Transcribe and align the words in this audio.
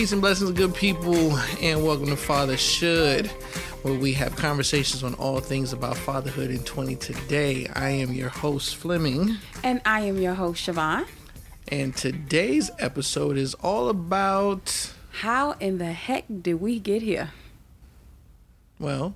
Peace 0.00 0.12
and 0.12 0.22
blessings, 0.22 0.52
good 0.52 0.74
people, 0.74 1.36
and 1.60 1.84
welcome 1.84 2.06
to 2.06 2.16
Father 2.16 2.56
Should, 2.56 3.30
where 3.82 3.94
we 3.94 4.12
have 4.12 4.36
conversations 4.36 5.02
on 5.02 5.14
all 5.14 5.40
things 5.40 5.72
about 5.72 5.96
fatherhood 5.96 6.50
in 6.50 6.62
20 6.64 6.96
today. 6.96 7.66
I 7.74 7.90
am 7.90 8.12
your 8.12 8.28
host, 8.28 8.76
Fleming. 8.76 9.38
And 9.64 9.80
I 9.86 10.00
am 10.02 10.18
your 10.18 10.34
host, 10.34 10.66
Siobhan. 10.66 11.06
And 11.68 11.96
today's 11.96 12.70
episode 12.78 13.38
is 13.38 13.54
all 13.54 13.88
about. 13.88 14.92
How 15.12 15.52
in 15.52 15.78
the 15.78 15.92
heck 15.92 16.24
did 16.42 16.54
we 16.54 16.78
get 16.78 17.00
here? 17.00 17.30
Well, 18.78 19.14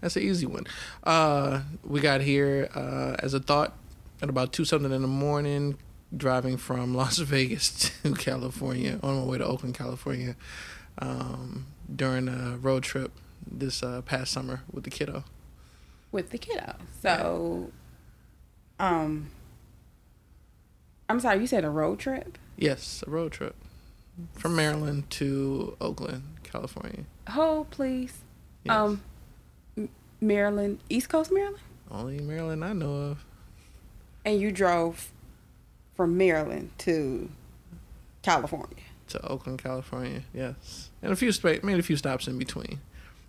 that's 0.00 0.14
an 0.14 0.22
easy 0.22 0.46
one. 0.46 0.66
Uh, 1.02 1.62
we 1.84 2.00
got 2.00 2.20
here 2.20 2.68
uh, 2.74 3.16
as 3.18 3.34
a 3.34 3.40
thought 3.40 3.76
at 4.22 4.28
about 4.28 4.52
2 4.52 4.64
something 4.64 4.92
in 4.92 5.02
the 5.02 5.08
morning, 5.08 5.76
driving 6.16 6.56
from 6.56 6.94
Las 6.96 7.18
Vegas 7.18 7.90
to 8.02 8.14
California 8.14 9.00
on 9.02 9.16
my 9.16 9.24
way 9.24 9.38
to 9.38 9.44
Oakland, 9.44 9.74
California, 9.74 10.36
um, 10.98 11.66
during 11.94 12.28
a 12.28 12.58
road 12.58 12.84
trip 12.84 13.10
this 13.50 13.82
uh, 13.82 14.02
past 14.02 14.32
summer 14.32 14.62
with 14.70 14.84
the 14.84 14.90
kiddo. 14.90 15.24
With 16.12 16.30
the 16.30 16.38
kiddo. 16.38 16.76
So, 17.02 17.70
um, 18.78 19.30
I'm 21.08 21.20
sorry, 21.20 21.40
you 21.40 21.46
said 21.46 21.64
a 21.64 21.70
road 21.70 21.98
trip? 21.98 22.38
Yes, 22.56 23.02
a 23.06 23.10
road 23.10 23.32
trip 23.32 23.56
from 24.34 24.56
Maryland 24.56 25.10
to 25.10 25.76
Oakland, 25.80 26.22
California. 26.42 27.04
Hold, 27.28 27.70
please. 27.70 28.14
Yes. 28.64 28.74
Um, 28.74 29.02
Maryland, 30.20 30.80
East 30.88 31.08
Coast 31.08 31.30
Maryland? 31.32 31.62
Only 31.90 32.20
Maryland 32.20 32.64
I 32.64 32.72
know 32.72 32.94
of. 32.94 33.24
And 34.24 34.40
you 34.40 34.50
drove 34.50 35.10
from 35.94 36.16
Maryland 36.16 36.70
to 36.78 37.30
California. 38.22 38.76
To 39.08 39.26
Oakland, 39.28 39.62
California, 39.62 40.22
yes, 40.32 40.90
and 41.02 41.12
a 41.12 41.16
few 41.16 41.30
made 41.62 41.78
a 41.78 41.82
few 41.82 41.96
stops 41.96 42.26
in 42.26 42.38
between. 42.38 42.80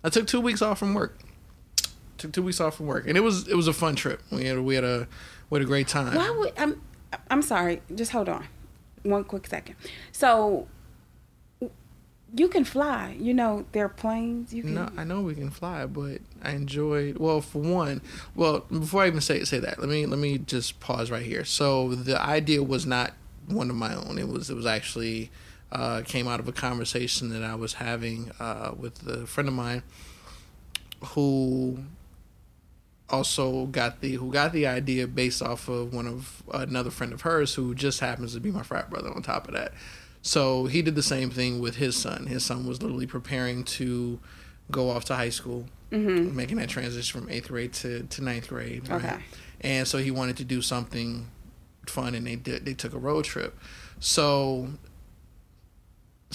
I 0.06 0.08
took 0.08 0.28
two 0.28 0.40
weeks 0.40 0.62
off 0.62 0.78
from 0.78 0.94
work. 0.94 1.18
Took 2.18 2.32
two 2.32 2.44
weeks 2.44 2.60
off 2.60 2.76
from 2.76 2.86
work, 2.86 3.08
and 3.08 3.16
it 3.16 3.20
was 3.20 3.48
it 3.48 3.56
was 3.56 3.66
a 3.66 3.72
fun 3.72 3.96
trip. 3.96 4.22
We 4.30 4.44
had 4.44 4.60
we 4.60 4.76
had 4.76 4.84
a 4.84 5.08
we 5.50 5.58
had 5.58 5.64
a 5.64 5.68
great 5.68 5.88
time. 5.88 6.14
Why 6.14 6.30
would 6.30 6.52
I'm 6.56 6.80
I'm 7.28 7.42
sorry. 7.42 7.82
Just 7.92 8.12
hold 8.12 8.28
on, 8.28 8.46
one 9.02 9.24
quick 9.24 9.48
second. 9.48 9.74
So 10.12 10.68
you 12.34 12.46
can 12.46 12.62
fly. 12.62 13.16
You 13.18 13.34
know, 13.34 13.66
there 13.72 13.84
are 13.84 13.88
planes. 13.88 14.54
You 14.54 14.62
can. 14.62 14.74
No, 14.74 14.90
I 14.96 15.02
know 15.02 15.22
we 15.22 15.34
can 15.34 15.50
fly, 15.50 15.86
but 15.86 16.20
I 16.40 16.52
enjoyed. 16.52 17.18
Well, 17.18 17.40
for 17.40 17.60
one, 17.60 18.00
well, 18.36 18.60
before 18.60 19.02
I 19.02 19.08
even 19.08 19.20
say 19.20 19.42
say 19.42 19.58
that, 19.58 19.80
let 19.80 19.88
me 19.88 20.06
let 20.06 20.20
me 20.20 20.38
just 20.38 20.78
pause 20.78 21.10
right 21.10 21.26
here. 21.26 21.44
So 21.44 21.96
the 21.96 22.20
idea 22.22 22.62
was 22.62 22.86
not 22.86 23.12
one 23.48 23.70
of 23.70 23.76
my 23.76 23.96
own. 23.96 24.18
It 24.18 24.28
was 24.28 24.50
it 24.50 24.54
was 24.54 24.66
actually 24.66 25.32
uh, 25.72 26.02
came 26.04 26.28
out 26.28 26.40
of 26.40 26.48
a 26.48 26.52
conversation 26.52 27.30
that 27.30 27.42
I 27.42 27.54
was 27.54 27.74
having 27.74 28.30
uh, 28.38 28.72
with 28.76 29.06
a 29.06 29.26
friend 29.26 29.48
of 29.48 29.54
mine 29.54 29.82
who 31.04 31.78
also 33.08 33.66
got 33.66 34.00
the 34.00 34.12
who 34.14 34.32
got 34.32 34.52
the 34.52 34.66
idea 34.66 35.06
based 35.06 35.40
off 35.40 35.68
of 35.68 35.94
one 35.94 36.06
of 36.06 36.42
another 36.52 36.90
friend 36.90 37.12
of 37.12 37.22
hers 37.22 37.54
who 37.54 37.74
just 37.74 38.00
happens 38.00 38.34
to 38.34 38.40
be 38.40 38.50
my 38.50 38.62
frat 38.62 38.90
brother 38.90 39.10
on 39.12 39.22
top 39.22 39.46
of 39.46 39.54
that 39.54 39.72
so 40.26 40.66
he 40.66 40.82
did 40.82 40.96
the 40.96 41.04
same 41.04 41.30
thing 41.30 41.60
with 41.60 41.76
his 41.76 41.94
son. 41.94 42.26
His 42.26 42.44
son 42.44 42.66
was 42.66 42.82
literally 42.82 43.06
preparing 43.06 43.62
to 43.62 44.18
go 44.72 44.90
off 44.90 45.04
to 45.04 45.14
high 45.14 45.28
school, 45.28 45.66
mm-hmm. 45.92 46.34
making 46.34 46.56
that 46.56 46.68
transition 46.68 47.20
from 47.20 47.30
eighth 47.30 47.46
grade 47.46 47.72
to, 47.74 48.02
to 48.02 48.24
ninth 48.24 48.48
grade. 48.48 48.88
Right? 48.88 49.04
Okay. 49.04 49.16
And 49.60 49.86
so 49.86 49.98
he 49.98 50.10
wanted 50.10 50.36
to 50.38 50.44
do 50.44 50.62
something 50.62 51.28
fun, 51.86 52.16
and 52.16 52.26
they 52.26 52.34
did. 52.34 52.64
They 52.64 52.74
took 52.74 52.92
a 52.92 52.98
road 52.98 53.24
trip. 53.24 53.56
So 54.00 54.70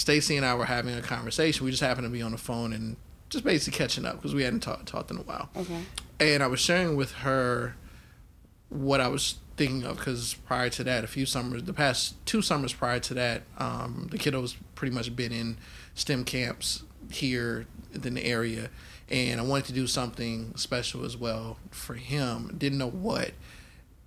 Stacy 0.01 0.35
and 0.35 0.45
I 0.45 0.55
were 0.55 0.65
having 0.65 0.95
a 0.95 1.01
conversation. 1.01 1.63
We 1.63 1.69
just 1.69 1.83
happened 1.83 2.05
to 2.05 2.09
be 2.09 2.23
on 2.23 2.31
the 2.31 2.37
phone 2.37 2.73
and 2.73 2.97
just 3.29 3.43
basically 3.43 3.77
catching 3.77 4.03
up 4.03 4.15
because 4.15 4.33
we 4.33 4.41
hadn't 4.41 4.61
talked 4.61 4.87
talked 4.87 5.11
in 5.11 5.17
a 5.17 5.21
while. 5.21 5.49
Okay. 5.55 5.79
And 6.19 6.41
I 6.41 6.47
was 6.47 6.59
sharing 6.59 6.95
with 6.95 7.11
her 7.11 7.75
what 8.69 8.99
I 8.99 9.07
was 9.07 9.35
thinking 9.57 9.83
of 9.83 9.97
because 9.97 10.33
prior 10.33 10.69
to 10.71 10.83
that, 10.85 11.03
a 11.03 11.07
few 11.07 11.27
summers, 11.27 11.63
the 11.63 11.73
past 11.73 12.15
two 12.25 12.41
summers 12.41 12.73
prior 12.73 12.99
to 12.99 13.13
that, 13.13 13.43
um, 13.59 14.07
the 14.09 14.17
kiddo's 14.17 14.55
pretty 14.73 14.93
much 14.93 15.15
been 15.15 15.31
in 15.31 15.57
STEM 15.93 16.25
camps 16.25 16.83
here 17.11 17.67
in 17.93 18.15
the 18.15 18.25
area, 18.25 18.71
and 19.07 19.39
I 19.39 19.43
wanted 19.43 19.65
to 19.65 19.73
do 19.73 19.85
something 19.85 20.55
special 20.55 21.05
as 21.05 21.15
well 21.15 21.57
for 21.69 21.93
him. 21.93 22.55
Didn't 22.57 22.79
know 22.79 22.89
what, 22.89 23.33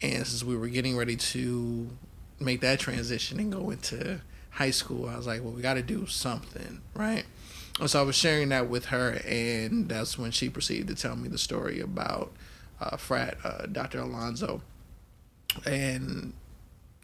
and 0.02 0.26
since 0.26 0.42
we 0.42 0.56
were 0.56 0.68
getting 0.68 0.96
ready 0.96 1.14
to 1.16 1.88
make 2.40 2.62
that 2.62 2.80
transition 2.80 3.38
and 3.38 3.52
go 3.52 3.70
into 3.70 4.22
high 4.54 4.70
school, 4.70 5.08
I 5.08 5.16
was 5.16 5.26
like, 5.26 5.42
well, 5.42 5.52
we 5.52 5.62
got 5.62 5.74
to 5.74 5.82
do 5.82 6.06
something, 6.06 6.80
right? 6.94 7.24
And 7.80 7.90
so 7.90 8.00
I 8.00 8.02
was 8.02 8.16
sharing 8.16 8.50
that 8.50 8.68
with 8.68 8.86
her, 8.86 9.20
and 9.26 9.88
that's 9.88 10.18
when 10.18 10.30
she 10.30 10.48
proceeded 10.48 10.88
to 10.88 10.94
tell 10.94 11.16
me 11.16 11.28
the 11.28 11.38
story 11.38 11.80
about 11.80 12.32
uh, 12.80 12.96
frat, 12.96 13.36
uh, 13.44 13.66
Dr. 13.66 14.00
Alonzo 14.00 14.62
and 15.64 16.32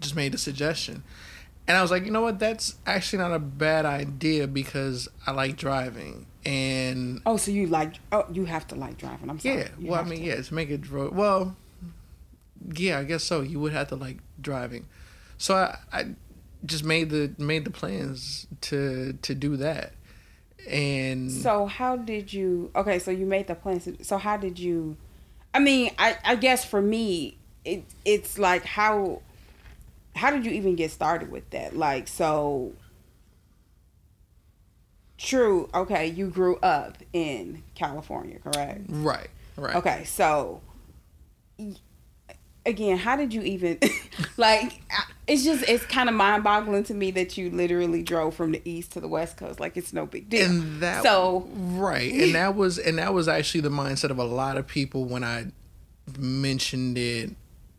just 0.01 0.17
made 0.17 0.35
a 0.35 0.39
suggestion. 0.39 1.03
And 1.69 1.77
I 1.77 1.83
was 1.83 1.91
like, 1.91 2.05
you 2.05 2.11
know 2.11 2.23
what? 2.23 2.39
That's 2.39 2.77
actually 2.87 3.21
not 3.21 3.33
a 3.33 3.39
bad 3.39 3.85
idea 3.85 4.47
because 4.47 5.09
I 5.27 5.33
like 5.33 5.57
driving. 5.57 6.27
And 6.45 7.21
oh, 7.27 7.37
so 7.37 7.51
you 7.51 7.67
like? 7.67 7.97
Oh, 8.11 8.27
you 8.33 8.47
have 8.47 8.67
to 8.69 8.75
like 8.75 8.97
driving. 8.97 9.31
I'm 9.31 9.39
sorry. 9.39 9.59
Yeah. 9.59 9.69
You 9.79 9.91
well, 9.91 10.01
I 10.01 10.05
mean, 10.05 10.21
to. 10.21 10.27
yeah, 10.27 10.41
to 10.41 10.55
make 10.55 10.71
it 10.71 10.91
well, 10.91 11.57
yeah, 12.75 12.99
I 12.99 13.05
guess 13.05 13.23
so. 13.23 13.43
You 13.43 13.61
would 13.61 13.73
have 13.73 13.89
to 13.89 13.97
like 13.97 14.19
driving. 14.41 14.87
So 15.39 15.55
I, 15.55 15.79
I 15.93 16.07
just 16.65 16.85
made 16.85 17.11
the 17.11 17.33
made 17.39 17.65
the 17.65 17.71
plans 17.71 18.47
to 18.63 19.15
to 19.23 19.35
do 19.35 19.57
that. 19.57 19.93
And 20.69 21.31
so 21.31 21.67
how 21.67 21.97
did 21.97 22.33
you? 22.33 22.71
Okay, 22.77 22.99
so 22.99 23.11
you 23.11 23.27
made 23.27 23.47
the 23.47 23.55
plans. 23.55 23.89
So 24.03 24.19
how 24.19 24.37
did 24.37 24.59
you? 24.59 24.97
I 25.55 25.59
mean, 25.59 25.93
I 25.99 26.17
I 26.25 26.37
guess 26.37 26.65
for 26.65 26.83
me, 26.83 27.39
it 27.65 27.85
it's 28.05 28.39
like 28.39 28.65
how 28.65 29.23
how 30.15 30.31
did 30.31 30.45
you 30.45 30.53
even 30.53 30.77
get 30.77 30.91
started 30.91 31.31
with 31.31 31.49
that? 31.51 31.77
Like 31.77 32.09
so 32.09 32.73
true, 35.19 35.69
okay, 35.75 36.07
you 36.07 36.29
grew 36.29 36.57
up 36.57 36.99
in 37.13 37.63
California, 37.75 38.39
correct? 38.39 38.87
Right. 38.89 39.29
Right. 39.57 39.77
Okay, 39.77 40.05
so 40.05 40.63
again, 42.67 42.99
how 42.99 43.17
did 43.17 43.33
you 43.33 43.43
even 43.43 43.79
like 44.37 44.81
it's 45.27 45.45
just 45.45 45.69
it's 45.69 45.85
kind 45.87 46.09
of 46.09 46.15
mind-boggling 46.15 46.85
to 46.85 46.95
me 46.95 47.11
that 47.13 47.37
you 47.37 47.51
literally 47.51 48.03
drove 48.03 48.35
from 48.35 48.53
the 48.53 48.63
east 48.65 48.93
to 48.93 49.01
the 49.01 49.09
west 49.09 49.37
coast 49.37 49.61
like 49.61 49.77
it's 49.77 49.93
no 49.93 50.07
big 50.07 50.29
deal. 50.29 50.51
And 50.51 50.81
that 50.81 51.03
so 51.03 51.49
right, 51.55 52.13
and 52.13 52.35
that 52.35 52.55
was 52.55 52.79
and 52.79 52.99
that 52.99 53.15
was 53.15 53.29
actually 53.29 53.63
the 53.63 53.71
mindset 53.71 54.11
of 54.11 54.19
a 54.19 54.25
lot 54.25 54.57
of 54.57 54.67
people 54.67 55.05
when 55.05 55.25
I 55.25 55.47
mentioned 56.19 56.99
it 56.99 57.31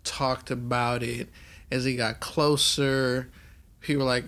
talked 0.03 0.51
about 0.51 1.03
it 1.03 1.29
as 1.71 1.85
he 1.85 1.95
got 1.95 2.19
closer. 2.19 3.29
People 3.81 4.05
were 4.05 4.11
like, 4.11 4.25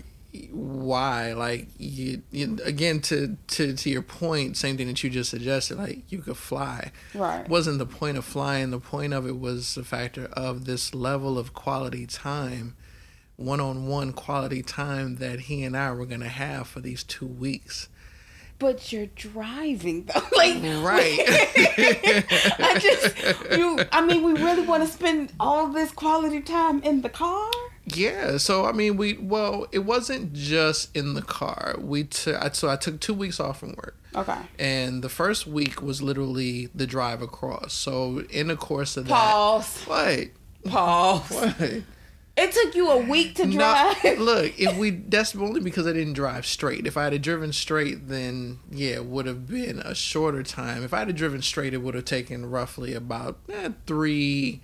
why? 0.52 1.34
Like 1.34 1.68
you, 1.78 2.24
you, 2.32 2.58
again 2.64 3.02
to 3.02 3.38
to 3.48 3.74
to 3.76 3.90
your 3.90 4.02
point, 4.02 4.58
same 4.58 4.78
thing 4.78 4.88
that 4.88 5.04
you 5.04 5.10
just 5.10 5.30
suggested. 5.30 5.78
Like 5.78 6.12
you 6.12 6.20
could 6.20 6.38
fly. 6.38 6.92
Right. 7.14 7.48
wasn't 7.48 7.80
the 7.80 7.86
point 7.86 8.18
of 8.18 8.26
flying. 8.26 8.72
The 8.72 8.80
point 8.80 9.14
of 9.14 9.28
it 9.28 9.40
was 9.40 9.76
the 9.76 9.84
factor 9.84 10.26
of 10.34 10.66
this 10.66 10.94
level 10.94 11.38
of 11.38 11.54
quality 11.54 12.06
time, 12.06 12.76
one 13.36 13.60
on 13.60 13.88
one 13.88 14.14
quality 14.14 14.64
time 14.64 15.18
that 15.18 15.42
he 15.42 15.64
and 15.64 15.78
I 15.78 15.92
were 15.92 16.06
gonna 16.06 16.30
have 16.30 16.68
for 16.68 16.80
these 16.80 17.04
two 17.04 17.28
weeks 17.28 17.90
but 18.60 18.94
you're 18.94 19.08
driving 19.08 20.06
though. 20.06 20.22
like 20.38 20.56
right. 20.64 21.20
I 22.60 22.78
just 22.80 23.58
you 23.58 23.80
I 23.92 24.06
mean 24.06 24.24
we 24.24 24.34
really 24.34 24.66
want 24.66 24.84
to 24.84 24.90
spend 24.90 25.34
all 25.38 25.68
this 25.68 25.92
quality 25.92 26.40
time 26.40 26.82
in 26.82 27.02
the 27.02 27.10
car? 27.10 27.52
Yeah, 27.86 28.38
so 28.38 28.66
I 28.66 28.72
mean 28.72 28.98
we 28.98 29.14
well, 29.14 29.68
it 29.72 29.80
wasn't 29.80 30.34
just 30.34 30.96
in 30.96 31.14
the 31.14 31.22
car. 31.22 31.76
We 31.80 32.06
took 32.06 32.56
so 32.56 32.70
I 32.70 32.76
took 32.76 33.00
2 33.00 33.14
weeks 33.14 33.40
off 33.40 33.60
from 33.60 33.74
work. 33.74 33.98
Okay. 34.16 34.38
And 34.60 35.04
the 35.04 35.10
first 35.10 35.48
week 35.48 35.82
was 35.82 36.02
literally 36.02 36.70
the 36.74 36.88
drive 36.88 37.22
across. 37.22 37.74
So 37.74 38.24
in 38.30 38.48
the 38.48 38.56
course 38.56 38.96
of 38.96 39.08
Pause. 39.08 39.86
that 39.86 39.90
What? 39.90 40.72
Pause. 40.72 41.32
What? 41.32 41.84
It 42.36 42.52
took 42.52 42.74
you 42.74 42.90
a 42.90 42.98
week 42.98 43.36
to 43.36 43.46
drive. 43.46 44.04
No, 44.04 44.14
look, 44.18 44.60
if 44.60 44.76
we 44.78 44.90
that's 44.90 45.36
only 45.36 45.60
because 45.60 45.86
I 45.86 45.94
didn't 45.94 46.14
drive 46.14 46.48
straight. 46.48 46.88
If 46.88 46.98
I 46.98 47.04
had 47.04 47.22
driven 47.22 47.54
straight, 47.54 48.08
then 48.08 48.60
yeah, 48.72 48.96
it 48.96 49.06
would 49.06 49.28
have 49.28 49.48
been 49.48 49.80
a 49.80 49.94
shorter 49.94 50.42
time. 50.42 50.84
If 50.84 50.94
I 50.96 51.00
had 51.00 51.16
driven 51.16 51.44
straight, 51.44 51.76
it 51.76 51.84
would 51.84 51.94
have 51.94 52.06
taken 52.06 52.50
roughly 52.50 52.96
about 52.96 53.38
eh, 53.52 53.70
three, 53.86 54.62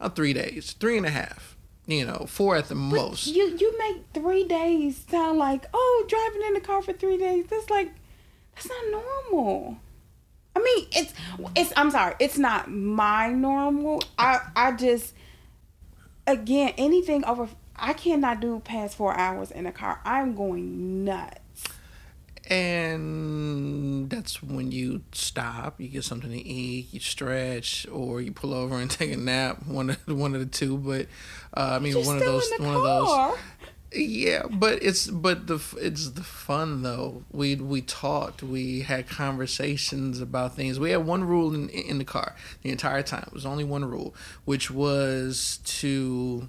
about 0.00 0.16
three 0.16 0.32
days, 0.32 0.72
three 0.72 0.96
and 0.96 1.06
a 1.06 1.10
half. 1.10 1.51
You 1.86 2.06
know, 2.06 2.26
four 2.28 2.56
at 2.56 2.68
the 2.68 2.74
But 2.74 2.96
most. 2.96 3.26
You 3.26 3.56
you 3.58 3.76
make 3.78 4.04
three 4.14 4.44
days 4.44 5.04
sound 5.08 5.38
like 5.38 5.66
oh 5.74 6.04
driving 6.08 6.42
in 6.46 6.54
the 6.54 6.60
car 6.60 6.82
for 6.82 6.92
three 6.92 7.18
days. 7.18 7.46
That's 7.50 7.70
like 7.70 7.92
that's 8.54 8.68
not 8.68 9.02
normal. 9.30 9.78
I 10.54 10.60
mean 10.60 10.86
it's 10.92 11.12
it's 11.56 11.72
I'm 11.76 11.90
sorry 11.90 12.14
it's 12.20 12.38
not 12.38 12.70
my 12.70 13.30
normal. 13.30 14.02
I 14.16 14.40
I 14.54 14.72
just 14.72 15.14
again 16.26 16.72
anything 16.78 17.24
over 17.24 17.48
I 17.74 17.94
cannot 17.94 18.40
do 18.40 18.60
past 18.60 18.96
four 18.96 19.16
hours 19.18 19.50
in 19.50 19.66
a 19.66 19.72
car. 19.72 20.00
I'm 20.04 20.36
going 20.36 21.04
nuts. 21.04 21.41
And 22.52 24.10
that's 24.10 24.42
when 24.42 24.72
you 24.72 25.02
stop, 25.12 25.80
you 25.80 25.88
get 25.88 26.04
something 26.04 26.30
to 26.30 26.36
eat, 26.36 26.92
you 26.92 27.00
stretch, 27.00 27.86
or 27.90 28.20
you 28.20 28.30
pull 28.30 28.52
over 28.52 28.76
and 28.76 28.90
take 28.90 29.10
a 29.10 29.16
nap. 29.16 29.66
One 29.66 29.90
of 29.90 29.98
one 30.06 30.34
of 30.34 30.40
the 30.40 30.46
two, 30.46 30.76
but 30.76 31.06
uh, 31.56 31.76
I 31.76 31.78
mean, 31.78 31.92
You're 31.92 32.04
one 32.04 32.16
of 32.16 32.22
those, 32.22 32.50
one 32.58 32.74
of 32.74 32.82
those. 32.82 33.38
Yeah, 33.94 34.44
but 34.50 34.82
it's 34.82 35.06
but 35.06 35.46
the 35.46 35.62
it's 35.80 36.10
the 36.10 36.22
fun 36.22 36.82
though. 36.82 37.24
We 37.30 37.56
we 37.56 37.80
talked, 37.80 38.42
we 38.42 38.82
had 38.82 39.08
conversations 39.08 40.20
about 40.20 40.54
things. 40.54 40.78
We 40.78 40.90
had 40.90 41.06
one 41.06 41.24
rule 41.24 41.54
in 41.54 41.68
in 41.70 41.98
the 41.98 42.04
car 42.04 42.34
the 42.62 42.70
entire 42.70 43.02
time. 43.02 43.24
It 43.28 43.32
was 43.32 43.46
only 43.46 43.64
one 43.64 43.84
rule, 43.84 44.14
which 44.44 44.70
was 44.70 45.58
to 45.64 46.48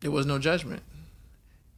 there 0.00 0.10
was 0.10 0.26
no 0.26 0.38
judgment. 0.38 0.82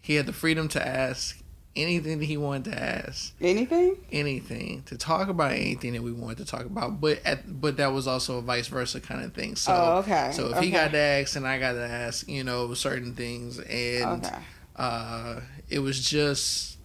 He 0.01 0.15
had 0.15 0.27
the 0.27 0.33
freedom 0.33 0.69
to 0.69 0.85
ask 0.85 1.42
anything 1.75 2.19
that 2.19 2.25
he 2.25 2.37
wanted 2.37 2.73
to 2.73 2.79
ask. 2.83 3.33
Anything? 3.41 3.97
anything. 4.13 4.83
To 4.87 4.99
talk 4.99 5.29
about 5.29 5.53
anything 5.53 5.93
that 5.95 6.03
we 6.03 6.13
wanted 6.13 6.39
to 6.39 6.45
talk 6.45 6.67
about 6.67 7.01
but 7.01 7.21
at 7.25 7.61
but 7.61 7.77
that 7.79 7.93
was 7.93 8.07
also 8.07 8.39
a 8.39 8.43
vice 8.43 8.69
versa 8.69 9.01
kind 9.01 9.25
of 9.25 9.33
thing. 9.33 9.57
So 9.57 9.73
Oh, 9.73 9.99
okay, 9.99 10.31
so 10.33 10.51
if 10.51 10.59
he 10.59 10.71
got 10.71 10.93
to 10.93 10.99
ask 10.99 11.37
and 11.37 11.47
i 11.47 11.59
got 11.59 11.73
to 11.73 11.87
ask 11.87 12.29
you 12.29 12.45
know 12.45 12.73
certain 12.75 13.15
things. 13.15 13.59
And 13.59 14.25
Okay. 14.25 14.39
uh 14.77 15.41
it 15.69 15.79
was 15.81 16.05
just 16.09 16.79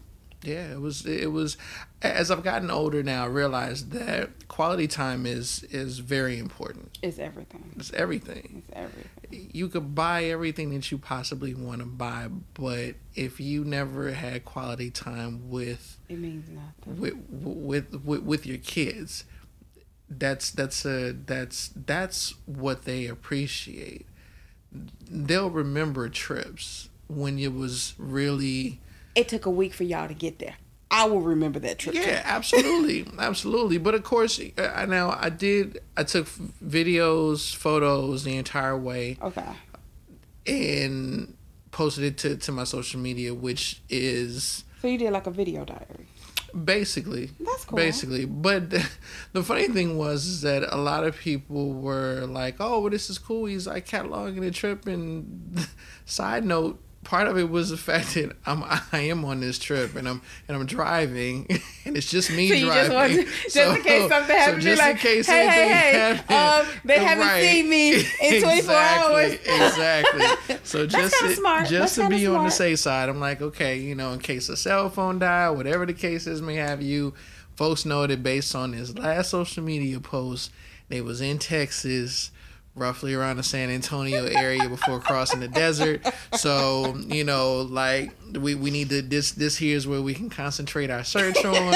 yeah 0.44 0.72
it 0.72 0.80
was 0.80 1.06
it 1.06 1.31
was 1.31 1.57
as 2.02 2.30
i've 2.30 2.44
gotten 2.44 2.70
older 2.70 3.02
now 3.02 3.24
i 3.24 3.28
realized 3.28 3.92
that 3.92 4.48
quality 4.48 4.88
time 4.88 5.26
is 5.26 5.64
is 5.72 6.00
very 6.00 6.38
important 6.38 6.98
It's 7.02 7.18
everything. 7.20 7.72
it's 7.76 7.92
everything 7.94 8.64
It's 8.68 8.78
everything. 8.78 9.50
you 9.54 9.68
could 9.68 9.96
buy 9.96 10.26
everything 10.26 10.70
that 10.74 10.92
you 10.92 10.98
possibly 11.00 11.54
want 11.56 11.80
to 11.80 11.86
buy 11.88 12.28
but 12.54 12.96
if 13.16 13.40
you 13.40 13.64
never 13.66 14.12
had 14.12 14.46
quality 14.46 14.92
time 14.92 15.50
with 15.50 15.98
It 16.08 16.20
means 16.20 16.48
nothing. 16.50 17.02
with 17.02 17.16
with 17.30 18.02
with, 18.06 18.22
with 18.24 18.46
your 18.46 18.60
kids 18.60 19.26
that's 20.10 20.52
that's 20.52 20.86
a 20.86 21.12
that's 21.14 21.70
that's 21.76 22.36
what 22.46 22.86
they 22.86 23.08
appreciate 23.08 24.06
they'll 25.10 25.50
remember 25.50 26.08
trips 26.10 26.90
when 27.08 27.40
it 27.40 27.54
was 27.54 27.94
really 27.98 28.80
It 29.16 29.28
took 29.28 29.46
a 29.46 29.50
week 29.50 29.74
for 29.74 29.84
y'all 29.84 30.08
to 30.08 30.14
get 30.14 30.40
there. 30.40 30.56
I 30.89 31.06
will 31.06 31.22
remember 31.22 31.60
that 31.60 31.80
trip. 31.80 31.95
yeah 31.95 32.22
absolutely 32.25 33.06
absolutely 33.19 33.78
but 33.78 33.94
of 33.94 34.04
course 34.04 34.39
I 34.57 34.86
now 34.86 35.18
i 35.19 35.30
did 35.30 35.80
i 35.98 36.04
took 36.04 36.28
videos 36.66 37.54
photos 37.56 38.24
the 38.24 38.36
entire 38.38 38.78
way 38.78 39.18
Okay. 39.22 39.45
and 40.45 41.36
posted 41.72 42.04
it 42.06 42.18
to, 42.19 42.38
to 42.38 42.51
my 42.51 42.63
social 42.63 43.00
media 43.00 43.34
which 43.34 43.81
is 43.89 44.63
So 44.81 44.88
you 44.88 44.98
did 44.98 45.12
like 45.12 45.28
a 45.28 45.31
video 45.31 45.66
diary. 45.66 46.07
Basically, 46.63 47.30
That's 47.42 47.66
cool. 47.66 47.75
Basically, 47.75 48.25
but 48.25 48.69
the, 48.69 48.89
the 49.34 49.44
funny 49.44 49.68
thing 49.68 49.98
was 49.98 50.25
is 50.25 50.42
that 50.42 50.63
a 50.74 50.78
lot 50.78 51.04
of 51.04 51.16
people 51.18 51.74
were 51.74 52.25
like, 52.25 52.56
"Oh, 52.62 52.80
well, 52.80 52.89
this 52.89 53.10
is 53.10 53.18
cool." 53.19 53.45
He's 53.45 53.68
like 53.68 53.86
cataloging 53.86 54.39
the 54.39 54.50
trip, 54.50 54.88
and 54.88 55.68
side 56.06 56.45
note, 56.45 56.81
part 57.07 57.27
of 57.30 57.38
it 57.38 57.50
was 57.50 57.69
the 57.69 57.77
fact 57.77 58.13
that 58.15 58.36
I'm 58.45 58.63
I 58.92 59.00
am 59.00 59.24
on 59.24 59.39
this 59.39 59.57
trip 59.57 59.95
and 59.95 60.07
I'm 60.09 60.21
and 60.48 60.57
I'm 60.57 60.65
driving, 60.65 61.48
and 61.86 61.95
it's 61.95 62.12
just 62.12 62.30
me 62.30 62.50
So 62.50 62.56
just 62.56 62.89
driving. 62.92 62.94
want 62.94 63.13
to, 63.13 63.24
just 63.50 63.56
in 63.77 63.81
case 63.83 64.09
something 64.09 64.36
happens, 64.36 64.63
just 64.63 64.77
you're 64.77 64.86
like, 64.86 64.95
in 64.95 65.01
case 65.01 65.27
hey, 65.27 65.48
hey, 65.48 66.21
hey, 66.27 66.36
um, 66.36 66.68
they 66.83 67.00
haven't 67.04 67.25
Right. 67.27 67.42
seen 67.44 67.69
me 67.69 67.95
in 67.95 68.42
24 68.44 68.56
exactly, 68.57 69.15
hours. 69.15 69.33
exactly. 69.33 70.57
So 70.63 70.86
just 70.86 71.15
smart. 71.38 71.68
just 71.68 71.95
That's 71.95 72.09
to 72.09 72.15
be 72.15 72.27
on 72.27 72.44
the 72.44 72.51
safe 72.51 72.80
side, 72.80 73.07
I'm 73.10 73.19
like, 73.21 73.42
okay, 73.42 73.77
you 73.77 73.95
know, 73.95 74.12
in 74.12 74.19
case 74.19 74.50
a 74.50 74.57
cell 74.57 74.89
phone 74.89 75.19
die, 75.19 75.50
whatever 75.50 75.86
the 75.86 75.94
case 75.94 76.27
is, 76.27 76.42
may 76.42 76.56
have 76.56 76.81
you. 76.81 77.13
Folks 77.56 77.86
know 77.86 78.06
that 78.06 78.21
based 78.21 78.53
on 78.53 78.74
his 78.74 78.95
last 79.00 79.31
social 79.31 79.63
media 79.63 80.00
post, 80.00 80.51
they 80.89 81.01
was 81.01 81.21
in 81.21 81.39
Texas, 81.39 82.30
roughly 82.77 83.13
around 83.13 83.38
the 83.38 83.44
San 83.44 83.69
Antonio 83.69 84.25
area 84.25 84.69
before 84.69 85.00
crossing 85.00 85.39
the 85.39 85.47
desert. 85.47 86.06
So 86.35 86.95
you 87.07 87.24
know, 87.24 87.62
like 87.62 88.12
we, 88.33 88.56
we 88.56 88.71
need 88.71 88.89
to 88.89 89.01
this 89.01 89.31
this 89.31 89.57
here 89.57 89.75
is 89.75 89.88
where 89.88 90.01
we 90.01 90.13
can 90.13 90.29
concentrate 90.29 90.89
our 90.89 91.03
search 91.03 91.44
on, 91.44 91.75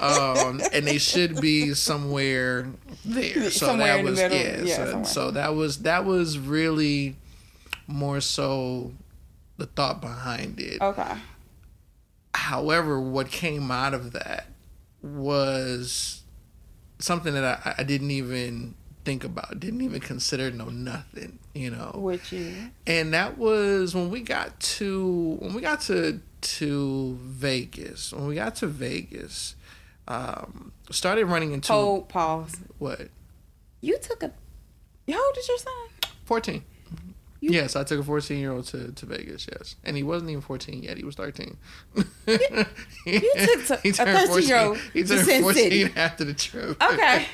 um, 0.00 0.60
and 0.72 0.86
they 0.86 0.98
should 0.98 1.40
be 1.40 1.74
somewhere 1.74 2.66
there. 3.04 3.50
So 3.50 3.66
Somewhere 3.66 3.96
that 3.96 4.04
was 4.04 4.18
middle. 4.18 4.38
yeah. 4.38 4.62
Yeah, 4.62 4.76
so, 4.76 5.02
so 5.02 5.30
that 5.32 5.54
was 5.54 5.82
that 5.82 6.04
was 6.04 6.38
really 6.38 7.16
more 7.86 8.20
so 8.20 8.92
the 9.58 9.66
thought 9.66 10.00
behind 10.00 10.60
it. 10.60 10.80
Okay. 10.80 11.12
However, 12.34 13.00
what 13.00 13.30
came 13.30 13.70
out 13.70 13.94
of 13.94 14.12
that 14.12 14.46
was 15.02 16.22
something 16.98 17.32
that 17.34 17.44
I, 17.64 17.74
I 17.78 17.82
didn't 17.82 18.10
even 18.10 18.74
think 19.06 19.22
about, 19.22 19.60
didn't 19.60 19.82
even 19.82 20.00
consider, 20.00 20.50
no 20.50 20.64
nothing, 20.64 21.38
you 21.54 21.70
know. 21.70 21.92
Which 21.94 22.32
is 22.32 22.56
And 22.88 23.14
that 23.14 23.38
was 23.38 23.94
when 23.94 24.10
we 24.10 24.20
got 24.20 24.58
to 24.58 25.36
when 25.40 25.54
we 25.54 25.62
got 25.62 25.80
to 25.82 26.20
to 26.58 27.18
Vegas. 27.22 28.12
When 28.12 28.26
we 28.26 28.34
got 28.34 28.56
to 28.56 28.66
Vegas, 28.66 29.54
um, 30.08 30.72
started 30.90 31.26
running 31.26 31.52
into 31.52 31.72
hold 31.72 32.08
pause. 32.08 32.56
what 32.78 33.08
You 33.80 33.96
took 33.98 34.24
a. 34.24 34.32
How 35.08 35.24
old 35.24 35.36
is 35.38 35.48
your 35.48 35.58
son? 35.58 36.10
fourteen. 36.24 36.64
You- 37.40 37.50
yes, 37.50 37.76
I 37.76 37.84
took 37.84 38.00
a 38.00 38.02
fourteen 38.02 38.38
year 38.38 38.52
old 38.52 38.64
to, 38.68 38.92
to 38.92 39.06
Vegas. 39.06 39.46
Yes, 39.52 39.76
and 39.84 39.96
he 39.96 40.02
wasn't 40.02 40.30
even 40.30 40.40
fourteen 40.42 40.82
yet; 40.82 40.96
he 40.96 41.04
was 41.04 41.14
thirteen. 41.14 41.56
You 41.94 42.04
took 43.66 43.80
He 43.82 43.90
a 43.90 43.92
13-year-old 43.92 44.78
He 44.92 45.04
turned 45.04 45.26
Sin 45.26 45.42
fourteen 45.42 45.70
City. 45.70 45.92
after 45.96 46.24
the 46.24 46.34
trip. 46.34 46.82
Okay. 46.82 47.26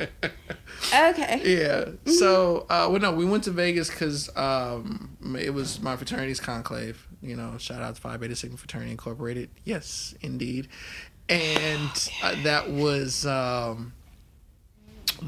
Okay. 0.94 1.42
yeah. 1.44 2.12
So, 2.12 2.66
uh, 2.68 2.88
well, 2.90 3.00
no, 3.00 3.12
we 3.12 3.24
went 3.24 3.44
to 3.44 3.50
Vegas 3.50 3.88
because 3.90 4.34
um, 4.36 5.16
it 5.38 5.54
was 5.54 5.80
my 5.80 5.96
fraternity's 5.96 6.40
conclave. 6.40 7.06
You 7.22 7.36
know, 7.36 7.56
shout 7.58 7.80
out 7.82 7.94
to 7.94 8.00
Phi 8.00 8.16
Beta 8.16 8.34
Sigma 8.34 8.56
Fraternity 8.56 8.90
Incorporated. 8.90 9.50
Yes, 9.64 10.14
indeed. 10.20 10.68
And 11.28 12.10
uh, 12.22 12.34
that 12.42 12.70
was 12.70 13.24
um, 13.26 13.92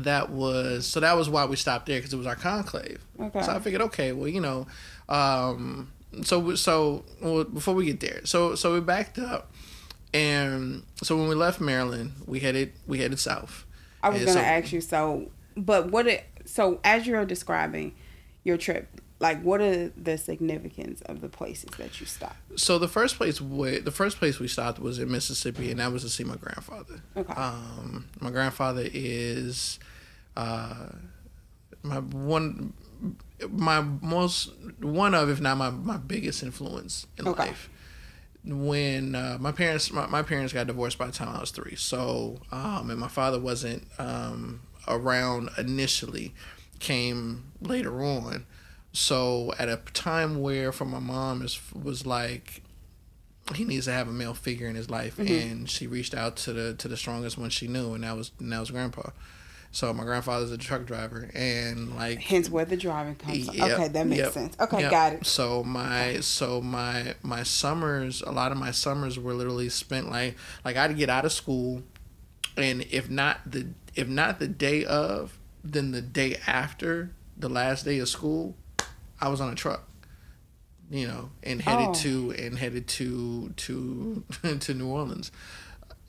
that 0.03 0.31
was 0.31 0.87
so 0.87 1.01
that 1.01 1.17
was 1.17 1.29
why 1.29 1.45
we 1.47 1.57
stopped 1.57 1.87
there 1.87 1.99
because 1.99 2.13
it 2.13 2.17
was 2.17 2.27
our 2.27 2.37
conclave. 2.37 3.05
Okay. 3.21 3.43
So 3.43 3.53
I 3.53 3.59
figured, 3.61 3.83
okay, 3.83 4.13
well, 4.13 4.29
you 4.29 4.41
know, 4.41 4.67
um, 5.09 5.91
so 6.23 6.55
so 6.55 7.05
well, 7.21 7.45
before 7.45 7.75
we 7.75 7.87
get 7.87 8.01
there, 8.01 8.21
so 8.25 8.55
so 8.55 8.75
we 8.75 8.81
backed 8.81 9.19
up, 9.19 9.53
and 10.13 10.83
so 11.03 11.17
when 11.17 11.29
we 11.29 11.35
left 11.35 11.61
Maryland, 11.61 12.13
we 12.27 12.41
headed 12.41 12.73
we 12.87 12.99
headed 12.99 13.19
south. 13.19 13.65
I 14.03 14.11
was 14.11 14.19
And 14.19 14.27
gonna 14.27 14.41
so- 14.41 14.45
ask 14.45 14.73
you. 14.73 14.81
So, 14.81 15.31
but 15.57 15.91
what? 15.91 16.07
It, 16.07 16.25
so 16.45 16.79
as 16.85 17.07
you're 17.07 17.25
describing 17.25 17.95
your 18.45 18.57
trip, 18.59 18.89
like 19.25 19.41
what 19.43 19.63
are 19.63 19.89
the 19.89 20.19
significance 20.19 21.01
of 21.07 21.23
the 21.23 21.31
places 21.31 21.71
that 21.79 21.99
you 21.99 22.05
stopped? 22.05 22.37
So 22.61 22.79
the 22.79 22.89
first 22.89 23.17
place 23.17 23.41
we, 23.41 23.79
the 23.79 23.91
first 23.91 24.19
place 24.19 24.39
we 24.39 24.49
stopped 24.49 24.79
was 24.79 24.99
in 24.99 25.11
Mississippi, 25.11 25.71
and 25.71 25.81
that 25.81 25.91
was 25.93 26.03
to 26.03 26.11
see 26.11 26.25
my 26.25 26.37
grandfather. 26.37 27.01
Okay. 27.17 27.33
Um, 27.33 28.07
my 28.21 28.31
grandfather 28.31 28.87
is 28.93 29.79
uh, 30.37 30.89
my 31.83 32.01
one, 32.01 32.75
my 33.49 33.81
most 33.81 34.51
one 34.81 35.15
of, 35.15 35.31
if 35.31 35.41
not 35.41 35.57
my 35.57 35.71
my 35.71 35.97
biggest 35.97 36.43
influence 36.43 37.07
in 37.19 37.27
Okay. 37.27 37.47
life. 37.49 37.71
When 38.45 39.15
uh, 39.15 39.39
my 39.41 39.53
parents 39.53 39.91
my, 39.91 40.07
my 40.07 40.23
parents 40.23 40.53
got 40.53 40.67
divorced 40.67 40.99
by 40.99 41.07
the 41.07 41.13
time 41.13 41.31
I 41.35 41.41
was 41.41 41.51
three, 41.51 41.77
so 41.77 42.41
um, 42.53 42.91
and 42.91 43.01
my 43.01 43.09
father 43.09 43.41
wasn't 43.41 43.87
um, 43.99 44.61
around 44.87 45.49
initially, 45.57 46.35
came 46.79 47.45
later 47.63 48.03
on. 48.05 48.45
So 48.95 49.53
at 49.59 49.69
a 49.69 49.81
time 49.93 50.41
where 50.41 50.71
for 50.71 50.85
my 50.85 51.01
mom 51.01 51.43
is 51.43 51.61
was 51.75 52.07
like 52.07 52.63
he 53.55 53.65
needs 53.65 53.85
to 53.87 53.93
have 53.93 54.09
a 54.09 54.13
male 54.13 54.35
figure 54.35 54.69
in 54.69 54.77
his 54.77 54.89
life, 54.89 55.17
mm-hmm. 55.17 55.51
and 55.51 55.71
she 55.71 55.87
reached 55.87 56.15
out 56.15 56.37
to 56.37 56.53
the 56.53 56.75
to 56.75 56.89
the 56.89 56.97
strongest 56.97 57.37
one 57.37 57.51
she 57.51 57.67
knew, 57.67 57.95
and 57.95 58.05
that 58.05 58.17
was 58.17 58.31
and 58.39 58.53
that 58.53 58.61
was 58.61 58.71
grandpa. 58.71 59.11
So 59.73 59.93
my 59.93 60.05
grandfather's 60.05 60.53
a 60.53 60.59
truck 60.59 60.87
driver, 60.87 61.29
and 61.35 61.97
like 61.97 62.21
hence 62.21 62.49
where 62.49 62.65
the 62.65 62.77
driving 62.77 63.17
comes. 63.17 63.47
from. 63.47 63.57
Yep, 63.57 63.71
okay, 63.73 63.89
that 63.89 64.07
makes 64.07 64.23
yep, 64.23 64.33
sense. 64.33 64.57
Okay, 64.61 64.83
yep. 64.83 64.91
got 64.93 65.13
it. 65.15 65.27
So 65.27 65.65
my 65.65 66.21
so 66.21 66.63
my 66.63 67.17
my 67.25 67.43
summers, 67.43 68.23
a 68.23 68.31
lot 68.31 68.53
of 68.53 68.59
my 68.59 68.71
summers 68.71 69.19
were 69.19 69.35
literally 69.35 69.69
spent 69.71 70.09
like 70.09 70.37
like 70.65 70.77
I'd 70.77 70.97
get 70.97 71.11
out 71.11 71.25
of 71.25 71.33
school, 71.33 71.83
and 72.57 72.83
if 72.93 73.11
not 73.11 73.41
the 73.45 73.67
if 73.97 74.07
not 74.07 74.39
the 74.39 74.47
day 74.47 74.85
of, 74.85 75.37
then 75.65 75.91
the 75.91 76.01
day 76.01 76.37
after 76.47 77.11
the 77.37 77.49
last 77.49 77.85
day 77.85 77.99
of 77.99 78.09
school, 78.09 78.55
I 79.25 79.29
was 79.29 79.41
on 79.41 79.51
a 79.53 79.55
truck. 79.55 79.89
You 80.91 81.09
know, 81.09 81.31
and 81.43 81.63
headed 81.63 81.89
Oh. 81.89 81.95
to 81.95 82.31
and 82.39 82.59
headed 82.59 82.87
to 82.89 83.49
to 83.57 84.23
to 84.61 84.75
New 84.75 84.87
Orleans, 84.87 85.33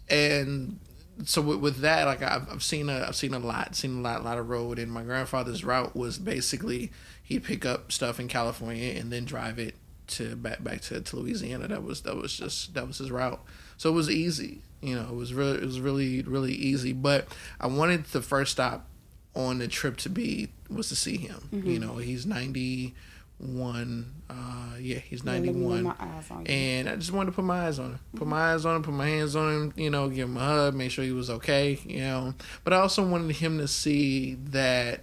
and 0.10 0.80
so 1.24 1.42
with, 1.42 1.60
with 1.60 1.78
that, 1.78 2.06
like 2.06 2.22
I've, 2.22 2.48
I've 2.52 2.64
seen 2.64 2.90
a 2.90 3.06
I've 3.08 3.16
seen 3.16 3.34
a 3.34 3.40
lot, 3.40 3.76
seen 3.76 4.00
a 4.00 4.02
lot, 4.02 4.20
a 4.20 4.24
lot 4.24 4.38
of 4.38 4.50
road. 4.50 4.78
And 4.78 4.92
my 4.92 5.04
grandfather's 5.04 5.64
route 5.64 5.96
was 5.96 6.20
basically 6.20 6.92
he'd 7.24 7.44
pick 7.44 7.66
up 7.66 7.92
stuff 7.92 8.20
in 8.20 8.28
California 8.28 9.00
and 9.00 9.12
then 9.12 9.24
drive 9.26 9.58
it 9.60 9.76
to 10.08 10.36
back 10.36 10.62
back 10.64 10.82
to, 10.82 11.00
to 11.00 11.16
Louisiana. 11.16 11.70
That 11.70 11.82
was 11.84 12.02
that 12.02 12.18
was 12.18 12.36
just 12.36 12.74
that 12.74 12.86
was 12.86 12.98
his 12.98 13.10
route. 13.12 13.42
So 13.78 13.90
it 13.90 13.94
was 13.94 14.10
easy, 14.10 14.62
you 14.82 14.94
know. 14.96 15.08
It 15.10 15.16
was 15.16 15.34
really 15.34 15.56
it 15.58 15.66
was 15.66 15.80
really 15.80 16.22
really 16.24 16.54
easy. 16.54 16.92
But 16.92 17.30
I 17.62 17.68
wanted 17.68 18.06
the 18.08 18.22
first 18.22 18.52
stop 18.52 18.88
on 19.34 19.60
the 19.60 19.70
trip 19.70 19.96
to 19.98 20.10
be 20.10 20.50
was 20.70 20.90
to 20.90 20.96
see 20.96 21.18
him. 21.18 21.50
Mm-hmm. 21.54 21.70
You 21.70 21.80
know, 21.80 21.98
he's 21.98 22.26
ninety 22.26 22.94
one. 23.38 24.14
Uh, 24.30 24.76
yeah, 24.80 25.00
he's 25.00 25.24
ninety 25.24 25.48
let 25.48 25.56
me 25.56 25.66
lay 25.66 25.74
one. 25.76 25.84
my 25.84 25.96
eyes 26.00 26.32
on 26.32 26.40
you. 26.42 26.52
And 26.52 26.90
I 26.90 26.96
just 26.96 27.12
wanted 27.12 27.32
to 27.32 27.36
put 27.36 27.46
my 27.46 27.68
eyes 27.68 27.80
on 27.80 27.92
him. 27.92 28.00
Put 28.16 28.28
my 28.28 28.54
eyes 28.54 28.66
on 28.66 28.78
him, 28.78 28.84
put 28.84 28.94
my 28.94 29.08
hands 29.08 29.36
on 29.36 29.54
him, 29.54 29.74
you 29.76 29.90
know, 29.90 30.10
give 30.10 30.30
him 30.30 30.38
a 30.38 30.42
hug, 30.42 30.76
make 30.76 30.92
sure 30.92 31.04
he 31.04 31.12
was 31.12 31.30
okay, 31.30 31.80
you 31.86 32.00
know. 32.00 32.34
But 32.64 32.74
I 32.74 32.78
also 32.78 33.06
wanted 33.08 33.36
him 33.36 33.58
to 33.58 33.68
see 33.68 34.36
that 34.36 35.02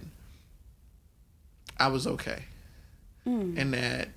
I 1.77 1.87
was 1.87 2.07
okay. 2.07 2.45
Mm. 3.25 3.57
And 3.57 3.73
that 3.73 4.09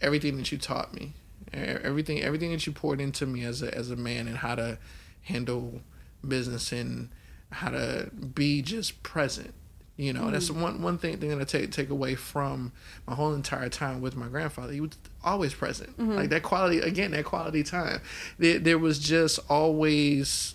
everything 0.00 0.36
that 0.36 0.52
you 0.52 0.58
taught 0.58 0.92
me, 0.92 1.12
everything 1.52 2.20
everything 2.22 2.52
that 2.52 2.66
you 2.66 2.72
poured 2.72 3.00
into 3.00 3.26
me 3.26 3.44
as 3.44 3.62
a 3.62 3.74
as 3.74 3.90
a 3.90 3.96
man 3.96 4.28
and 4.28 4.38
how 4.38 4.54
to 4.54 4.78
handle 5.22 5.80
business 6.26 6.72
and 6.72 7.08
how 7.52 7.70
to 7.70 8.10
be 8.12 8.62
just 8.62 9.02
present. 9.02 9.54
You 10.00 10.14
know, 10.14 10.30
that's 10.30 10.48
mm-hmm. 10.48 10.62
one 10.62 10.82
one 10.82 10.96
thing 10.96 11.18
they're 11.18 11.28
gonna 11.28 11.44
take 11.44 11.72
take 11.72 11.90
away 11.90 12.14
from 12.14 12.72
my 13.06 13.14
whole 13.14 13.34
entire 13.34 13.68
time 13.68 14.00
with 14.00 14.16
my 14.16 14.28
grandfather. 14.28 14.72
He 14.72 14.80
was 14.80 14.96
always 15.22 15.52
present. 15.52 15.90
Mm-hmm. 15.98 16.14
Like 16.14 16.30
that 16.30 16.42
quality 16.42 16.78
again, 16.78 17.10
that 17.10 17.26
quality 17.26 17.62
time. 17.62 18.00
There 18.38 18.58
there 18.58 18.78
was 18.78 18.98
just 18.98 19.40
always 19.50 20.54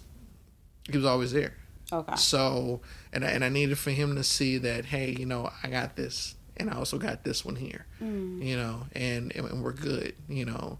he 0.90 0.98
was 0.98 1.06
always 1.06 1.32
there. 1.32 1.54
Okay. 1.94 2.16
So 2.16 2.82
and 3.14 3.24
I, 3.24 3.30
and 3.30 3.46
I 3.46 3.50
needed 3.50 3.78
for 3.78 3.92
him 3.92 4.16
to 4.16 4.24
see 4.24 4.58
that 4.58 4.86
hey, 4.86 5.12
you 5.12 5.28
know, 5.28 5.52
I 5.62 5.68
got 5.68 5.96
this, 5.96 6.34
and 6.58 6.72
I 6.72 6.74
also 6.78 6.98
got 6.98 7.24
this 7.24 7.46
one 7.46 7.56
here, 7.56 7.86
mm. 8.02 8.44
you 8.44 8.58
know, 8.58 8.88
and 8.94 9.32
and 9.36 9.64
we're 9.64 9.74
good, 9.74 10.16
you 10.28 10.46
know. 10.46 10.80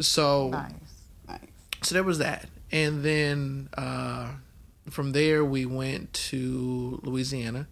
So 0.00 0.50
Nice. 0.50 0.72
Nice. 1.26 1.40
so 1.82 1.94
there 1.96 2.04
was 2.04 2.18
that, 2.18 2.48
and 2.70 3.02
then 3.02 3.68
uh, 3.76 4.28
from 4.90 5.10
there 5.10 5.44
we 5.44 5.66
went 5.66 6.12
to 6.12 7.00
Louisiana, 7.02 7.66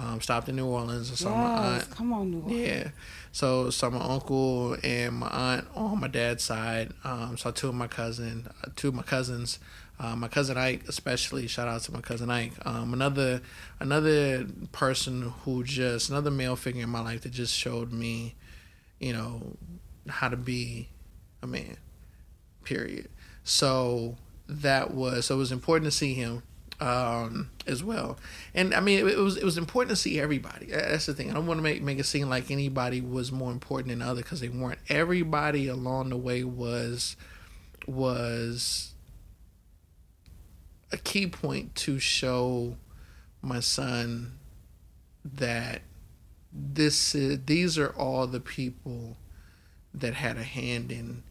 um, 0.00 0.20
stopped 0.20 0.48
in 0.48 0.56
New 0.56 0.66
Orleans. 0.66 1.10
And 1.10 1.18
saw 1.18 1.36
my 1.36 1.76
aunt. 1.76 1.90
Come 1.90 2.12
on, 2.12 2.30
New 2.30 2.40
Orleans. 2.40 2.68
Yeah. 2.68 2.90
So 3.32 3.70
saw 3.70 3.90
my 3.90 4.02
uncle 4.02 4.76
and 4.82 5.16
my 5.16 5.28
aunt 5.28 5.66
on 5.74 6.00
my 6.00 6.08
dad's 6.08 6.42
side. 6.42 6.92
Um, 7.04 7.36
saw 7.36 7.50
two 7.50 7.68
of 7.68 7.74
my 7.74 7.86
cousin, 7.86 8.48
uh, 8.64 8.70
two 8.76 8.88
of 8.88 8.94
my 8.94 9.02
cousins. 9.02 9.58
Uh, 9.98 10.16
my 10.16 10.28
cousin 10.28 10.56
Ike, 10.56 10.84
especially. 10.88 11.46
Shout 11.46 11.68
out 11.68 11.82
to 11.82 11.92
my 11.92 12.00
cousin 12.00 12.30
Ike. 12.30 12.52
Um, 12.64 12.94
another 12.94 13.42
another 13.78 14.46
person 14.72 15.34
who 15.44 15.62
just 15.62 16.08
another 16.08 16.30
male 16.30 16.56
figure 16.56 16.82
in 16.82 16.88
my 16.88 17.02
life 17.02 17.20
that 17.22 17.32
just 17.32 17.54
showed 17.54 17.92
me, 17.92 18.34
you 18.98 19.12
know, 19.12 19.56
how 20.08 20.30
to 20.30 20.36
be 20.36 20.88
a 21.42 21.46
man. 21.46 21.76
Period. 22.64 23.10
So 23.44 24.16
that 24.48 24.94
was 24.94 25.26
so 25.26 25.34
it 25.34 25.38
was 25.38 25.52
important 25.52 25.84
to 25.84 25.96
see 25.96 26.14
him 26.14 26.42
um, 26.80 27.50
as 27.66 27.84
well. 27.84 28.18
And 28.54 28.74
I 28.74 28.80
mean, 28.80 29.06
it, 29.06 29.12
it 29.12 29.18
was 29.18 29.36
it 29.36 29.44
was 29.44 29.58
important 29.58 29.90
to 29.90 29.96
see 29.96 30.18
everybody. 30.18 30.66
That's 30.66 31.06
the 31.06 31.14
thing. 31.14 31.30
I 31.30 31.34
don't 31.34 31.46
want 31.46 31.58
to 31.58 31.62
make 31.62 31.82
make 31.82 31.98
it 31.98 32.06
seem 32.06 32.28
like 32.28 32.50
anybody 32.50 33.00
was 33.00 33.30
more 33.30 33.52
important 33.52 33.90
than 33.90 33.98
the 34.00 34.06
other 34.06 34.22
because 34.22 34.40
they 34.40 34.48
weren't. 34.48 34.78
Everybody 34.88 35.68
along 35.68 36.10
the 36.10 36.16
way 36.16 36.42
was 36.44 37.16
was 37.86 38.94
a 40.92 40.96
key 40.96 41.26
point 41.26 41.74
to 41.74 41.98
show 41.98 42.76
my 43.42 43.60
son 43.60 44.38
that 45.24 45.82
this 46.52 47.14
is, 47.14 47.44
these 47.46 47.78
are 47.78 47.90
all 47.90 48.26
the 48.26 48.40
people 48.40 49.16
that 49.94 50.14
had 50.14 50.36
a 50.36 50.42
hand 50.42 50.90
in 50.90 51.22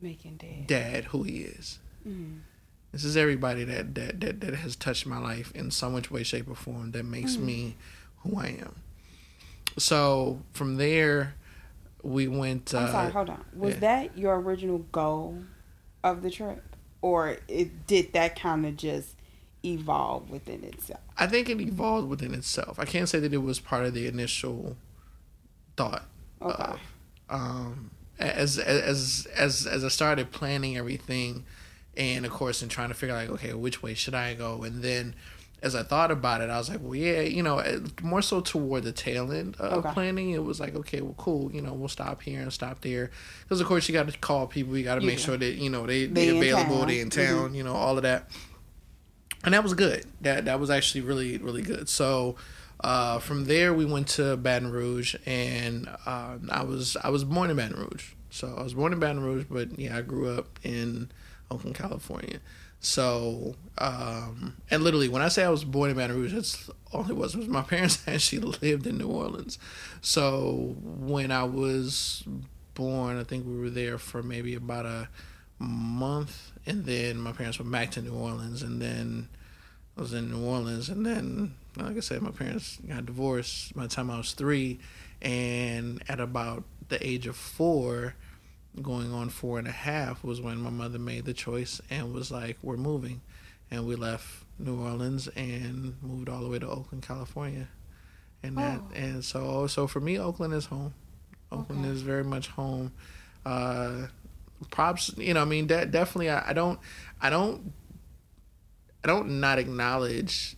Making 0.00 0.36
dad. 0.36 0.66
dad 0.66 1.04
who 1.06 1.22
he 1.22 1.38
is. 1.42 1.78
Mm. 2.06 2.40
This 2.94 3.04
is 3.04 3.16
everybody 3.16 3.64
that, 3.64 3.96
that 3.96 4.20
that 4.20 4.40
that 4.40 4.54
has 4.54 4.76
touched 4.76 5.04
my 5.04 5.18
life 5.18 5.50
in 5.52 5.72
some 5.72 5.92
which 5.92 6.12
way, 6.12 6.22
shape, 6.22 6.48
or 6.48 6.54
form 6.54 6.92
that 6.92 7.04
makes 7.04 7.36
me 7.36 7.74
who 8.18 8.38
I 8.38 8.56
am. 8.60 8.76
So 9.76 10.42
from 10.52 10.76
there, 10.76 11.34
we 12.04 12.28
went. 12.28 12.72
I'm 12.72 12.84
uh, 12.84 12.92
sorry. 12.92 13.10
Hold 13.10 13.30
on. 13.30 13.44
Was 13.52 13.74
yeah. 13.74 13.80
that 13.80 14.16
your 14.16 14.38
original 14.40 14.78
goal 14.92 15.38
of 16.04 16.22
the 16.22 16.30
trip, 16.30 16.62
or 17.02 17.38
it 17.48 17.88
did 17.88 18.12
that 18.12 18.38
kind 18.38 18.64
of 18.64 18.76
just 18.76 19.16
evolve 19.64 20.30
within 20.30 20.62
itself? 20.62 21.00
I 21.18 21.26
think 21.26 21.48
it 21.48 21.60
evolved 21.60 22.08
within 22.08 22.32
itself. 22.32 22.78
I 22.78 22.84
can't 22.84 23.08
say 23.08 23.18
that 23.18 23.34
it 23.34 23.38
was 23.38 23.58
part 23.58 23.86
of 23.86 23.94
the 23.94 24.06
initial 24.06 24.76
thought. 25.76 26.06
Okay. 26.40 26.62
of, 26.62 26.78
um, 27.28 27.90
as 28.20 28.60
as 28.60 29.26
as 29.34 29.66
as 29.66 29.84
I 29.84 29.88
started 29.88 30.30
planning 30.30 30.76
everything, 30.76 31.44
and 31.96 32.24
of 32.26 32.32
course, 32.32 32.62
in 32.62 32.68
trying 32.68 32.88
to 32.88 32.94
figure 32.94 33.14
out 33.14 33.22
like, 33.22 33.30
okay, 33.30 33.54
which 33.54 33.82
way 33.82 33.94
should 33.94 34.14
I 34.14 34.34
go, 34.34 34.62
and 34.62 34.82
then 34.82 35.14
as 35.62 35.74
I 35.74 35.82
thought 35.82 36.10
about 36.10 36.42
it, 36.42 36.50
I 36.50 36.58
was 36.58 36.68
like, 36.68 36.80
well, 36.82 36.94
yeah, 36.94 37.22
you 37.22 37.42
know, 37.42 37.58
eh, 37.58 37.78
more 38.02 38.20
so 38.20 38.42
toward 38.42 38.82
the 38.84 38.92
tail 38.92 39.32
end 39.32 39.56
of 39.58 39.84
Okay. 39.86 39.94
planning. 39.94 40.30
It 40.30 40.44
was 40.44 40.60
like, 40.60 40.74
okay, 40.74 41.00
well, 41.00 41.14
cool, 41.16 41.50
you 41.54 41.62
know, 41.62 41.72
we'll 41.72 41.88
stop 41.88 42.20
here 42.20 42.40
and 42.42 42.52
stop 42.52 42.82
there, 42.82 43.10
because 43.44 43.60
of 43.62 43.66
course 43.66 43.88
you 43.88 43.94
got 43.94 44.06
to 44.08 44.18
call 44.18 44.46
people, 44.46 44.76
you 44.76 44.84
got 44.84 44.96
to 44.96 45.00
make 45.00 45.18
sure 45.18 45.36
that 45.38 45.54
you 45.54 45.70
know 45.70 45.86
they 45.86 46.04
They 46.06 46.26
they 46.26 46.28
in 46.30 46.36
available, 46.36 46.78
town. 46.80 46.88
they 46.88 47.00
in 47.00 47.10
town, 47.10 47.54
you 47.54 47.62
know, 47.64 47.74
all 47.74 47.96
of 47.96 48.02
that 48.02 48.30
and 49.44 49.52
that 49.54 49.62
was 49.62 49.74
good. 49.74 50.04
That 50.22 50.46
that 50.46 50.58
was 50.60 50.70
actually 50.70 51.02
really 51.02 51.38
really 51.38 51.62
good. 51.62 51.88
So 51.88 52.36
uh, 52.80 53.18
from 53.18 53.44
there 53.46 53.72
we 53.74 53.84
went 53.84 54.08
to 54.08 54.36
Baton 54.36 54.70
Rouge, 54.70 55.14
and 55.26 55.88
uh, 56.06 56.36
I 56.50 56.62
was 56.62 56.96
I 57.02 57.10
was 57.10 57.24
born 57.24 57.50
in 57.50 57.56
Baton 57.56 57.76
Rouge. 57.78 58.12
So 58.30 58.54
I 58.58 58.62
was 58.62 58.74
born 58.74 58.92
in 58.92 58.98
Baton 59.00 59.22
Rouge, 59.22 59.44
but 59.48 59.78
yeah, 59.78 59.96
I 59.98 60.02
grew 60.02 60.28
up 60.36 60.58
in 60.62 61.10
Oakland, 61.50 61.76
California. 61.76 62.40
So 62.80 63.54
um, 63.78 64.56
and 64.70 64.82
literally 64.84 65.08
when 65.08 65.22
I 65.22 65.28
say 65.28 65.44
I 65.44 65.48
was 65.48 65.64
born 65.64 65.90
in 65.90 65.96
Baton 65.96 66.16
Rouge, 66.16 66.34
that's 66.34 66.70
all 66.92 67.08
it 67.08 67.16
was. 67.16 67.36
Was 67.36 67.48
my 67.48 67.62
parents 67.74 68.02
actually 68.06 68.40
lived 68.62 68.86
in 68.86 68.98
New 68.98 69.08
Orleans. 69.08 69.58
So 70.00 70.76
when 70.82 71.30
I 71.30 71.44
was 71.44 72.24
born, 72.74 73.18
I 73.18 73.24
think 73.24 73.46
we 73.46 73.58
were 73.58 73.70
there 73.70 73.98
for 73.98 74.22
maybe 74.22 74.54
about 74.54 74.86
a 74.86 75.08
month, 75.58 76.52
and 76.66 76.84
then 76.84 77.18
my 77.18 77.32
parents 77.32 77.58
went 77.58 77.72
back 77.72 77.90
to 77.92 78.02
New 78.02 78.14
Orleans, 78.14 78.62
and 78.62 78.82
then 78.82 79.28
I 79.96 80.00
was 80.00 80.12
in 80.12 80.30
New 80.30 80.44
Orleans, 80.44 80.88
and 80.88 81.06
then 81.06 81.54
like 81.76 81.96
I 81.96 82.00
said, 82.00 82.22
my 82.22 82.30
parents 82.30 82.78
got 82.88 83.06
divorced 83.06 83.74
by 83.74 83.84
the 83.84 83.88
time 83.88 84.10
I 84.10 84.18
was 84.18 84.32
three, 84.32 84.78
and 85.22 86.02
at 86.08 86.20
about 86.20 86.64
the 86.88 87.04
age 87.04 87.26
of 87.26 87.36
four, 87.36 88.14
going 88.82 89.12
on 89.12 89.28
four 89.28 89.58
and 89.58 89.68
a 89.68 89.72
half, 89.72 90.24
was 90.24 90.40
when 90.40 90.58
my 90.60 90.70
mother 90.70 90.98
made 90.98 91.24
the 91.24 91.34
choice 91.34 91.80
and 91.90 92.12
was 92.12 92.30
like, 92.30 92.58
"We're 92.62 92.76
moving," 92.76 93.20
and 93.70 93.86
we 93.86 93.94
left 93.94 94.26
New 94.58 94.80
Orleans 94.80 95.28
and 95.28 95.96
moved 96.02 96.28
all 96.28 96.42
the 96.42 96.48
way 96.48 96.58
to 96.58 96.68
Oakland, 96.68 97.02
California, 97.06 97.68
and 98.42 98.56
that 98.58 98.80
Oh. 98.80 98.94
and 98.94 99.24
so 99.24 99.66
so 99.66 99.86
for 99.86 100.00
me, 100.00 100.18
Oakland 100.18 100.54
is 100.54 100.66
home. 100.66 100.94
Oakland 101.52 101.82
Okay. 101.84 101.90
is 101.94 102.02
very 102.02 102.24
much 102.24 102.48
home. 102.48 102.92
Uh, 103.46 104.06
props, 104.70 105.12
you 105.18 105.34
know, 105.34 105.42
I 105.42 105.44
mean, 105.44 105.66
de- 105.66 105.86
definitely, 105.86 106.30
I, 106.30 106.50
I 106.50 106.52
don't, 106.54 106.78
I 107.20 107.28
don't, 107.30 107.72
I 109.04 109.06
don't 109.06 109.38
not 109.40 109.58
acknowledge, 109.58 110.56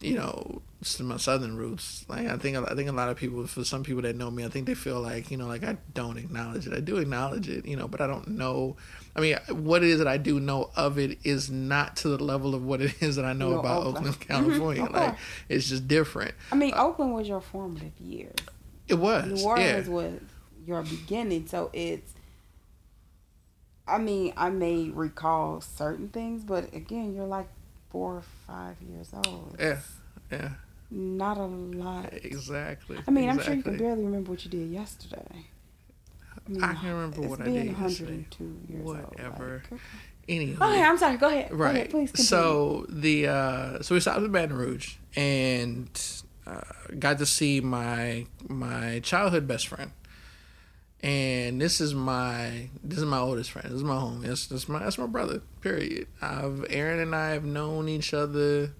you 0.00 0.14
know, 0.14 0.62
my 1.00 1.16
southern 1.16 1.56
roots. 1.56 2.04
Like 2.08 2.26
I 2.26 2.36
think, 2.36 2.56
I 2.56 2.74
think 2.74 2.88
a 2.88 2.92
lot 2.92 3.08
of 3.08 3.16
people, 3.16 3.46
for 3.46 3.64
some 3.64 3.82
people 3.82 4.02
that 4.02 4.16
know 4.16 4.30
me, 4.30 4.44
I 4.44 4.48
think 4.48 4.66
they 4.66 4.74
feel 4.74 5.00
like, 5.00 5.30
you 5.30 5.36
know, 5.36 5.46
like 5.46 5.64
I 5.64 5.78
don't 5.94 6.18
acknowledge 6.18 6.66
it. 6.66 6.72
I 6.72 6.80
do 6.80 6.98
acknowledge 6.98 7.48
it, 7.48 7.66
you 7.66 7.76
know, 7.76 7.88
but 7.88 8.00
I 8.00 8.06
don't 8.06 8.28
know. 8.28 8.76
I 9.14 9.20
mean, 9.20 9.36
what 9.48 9.82
it 9.82 9.88
is 9.88 9.98
that 9.98 10.08
I 10.08 10.18
do 10.18 10.38
know 10.38 10.70
of 10.76 10.98
it 10.98 11.18
is 11.24 11.50
not 11.50 11.96
to 11.98 12.08
the 12.08 12.22
level 12.22 12.54
of 12.54 12.64
what 12.64 12.82
it 12.82 13.02
is 13.02 13.16
that 13.16 13.24
I 13.24 13.32
know 13.32 13.50
No, 13.50 13.60
about 13.60 13.86
Oakland. 13.86 14.08
Oakland, 14.08 14.20
mm-hmm. 14.20 14.32
California. 14.32 14.84
Of 14.84 14.92
Like 14.92 15.16
it's 15.48 15.68
just 15.68 15.88
different. 15.88 16.34
I 16.52 16.56
mean, 16.56 16.74
uh, 16.74 16.84
Oakland 16.84 17.14
was 17.14 17.26
your 17.26 17.40
formative 17.40 17.98
years. 17.98 18.36
It 18.88 18.94
was, 18.94 19.24
New 19.26 19.40
yeah. 19.40 19.46
Orleans 19.46 19.88
was 19.88 20.20
your 20.66 20.82
beginning, 20.82 21.46
so 21.46 21.70
it's. 21.72 22.12
I 23.88 23.98
mean, 23.98 24.32
I 24.36 24.50
may 24.50 24.90
recall 24.90 25.60
certain 25.60 26.08
things, 26.08 26.42
but 26.42 26.74
again, 26.74 27.14
you're 27.14 27.26
like 27.26 27.48
four 27.90 28.16
or 28.16 28.22
five 28.46 28.76
years 28.82 29.10
old. 29.26 29.56
Yeah, 29.58 29.78
Yeah. 30.30 30.50
Not 30.90 31.36
a 31.36 31.44
lot. 31.46 32.12
Exactly. 32.12 32.98
I 33.06 33.10
mean, 33.10 33.24
exactly. 33.28 33.28
I'm 33.28 33.40
sure 33.44 33.54
you 33.54 33.62
can 33.62 33.76
barely 33.76 34.04
remember 34.04 34.30
what 34.30 34.44
you 34.44 34.50
did 34.50 34.70
yesterday. 34.70 35.46
I, 36.46 36.48
mean, 36.50 36.62
I 36.62 36.74
can 36.74 36.92
remember 36.94 37.22
what 37.22 37.40
I 37.40 37.44
did 37.44 37.66
102 37.72 38.60
years 38.68 38.84
Whatever. 38.84 39.62
old. 39.70 39.72
Like, 39.72 39.80
Anywho. 40.28 40.54
okay, 40.60 40.82
I'm 40.82 40.96
sorry. 40.98 41.16
Go 41.16 41.26
ahead. 41.28 41.50
Go 41.50 41.56
Right. 41.56 41.74
ahead, 41.76 41.90
please 41.90 42.10
continue. 42.12 42.26
so 42.28 42.86
the 42.88 43.26
uh, 43.28 43.82
so 43.82 43.94
we 43.96 44.00
stopped 44.00 44.18
in 44.20 44.30
Baton 44.32 44.56
Rouge 44.56 44.94
and 45.16 45.88
uh, 46.46 46.60
got 46.98 47.18
to 47.18 47.26
see 47.26 47.60
my 47.60 48.26
my 48.48 49.00
childhood 49.00 49.46
best 49.48 49.66
friend. 49.68 49.90
And 51.02 51.60
this 51.60 51.80
is 51.80 51.94
my 51.94 52.68
this 52.82 52.98
is 52.98 53.04
my 53.04 53.18
oldest 53.18 53.50
friend. 53.50 53.66
This 53.66 53.76
is 53.76 53.84
my 53.84 53.94
homie. 53.94 54.22
This, 54.22 54.46
this 54.46 54.62
is 54.62 54.68
my 54.68 54.80
that's 54.80 54.98
my 54.98 55.06
brother. 55.06 55.42
Period. 55.60 56.08
I've 56.22 56.64
Aaron 56.70 57.00
and 57.00 57.14
I 57.14 57.30
have 57.30 57.44
known 57.44 57.88
each 57.88 58.14
other 58.14 58.72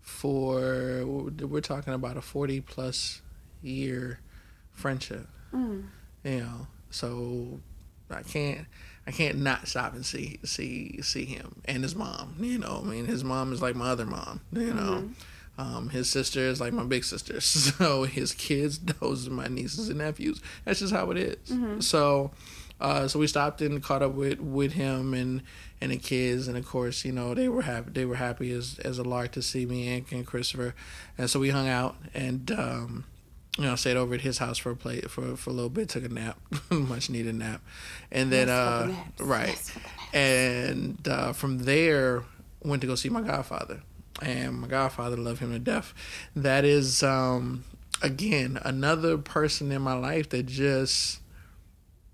for 0.00 1.04
we're 1.04 1.60
talking 1.60 1.92
about 1.92 2.16
a 2.16 2.22
forty 2.22 2.60
plus 2.60 3.20
year 3.62 4.20
friendship. 4.72 5.28
Mm. 5.52 5.86
You 6.24 6.40
know, 6.40 6.66
so 6.90 7.60
I 8.10 8.22
can't 8.22 8.66
I 9.06 9.10
can't 9.10 9.38
not 9.38 9.68
stop 9.68 9.94
and 9.94 10.04
see 10.04 10.38
see 10.44 11.00
see 11.02 11.24
him 11.24 11.60
and 11.64 11.82
his 11.82 11.94
mom. 11.94 12.36
You 12.40 12.58
know, 12.58 12.82
I 12.84 12.88
mean 12.88 13.06
his 13.06 13.22
mom 13.24 13.52
is 13.52 13.60
like 13.60 13.76
my 13.76 13.90
other 13.90 14.06
mom. 14.06 14.40
You 14.52 14.72
know, 14.74 15.10
um, 15.58 15.88
his 15.90 16.08
sister 16.08 16.40
is 16.40 16.60
like 16.60 16.72
my 16.72 16.84
big 16.84 17.04
sister. 17.04 17.40
So 17.40 18.04
his 18.04 18.32
kids, 18.32 18.78
those 18.78 19.26
are 19.26 19.30
my 19.30 19.48
nieces 19.48 19.88
and 19.88 19.98
nephews. 19.98 20.40
That's 20.64 20.80
just 20.80 20.92
how 20.92 21.10
it 21.10 21.18
is. 21.18 21.36
So. 21.80 22.30
Uh, 22.78 23.08
so 23.08 23.18
we 23.18 23.26
stopped 23.26 23.62
and 23.62 23.82
caught 23.82 24.02
up 24.02 24.12
with, 24.12 24.38
with 24.38 24.74
him 24.74 25.14
and, 25.14 25.40
and 25.80 25.90
the 25.92 25.96
kids, 25.96 26.46
and 26.46 26.58
of 26.58 26.66
course, 26.66 27.06
you 27.06 27.12
know 27.12 27.32
they 27.32 27.48
were 27.48 27.62
happy. 27.62 27.90
They 27.90 28.04
were 28.04 28.16
happy 28.16 28.52
as 28.52 28.78
as 28.80 28.98
a 28.98 29.02
lark 29.02 29.32
to 29.32 29.40
see 29.40 29.64
me 29.64 29.88
and, 29.96 30.04
and 30.12 30.26
Christopher, 30.26 30.74
and 31.16 31.30
so 31.30 31.40
we 31.40 31.48
hung 31.48 31.68
out 31.68 31.96
and 32.12 32.50
um, 32.50 33.04
you 33.58 33.64
know, 33.64 33.76
stayed 33.76 33.96
over 33.96 34.14
at 34.14 34.20
his 34.20 34.38
house 34.38 34.58
for 34.58 34.70
a 34.70 34.76
play 34.76 35.00
for 35.02 35.36
for 35.36 35.50
a 35.50 35.52
little 35.52 35.70
bit, 35.70 35.88
took 35.88 36.04
a 36.04 36.08
nap, 36.08 36.38
much 36.70 37.08
needed 37.08 37.34
nap, 37.34 37.62
and 38.12 38.30
then 38.30 38.48
Yes, 38.48 38.56
uh, 38.58 39.24
right, 39.24 39.48
Yes, 39.48 39.78
and 40.12 41.08
uh, 41.08 41.32
from 41.32 41.60
there 41.60 42.24
went 42.62 42.82
to 42.82 42.86
go 42.86 42.94
see 42.94 43.08
my 43.08 43.22
godfather, 43.22 43.80
and 44.22 44.60
my 44.60 44.66
godfather 44.66 45.16
loved 45.16 45.40
him 45.40 45.52
to 45.52 45.58
death. 45.58 45.92
That 46.34 46.64
is 46.64 47.02
um, 47.02 47.64
again 48.02 48.58
another 48.62 49.18
person 49.18 49.72
in 49.72 49.82
my 49.82 49.94
life 49.94 50.28
that 50.30 50.46
just 50.46 51.20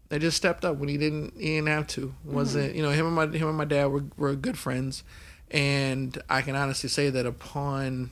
they 0.09 0.19
just 0.19 0.37
stepped 0.37 0.65
up 0.65 0.77
when 0.77 0.89
he 0.89 0.99
didn't 0.99 1.35
he 1.39 1.57
didn't 1.57 1.69
have 1.69 1.87
to. 1.89 2.15
Wasn't 2.25 2.75
you 2.75 2.83
know 2.83 2.91
him 2.91 3.07
and 3.07 3.15
my 3.15 3.27
him 3.27 3.49
and 3.49 3.57
my 3.57 3.65
dad 3.65 3.87
were 3.87 4.05
were 4.17 4.35
good 4.35 4.59
friends, 4.59 5.05
and 5.51 6.17
I 6.29 6.43
can 6.43 6.55
honestly 6.55 6.89
say 6.89 7.11
that 7.11 7.25
upon 7.25 8.11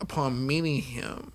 upon 0.00 0.46
meeting 0.46 0.82
him, 0.82 1.32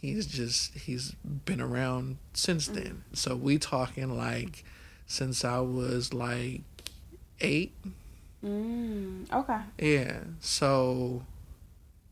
he's 0.00 0.26
just 0.26 0.74
he's 0.74 1.16
been 1.44 1.60
around 1.60 2.18
since 2.32 2.68
then. 2.68 3.04
So 3.12 3.34
we 3.34 3.58
talking 3.58 4.16
like 4.16 4.64
since 5.06 5.44
I 5.44 5.58
was 5.58 6.14
like 6.14 6.62
eight. 7.40 7.72
Mm, 8.44 9.32
okay. 9.32 9.58
Yeah. 9.78 10.20
So 10.40 11.22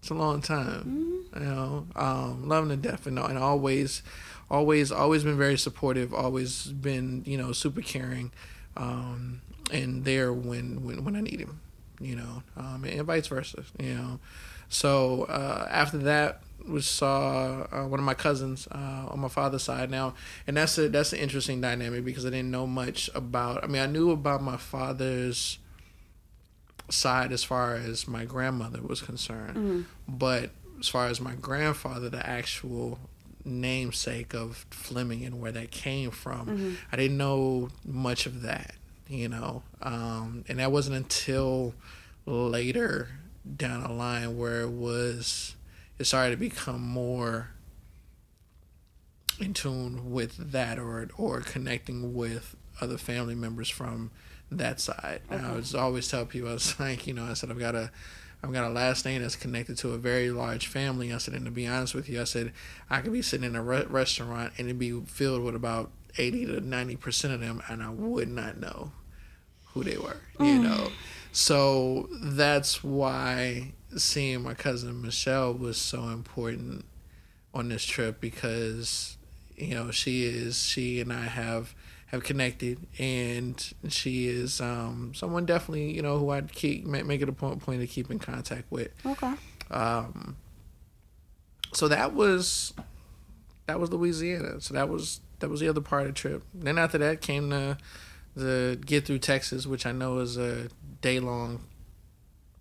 it's 0.00 0.10
a 0.10 0.14
long 0.14 0.40
time. 0.40 1.25
Mm-hmm. 1.34 1.42
You 1.42 1.50
know, 1.50 1.87
um, 1.96 2.49
loving 2.49 2.70
to 2.70 2.76
death 2.76 3.06
and, 3.06 3.18
and 3.18 3.38
always, 3.38 4.02
always, 4.50 4.92
always 4.92 5.25
been 5.25 5.38
very 5.38 5.58
supportive. 5.58 6.14
Always 6.14 6.66
been, 6.66 7.22
you 7.26 7.37
know, 7.37 7.52
super 7.52 7.80
caring, 7.82 8.32
um, 8.76 9.42
and 9.72 10.04
there 10.04 10.32
when 10.32 10.84
when 10.84 11.04
when 11.04 11.16
I 11.16 11.20
need 11.20 11.40
him. 11.40 11.60
You 12.00 12.16
know, 12.16 12.42
um, 12.56 12.84
and 12.84 13.02
vice 13.02 13.26
versa. 13.26 13.64
You 13.78 13.94
know, 13.94 14.20
so 14.68 15.25
uh, 15.25 15.66
after 15.70 15.99
that. 15.99 16.42
We 16.68 16.82
saw 16.82 17.66
uh, 17.72 17.87
one 17.87 17.99
of 17.99 18.04
my 18.04 18.12
cousins 18.12 18.68
uh, 18.70 19.06
on 19.08 19.18
my 19.20 19.28
father's 19.28 19.62
side 19.62 19.90
now, 19.90 20.12
and 20.46 20.58
that's 20.58 20.76
a 20.76 20.90
that's 20.90 21.14
an 21.14 21.18
interesting 21.18 21.62
dynamic 21.62 22.04
because 22.04 22.26
I 22.26 22.28
didn't 22.28 22.50
know 22.50 22.66
much 22.66 23.08
about. 23.14 23.64
I 23.64 23.66
mean, 23.66 23.80
I 23.80 23.87
knew 23.87 24.10
about 24.10 24.42
my 24.42 24.58
father's 24.58 25.58
side 26.90 27.32
as 27.32 27.44
far 27.44 27.75
as 27.75 28.06
my 28.09 28.25
grandmother 28.25 28.80
was 28.82 29.00
concerned. 29.00 29.86
But 30.08 30.50
as 30.78 30.88
far 30.88 31.06
as 31.06 31.21
my 31.21 31.34
grandfather, 31.34 32.08
the 32.08 32.26
actual 32.28 32.99
namesake 33.45 34.34
of 34.34 34.67
Fleming 34.71 35.25
and 35.25 35.41
where 35.41 35.52
that 35.52 35.71
came 35.71 36.10
from, 36.10 36.76
I 36.93 36.97
didn't 36.97 37.17
know 37.17 37.71
much 37.84 38.26
of 38.26 38.43
that, 38.43 38.75
you 39.08 39.28
know. 39.28 39.62
Um, 39.82 40.45
and 40.49 40.58
that 40.58 40.73
wasn't 40.73 40.97
until 40.97 41.75
later 42.26 43.08
down 43.56 43.82
the 43.82 43.93
line 43.93 44.36
where 44.36 44.60
it 44.62 44.71
was, 44.71 45.54
it 45.99 46.04
started 46.04 46.32
to 46.32 46.36
become 46.36 46.80
more 46.82 47.49
in 49.38 49.54
tune 49.54 50.10
with 50.12 50.52
that 50.52 50.78
or 50.78 51.08
or 51.17 51.41
connecting 51.41 52.14
with 52.14 52.54
other 52.80 52.99
family 52.99 53.34
members 53.34 53.71
from 53.71 54.10
that 54.50 54.80
side. 54.80 55.23
And 55.30 55.47
I 55.47 55.52
was 55.52 55.75
always 55.75 56.08
tell 56.08 56.26
people 56.26 56.50
I 56.50 56.54
was 56.54 56.78
like, 56.80 57.06
you 57.06 57.15
know, 57.15 57.25
I 57.25 57.34
said 57.34 57.50
I've 57.50 57.58
got 57.58 57.75
a 57.75 57.91
I've 58.43 58.52
got 58.52 58.65
a 58.65 58.71
last 58.71 59.04
name 59.04 59.21
that's 59.21 59.36
connected 59.36 59.76
to 59.78 59.91
a 59.91 59.99
very 59.99 60.30
large 60.30 60.67
family. 60.67 61.13
I 61.13 61.19
said, 61.19 61.34
and 61.34 61.45
to 61.45 61.50
be 61.50 61.67
honest 61.67 61.95
with 61.95 62.08
you, 62.08 62.23
I 62.23 62.25
said 62.25 62.52
I 62.89 63.00
could 63.00 63.13
be 63.13 63.21
sitting 63.23 63.47
in 63.47 63.54
a 63.54 63.63
re- 63.63 63.84
restaurant 63.86 64.54
and 64.56 64.67
it'd 64.67 64.78
be 64.78 64.99
filled 65.00 65.43
with 65.43 65.54
about 65.54 65.91
eighty 66.19 66.47
to 66.47 66.60
ninety 66.60 66.97
percent 66.97 67.34
of 67.34 67.41
them, 67.41 67.63
and 67.69 67.82
I 67.82 67.91
would 67.91 68.28
not 68.28 68.58
know 68.58 68.93
who 69.73 69.84
they 69.84 69.97
were. 69.97 70.17
You 70.39 70.58
mm. 70.58 70.63
know, 70.63 70.91
so 71.32 72.08
that's 72.23 72.82
why 72.82 73.73
seeing 73.97 74.43
my 74.43 74.54
cousin 74.54 75.02
Michelle 75.02 75.52
was 75.52 75.76
so 75.76 76.04
important 76.08 76.84
on 77.52 77.69
this 77.69 77.84
trip 77.84 78.21
because 78.21 79.17
you 79.56 79.75
know 79.75 79.91
she 79.91 80.25
is 80.25 80.65
she 80.65 81.00
and 81.00 81.13
I 81.13 81.25
have 81.26 81.75
have 82.10 82.25
connected 82.25 82.78
and 82.99 83.73
she 83.88 84.26
is 84.26 84.60
um 84.60 85.12
someone 85.14 85.46
definitely 85.46 85.92
you 85.94 86.02
know 86.02 86.18
who 86.18 86.30
I'd 86.30 86.52
keep 86.52 86.84
make 86.84 87.20
it 87.23 87.28
a 87.28 87.32
point 87.32 87.60
point 87.62 87.80
to 87.80 87.86
keep 87.86 88.10
in 88.10 88.18
contact 88.18 88.70
with 88.70 88.88
Okay. 89.06 89.32
um 89.70 90.36
so 91.73 91.86
that 91.88 92.12
was 92.14 92.73
that 93.66 93.78
was 93.78 93.90
Louisiana 93.92 94.60
so 94.60 94.75
that 94.75 94.88
was 94.88 95.20
that 95.38 95.49
was 95.49 95.60
the 95.60 95.68
other 95.68 95.80
part 95.80 96.02
of 96.02 96.08
the 96.08 96.14
trip 96.14 96.42
then 96.52 96.78
after 96.78 96.99
that 96.99 97.20
came 97.20 97.50
the 97.50 97.78
the 98.34 98.78
get 98.84 99.06
through 99.06 99.18
Texas 99.20 99.66
which 99.66 99.86
I 99.86 99.92
know 99.92 100.18
is 100.18 100.36
a 100.36 100.68
day 101.00 101.20
long 101.20 101.60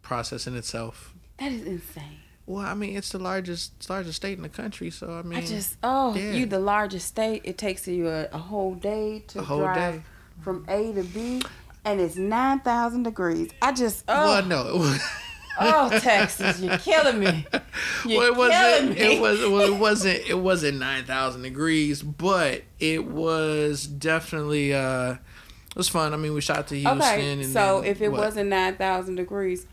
process 0.04 0.46
in 0.48 0.56
itself 0.56 1.14
That 1.40 1.52
is 1.52 1.64
insane. 1.64 2.20
Well 2.50 2.66
I 2.66 2.74
mean 2.74 2.98
it's 2.98 3.10
the 3.12 3.20
largest 3.20 3.90
largest 3.90 4.18
state 4.18 4.38
in 4.38 4.44
the 4.44 4.50
country 4.50 4.90
so 4.90 5.12
I 5.12 5.22
mean 5.22 5.40
I 5.40 5.46
just 5.46 5.78
oh 5.84 6.16
yeah. 6.16 6.32
you 6.32 6.46
the 6.48 6.60
largest 6.60 7.08
state. 7.08 7.44
It 7.46 7.58
takes 7.58 7.88
you 7.88 8.10
a, 8.10 8.26
a 8.32 8.38
whole 8.40 8.74
day 8.74 9.24
to 9.28 9.44
whole 9.44 9.60
drive 9.60 9.96
day. 9.96 10.02
from 10.42 10.66
A 10.68 10.92
to 10.94 11.04
B, 11.04 11.44
and 11.86 12.02
it's 12.02 12.16
nine 12.16 12.60
thousand 12.62 13.04
degrees. 13.04 13.52
I 13.62 13.72
just 13.72 14.04
oh 14.08 14.26
well 14.26 14.46
no 14.46 14.98
oh 15.60 16.00
Texas, 16.00 16.60
you're 16.60 16.78
killing 16.80 17.20
me. 17.20 17.46
You're 18.06 18.34
well, 18.34 18.50
it 18.50 18.82
wasn't. 18.82 18.98
It 18.98 19.22
was. 19.22 19.40
Well, 19.42 19.74
it 19.74 19.80
wasn't. 19.80 20.30
It 20.30 20.40
wasn't 20.40 20.80
nine 20.80 21.04
thousand 21.04 21.42
degrees, 21.42 22.02
but 22.02 22.64
it 22.80 23.06
was 23.06 23.86
definitely. 23.86 24.74
uh 24.74 25.14
It 25.14 25.76
was 25.76 25.90
fun. 25.90 26.14
I 26.14 26.18
mean, 26.18 26.34
we 26.34 26.42
shot 26.42 26.68
to 26.68 26.76
Houston. 26.76 27.02
Okay, 27.02 27.34
and 27.34 27.46
so 27.46 27.82
then 27.82 27.92
if 27.92 28.02
it 28.02 28.10
what? 28.10 28.22
wasn't 28.22 28.50
nine 28.50 28.76
thousand 28.76 29.16
degrees, 29.16 29.68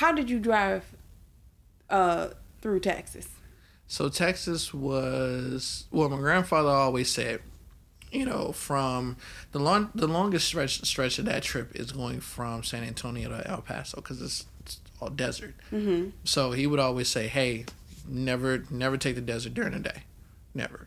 how 0.00 0.12
did 0.12 0.30
you 0.30 0.38
drive 0.38 0.82
uh, 1.90 2.28
through 2.62 2.80
Texas? 2.80 3.28
So 3.86 4.08
Texas 4.08 4.72
was 4.72 5.84
well. 5.90 6.08
My 6.08 6.16
grandfather 6.16 6.70
always 6.70 7.10
said, 7.10 7.42
you 8.10 8.24
know, 8.24 8.52
from 8.52 9.18
the 9.52 9.58
long 9.58 9.90
the 9.94 10.06
longest 10.06 10.46
stretch 10.46 10.82
stretch 10.84 11.18
of 11.18 11.26
that 11.26 11.42
trip 11.42 11.74
is 11.74 11.92
going 11.92 12.20
from 12.20 12.62
San 12.62 12.82
Antonio 12.82 13.28
to 13.28 13.46
El 13.46 13.60
Paso 13.60 13.96
because 13.96 14.22
it's, 14.22 14.46
it's 14.60 14.80
all 15.00 15.10
desert. 15.10 15.54
Mm-hmm. 15.70 16.10
So 16.24 16.52
he 16.52 16.66
would 16.66 16.80
always 16.80 17.08
say, 17.08 17.28
"Hey, 17.28 17.66
never 18.08 18.64
never 18.70 18.96
take 18.96 19.16
the 19.16 19.20
desert 19.20 19.52
during 19.52 19.72
the 19.72 19.80
day, 19.80 20.04
never." 20.54 20.86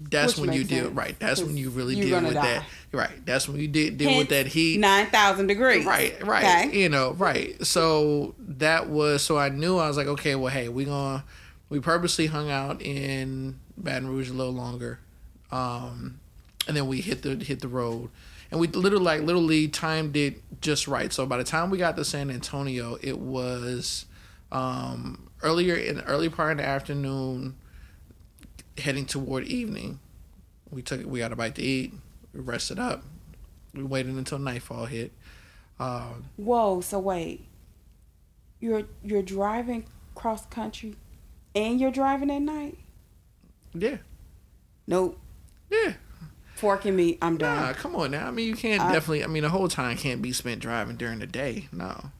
That's 0.00 0.36
Which 0.36 0.48
when 0.48 0.56
you 0.56 0.64
deal 0.64 0.84
sense, 0.84 0.96
right. 0.96 1.18
That's 1.18 1.40
when 1.42 1.56
you 1.56 1.70
really 1.70 1.94
deal 1.94 2.20
with 2.22 2.34
die. 2.34 2.42
that. 2.42 2.64
Right. 2.92 3.24
That's 3.24 3.48
when 3.48 3.60
you 3.60 3.68
de- 3.68 3.90
deal 3.90 4.18
with 4.18 4.28
that 4.28 4.46
heat. 4.46 4.78
Nine 4.78 5.06
thousand 5.06 5.46
degrees. 5.46 5.86
Right, 5.86 6.20
right. 6.24 6.44
Okay. 6.44 6.80
You 6.80 6.88
know, 6.88 7.12
right. 7.12 7.64
So 7.64 8.34
that 8.38 8.88
was 8.88 9.22
so 9.22 9.38
I 9.38 9.48
knew 9.48 9.78
I 9.78 9.88
was 9.88 9.96
like, 9.96 10.06
okay, 10.06 10.34
well, 10.34 10.52
hey, 10.52 10.68
we 10.68 10.84
gonna 10.84 11.24
we 11.68 11.80
purposely 11.80 12.26
hung 12.26 12.50
out 12.50 12.82
in 12.82 13.58
Baton 13.76 14.08
Rouge 14.08 14.30
a 14.30 14.34
little 14.34 14.52
longer, 14.52 15.00
um, 15.50 16.20
and 16.68 16.76
then 16.76 16.86
we 16.86 17.00
hit 17.00 17.22
the 17.22 17.36
hit 17.36 17.60
the 17.60 17.68
road, 17.68 18.10
and 18.50 18.60
we 18.60 18.66
literally 18.68 19.04
like 19.04 19.22
literally 19.22 19.68
timed 19.68 20.16
it 20.16 20.42
just 20.60 20.86
right. 20.86 21.12
So 21.12 21.26
by 21.26 21.38
the 21.38 21.44
time 21.44 21.70
we 21.70 21.78
got 21.78 21.96
to 21.96 22.04
San 22.04 22.30
Antonio, 22.30 22.98
it 23.00 23.18
was 23.18 24.06
um, 24.52 25.28
earlier 25.42 25.74
in 25.74 25.96
the 25.96 26.04
early 26.04 26.28
part 26.28 26.52
of 26.52 26.58
the 26.58 26.64
afternoon, 26.66 27.56
heading 28.78 29.06
toward 29.06 29.44
evening. 29.44 30.00
We 30.70 30.82
took 30.82 31.04
we 31.06 31.20
got 31.20 31.32
a 31.32 31.36
bite 31.36 31.54
to 31.56 31.62
eat. 31.62 31.92
We 32.32 32.40
rested 32.40 32.78
up. 32.78 33.02
We 33.72 33.82
waited 33.82 34.14
until 34.14 34.38
nightfall 34.38 34.86
hit. 34.86 35.12
Um, 35.78 36.26
Whoa, 36.36 36.80
so 36.80 36.98
wait. 36.98 37.46
You're 38.60 38.84
you're 39.02 39.22
driving 39.22 39.84
cross 40.14 40.46
country 40.46 40.94
and 41.54 41.80
you're 41.80 41.90
driving 41.90 42.30
at 42.30 42.42
night? 42.42 42.78
yeah, 43.74 43.98
Nope. 44.86 45.18
yeah. 45.70 45.94
Forking 46.54 46.94
me, 46.94 47.18
I'm 47.20 47.36
done. 47.36 47.56
Nah, 47.60 47.72
come 47.72 47.96
on 47.96 48.12
now. 48.12 48.28
I 48.28 48.30
mean, 48.30 48.46
you 48.46 48.54
can't 48.54 48.80
I- 48.80 48.92
definitely. 48.92 49.24
I 49.24 49.26
mean, 49.26 49.42
the 49.42 49.48
whole 49.50 49.66
time 49.68 49.96
can't 49.96 50.22
be 50.22 50.32
spent 50.32 50.60
driving 50.60 50.96
during 50.96 51.18
the 51.18 51.26
day. 51.26 51.68
No. 51.72 52.10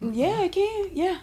Yeah, 0.00 0.42
it 0.42 0.52
can. 0.52 0.90
Yeah. 0.92 1.18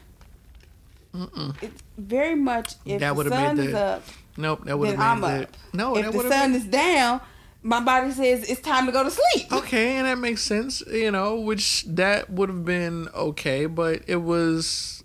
Mm-mm. 1.14 1.62
It's 1.62 1.84
very 1.98 2.36
much 2.36 2.76
if 2.86 3.00
That 3.02 3.16
the 3.16 3.24
been 3.30 3.60
is 3.60 3.72
the- 3.74 3.80
up, 3.80 4.04
Nope. 4.38 4.66
That 4.66 4.78
would 4.78 4.90
have 4.90 5.00
I'm 5.00 5.24
up. 5.24 5.50
No, 5.74 5.96
if 5.98 6.12
the 6.12 6.20
sun 6.22 6.32
have 6.32 6.56
is 6.56 6.66
down, 6.66 7.22
my 7.64 7.80
body 7.84 8.12
says 8.12 8.50
it's 8.50 8.62
time 8.62 8.86
to 8.86 8.92
go 8.92 9.04
to 9.04 9.12
sleep. 9.12 9.52
okay, 9.52 9.98
and 9.98 10.06
that 10.06 10.18
makes 10.18 10.42
sense. 10.42 10.82
You 10.88 11.12
know, 11.12 11.36
which 11.40 11.84
that 11.86 12.30
would 12.30 12.50
have 12.50 12.66
been 12.66 13.08
okay, 13.14 13.66
but 13.66 14.02
it 14.08 14.18
was, 14.18 15.04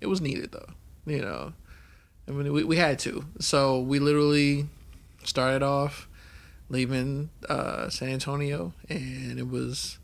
it 0.00 0.06
was 0.06 0.20
needed 0.20 0.52
though. 0.52 0.70
You 1.06 1.22
know, 1.22 1.52
I 2.28 2.30
mean, 2.30 2.52
we 2.52 2.64
we 2.64 2.76
had 2.76 2.98
to. 3.00 3.24
So 3.40 3.80
we 3.80 3.98
literally 3.98 4.68
started 5.24 5.62
off 5.62 6.08
leaving 6.68 7.30
uh, 7.48 7.88
San 7.90 8.10
Antonio, 8.10 8.72
and 8.88 9.38
it 9.38 9.48
was 9.48 9.98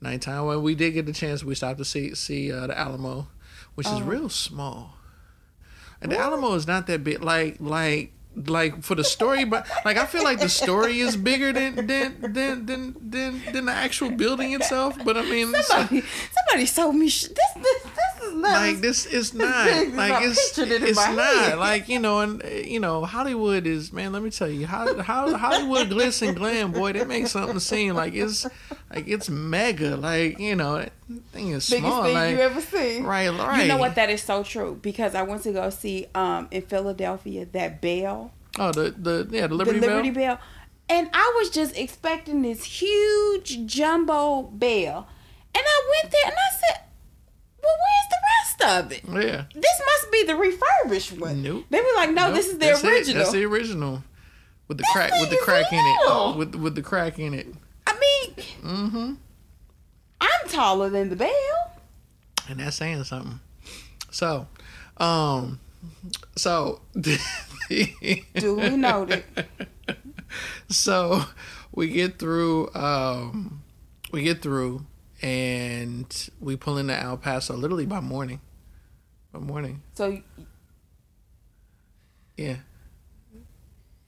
nighttime. 0.00 0.46
When 0.46 0.62
we 0.62 0.74
did 0.74 0.90
get 0.92 1.06
the 1.06 1.12
chance, 1.12 1.44
we 1.44 1.54
stopped 1.54 1.78
to 1.78 1.84
see 1.84 2.14
see 2.14 2.52
uh, 2.52 2.66
the 2.66 2.76
Alamo, 2.78 3.28
which 3.76 3.86
is 3.86 3.92
Oh. 3.94 4.02
real 4.02 4.28
small. 4.28 4.94
And 6.00 6.12
the 6.12 6.18
Alamo 6.18 6.54
is 6.54 6.66
not 6.66 6.86
that 6.86 7.02
big. 7.04 7.22
Like 7.22 7.56
like 7.60 8.12
like 8.46 8.82
for 8.82 8.94
the 8.94 9.02
story, 9.04 9.44
but 9.44 9.66
like 9.84 9.96
I 9.96 10.06
feel 10.06 10.22
like 10.22 10.38
the 10.38 10.48
story 10.48 11.00
is 11.00 11.16
bigger 11.16 11.52
than 11.52 11.86
than 11.86 12.20
than 12.20 12.66
than 12.66 12.94
than, 13.10 13.42
than 13.52 13.64
the 13.66 13.72
actual 13.72 14.10
building 14.10 14.52
itself. 14.52 14.96
But 15.04 15.16
I 15.16 15.22
mean, 15.22 15.52
Somebody, 15.54 16.02
somebody 16.32 16.66
sold 16.66 16.94
me 16.94 17.08
sh- 17.08 17.22
this. 17.22 17.34
This, 17.56 17.64
this 17.64 17.84
is 17.84 17.87
not. 18.40 18.52
like 18.52 18.76
this 18.78 19.06
is 19.06 19.34
not 19.34 19.64
big 19.66 19.94
like 19.94 20.12
I 20.12 20.24
it's 20.24 20.48
pictured 20.52 20.72
it 20.72 20.82
in 20.82 20.88
it's 20.88 20.96
my 20.96 21.14
not 21.14 21.44
head. 21.44 21.58
like 21.58 21.88
you 21.88 21.98
know 21.98 22.20
and 22.20 22.42
uh, 22.44 22.48
you 22.48 22.80
know 22.80 23.04
Hollywood 23.04 23.66
is 23.66 23.92
man 23.92 24.12
let 24.12 24.22
me 24.22 24.30
tell 24.30 24.48
you 24.48 24.66
how 24.66 25.00
how 25.02 25.36
Hollywood 25.36 25.88
glitz 25.90 26.26
and 26.26 26.36
glam 26.36 26.72
boy 26.72 26.92
they 26.92 27.04
make 27.04 27.26
something 27.26 27.58
seem 27.58 27.94
like 27.94 28.14
it's 28.14 28.46
like 28.90 29.06
it's 29.08 29.28
mega 29.28 29.96
like 29.96 30.38
you 30.38 30.56
know 30.56 30.78
that 30.78 30.92
thing 31.32 31.48
is 31.50 31.68
biggest 31.68 31.86
small 31.88 32.04
thing 32.04 32.14
like 32.14 32.34
you 32.36 32.40
ever 32.40 32.60
seen. 32.60 33.04
right 33.04 33.28
right 33.30 33.62
You 33.62 33.68
know 33.68 33.76
what? 33.78 33.94
That 33.94 34.10
is 34.10 34.22
so 34.22 34.42
true 34.42 34.78
because 34.80 35.14
I 35.14 35.22
went 35.22 35.42
to 35.44 35.52
go 35.52 35.70
see 35.70 36.06
um 36.14 36.48
in 36.50 36.62
Philadelphia 36.62 37.46
that 37.52 37.80
bell, 37.80 38.32
oh 38.58 38.72
the 38.72 38.94
the 38.96 39.26
yeah 39.30 39.46
the 39.46 39.54
Liberty, 39.54 39.80
Bell. 39.80 39.88
the 39.88 39.94
Liberty 39.96 40.10
Bell 40.10 40.36
Bell, 40.36 40.40
and 40.90 41.08
I 41.12 41.34
was 41.38 41.50
just 41.50 41.76
expecting 41.78 42.42
this 42.42 42.64
huge 42.64 43.64
jumbo 43.66 44.42
bell, 44.42 45.08
and 45.54 45.64
I 45.64 45.92
went 46.02 46.12
there 46.12 46.26
and 46.30 46.34
I 46.34 46.56
said, 46.56 46.80
"Well, 47.68 47.76
where's 47.84 48.08
the 48.10 48.20
rest 48.34 48.84
of 48.84 48.92
it? 48.92 49.24
yeah 49.24 49.44
This 49.54 49.82
must 49.86 50.12
be 50.12 50.24
the 50.24 50.36
refurbished 50.36 51.12
one." 51.12 51.42
Nope. 51.42 51.64
They 51.70 51.80
were 51.80 51.94
like, 51.96 52.10
"No, 52.10 52.26
Nope, 52.26 52.34
this 52.36 52.46
is 52.46 52.52
the 52.58 52.66
that's 52.66 52.82
it. 52.82 53.14
that's 53.14 53.32
the 53.32 53.44
original 53.44 54.02
with 54.68 54.78
the 54.78 54.82
This 54.84 54.92
crack 54.92 55.12
with 55.20 55.30
the 55.30 55.38
crack 55.42 55.72
in 55.72 55.78
it 55.78 56.36
with 56.36 56.54
with 56.54 56.74
the 56.74 56.82
crack 56.82 57.18
in 57.18 57.34
it 57.34 57.46
I 57.86 57.92
mean, 57.98 58.34
mm-hmm 58.62 59.14
I'm 60.20 60.48
taller 60.48 60.88
than 60.90 61.08
the 61.10 61.16
bell. 61.16 61.30
and 62.48 62.60
that's 62.60 62.76
saying 62.76 63.04
something 63.04 63.40
so 64.10 64.46
um 64.98 65.60
so 66.36 66.80
Duly 68.34 68.76
noted. 68.76 69.24
so 70.68 71.22
we 71.72 71.88
get 71.88 72.18
through 72.18 72.70
um 72.74 73.62
we 74.12 74.22
get 74.22 74.42
through 74.42 74.84
and 75.22 76.30
we 76.40 76.56
pull 76.56 76.78
into 76.78 76.94
El 76.94 77.16
Paso 77.16 77.56
literally 77.56 77.86
by 77.86 78.00
morning 78.00 78.40
by 79.32 79.38
morning 79.40 79.82
So, 79.94 80.20
yeah 82.36 82.56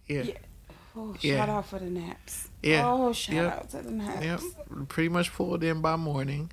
yeah 0.06 0.22
Yeah. 0.22 0.34
oh, 0.96 1.16
Yeah. 1.20 1.36
shout 1.38 1.48
out 1.48 1.66
for 1.66 1.78
the 1.78 1.90
naps. 1.90 2.48
Yeah. 2.62 2.82
Oh, 2.86 3.12
shout 3.12 3.34
Yep. 3.34 3.52
out 3.52 3.70
to 3.70 3.82
the 3.82 3.90
naps. 3.90 4.24
Yep, 4.24 4.88
pretty 4.88 5.08
much 5.08 5.32
pulled 5.32 5.62
in 5.64 5.80
by 5.80 5.96
morning, 5.96 6.50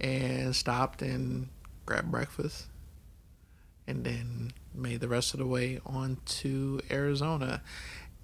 and 0.00 0.54
stopped 0.54 1.02
and 1.02 1.48
grabbed 1.86 2.10
breakfast, 2.10 2.66
and 3.86 4.04
then 4.04 4.52
made 4.74 5.00
the 5.00 5.08
rest 5.08 5.34
of 5.34 5.40
the 5.40 5.46
way 5.46 5.80
on 5.84 6.18
to 6.24 6.80
Arizona. 6.90 7.62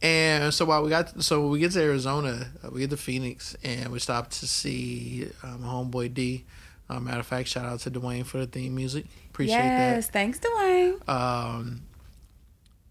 And 0.03 0.53
so 0.53 0.65
while 0.67 0.83
we 0.83 0.91
got, 0.91 1.23
so 1.23 1.49
we 1.49 1.59
get 1.59 1.73
to 1.73 1.83
Arizona, 1.83 2.49
uh, 2.63 2.71
we 2.71 2.81
get 2.81 2.91
to 2.91 2.97
Phoenix, 2.97 3.57
and 3.65 3.91
we 3.91 3.99
stopped 3.99 4.33
to 4.41 4.47
see 4.47 5.29
um, 5.43 5.61
homeboy 5.61 6.13
D. 6.13 6.45
Uh, 6.89 7.01
matter 7.01 7.21
of 7.21 7.27
fact, 7.27 7.49
shout 7.49 7.65
out 7.65 7.81
to 7.81 7.91
Dwayne 7.91 8.25
for 8.25 8.39
the 8.39 8.47
theme 8.47 8.75
music. 8.75 9.07
Appreciate 9.31 9.57
that. 9.57 9.97
yes, 9.97 10.09
thanks, 10.09 10.39
Dwayne. 10.39 11.05
that. 11.05 11.13
Um, 11.13 11.83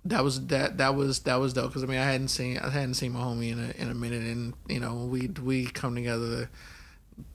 that 0.05 0.23
was 0.23 0.45
that 0.47 0.77
that 0.77 0.95
was 0.95 1.19
that 1.21 1.39
was 1.39 1.53
dope 1.53 1.67
because 1.67 1.83
I 1.83 1.87
mean 1.87 1.97
I 1.97 2.05
hadn't 2.05 2.27
seen 2.27 2.59
I 2.59 2.69
hadn't 2.69 2.93
seen 2.93 3.13
my 3.13 3.21
homie 3.21 3.51
in 3.51 3.59
a 3.59 3.81
in 3.81 3.89
a 3.89 3.95
minute 3.95 4.21
and 4.21 4.53
you 4.69 4.79
know 4.79 5.07
we 5.09 5.27
we 5.43 5.65
come 5.65 5.95
together 5.95 6.47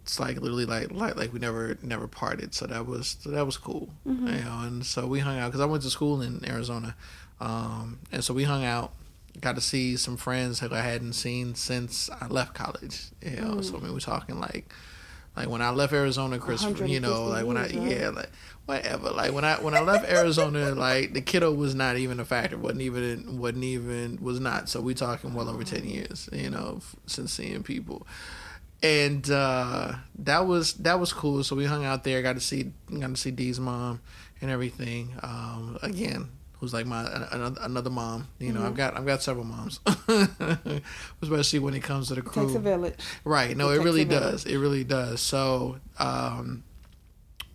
it's 0.02 0.20
like 0.20 0.40
literally 0.40 0.66
like 0.66 0.92
like 0.92 1.16
like 1.16 1.32
we 1.32 1.40
never 1.40 1.76
never 1.82 2.06
parted 2.06 2.54
so 2.54 2.66
that 2.66 2.86
was 2.86 3.16
so 3.20 3.30
that 3.30 3.44
was 3.44 3.56
cool 3.56 3.88
you 4.04 4.44
know 4.44 4.60
and 4.62 4.86
so 4.86 5.06
we 5.06 5.18
hung 5.18 5.38
out 5.38 5.48
because 5.48 5.60
I 5.60 5.64
went 5.64 5.82
to 5.82 5.90
school 5.90 6.22
in 6.22 6.44
Arizona 6.48 6.94
um 7.40 7.98
and 8.12 8.22
so 8.22 8.32
we 8.32 8.44
hung 8.44 8.64
out 8.64 8.92
got 9.40 9.54
to 9.54 9.60
see 9.60 9.96
some 9.96 10.16
friends 10.16 10.60
that 10.60 10.72
I 10.72 10.82
hadn't 10.82 11.12
seen 11.14 11.54
since 11.54 12.10
I 12.20 12.26
left 12.26 12.54
college 12.54 13.10
you 13.22 13.36
know 13.36 13.60
so 13.60 13.76
I 13.76 13.80
mean 13.80 13.92
we're 13.92 14.00
talking 14.00 14.40
like 14.40 14.72
like 15.36 15.48
when 15.48 15.62
I 15.62 15.70
left 15.70 15.92
Arizona 15.92 16.38
Chris 16.38 16.64
you 16.84 17.00
know 17.00 17.24
like 17.24 17.46
when 17.46 17.56
I 17.56 17.62
right? 17.62 17.74
yeah 17.74 18.08
like 18.10 18.30
whatever. 18.70 19.10
Like 19.10 19.32
when 19.32 19.44
I 19.44 19.60
when 19.60 19.74
I 19.74 19.80
left 19.80 20.08
Arizona, 20.08 20.74
like 20.74 21.12
the 21.12 21.20
kiddo 21.20 21.52
was 21.52 21.74
not 21.74 21.96
even 21.96 22.20
a 22.20 22.24
factor. 22.24 22.56
wasn't 22.56 22.82
even 22.82 23.38
wasn't 23.38 23.64
even 23.64 24.18
was 24.20 24.40
not. 24.40 24.68
So 24.68 24.80
we 24.80 24.94
talking 24.94 25.34
well 25.34 25.48
over 25.48 25.64
ten 25.64 25.84
years, 25.84 26.28
you 26.32 26.50
know, 26.50 26.74
f- 26.78 26.96
since 27.06 27.32
seeing 27.32 27.62
people, 27.62 28.06
and 28.82 29.28
uh, 29.30 29.94
that 30.20 30.46
was 30.46 30.74
that 30.74 31.00
was 31.00 31.12
cool. 31.12 31.42
So 31.42 31.56
we 31.56 31.64
hung 31.66 31.84
out 31.84 32.04
there, 32.04 32.22
got 32.22 32.34
to 32.34 32.40
see 32.40 32.72
got 32.98 33.10
to 33.10 33.16
see 33.16 33.32
Dee's 33.32 33.58
mom 33.60 34.00
and 34.40 34.50
everything. 34.50 35.14
Um, 35.22 35.78
again. 35.82 36.28
Who's 36.60 36.74
like 36.74 36.84
my 36.86 37.06
another, 37.32 37.58
another 37.62 37.90
mom? 37.90 38.28
You 38.38 38.52
know, 38.52 38.62
I've 38.66 38.74
got 38.76 38.94
I've 38.96 39.06
got 39.06 39.22
several 39.22 39.46
moms, 39.46 39.80
especially 41.22 41.58
when 41.58 41.72
it 41.74 41.82
comes 41.82 42.08
to 42.08 42.14
the 42.14 42.22
crew. 42.22 42.44
Takes 42.44 42.54
a 42.56 42.58
village. 42.60 42.94
Right. 43.24 43.56
No, 43.56 43.70
It 43.70 43.76
it, 43.80 43.84
really 43.84 44.04
does. 44.04 44.44
It 44.44 44.58
really 44.58 44.84
does. 44.84 45.20
So, 45.22 45.78
um, 45.98 46.62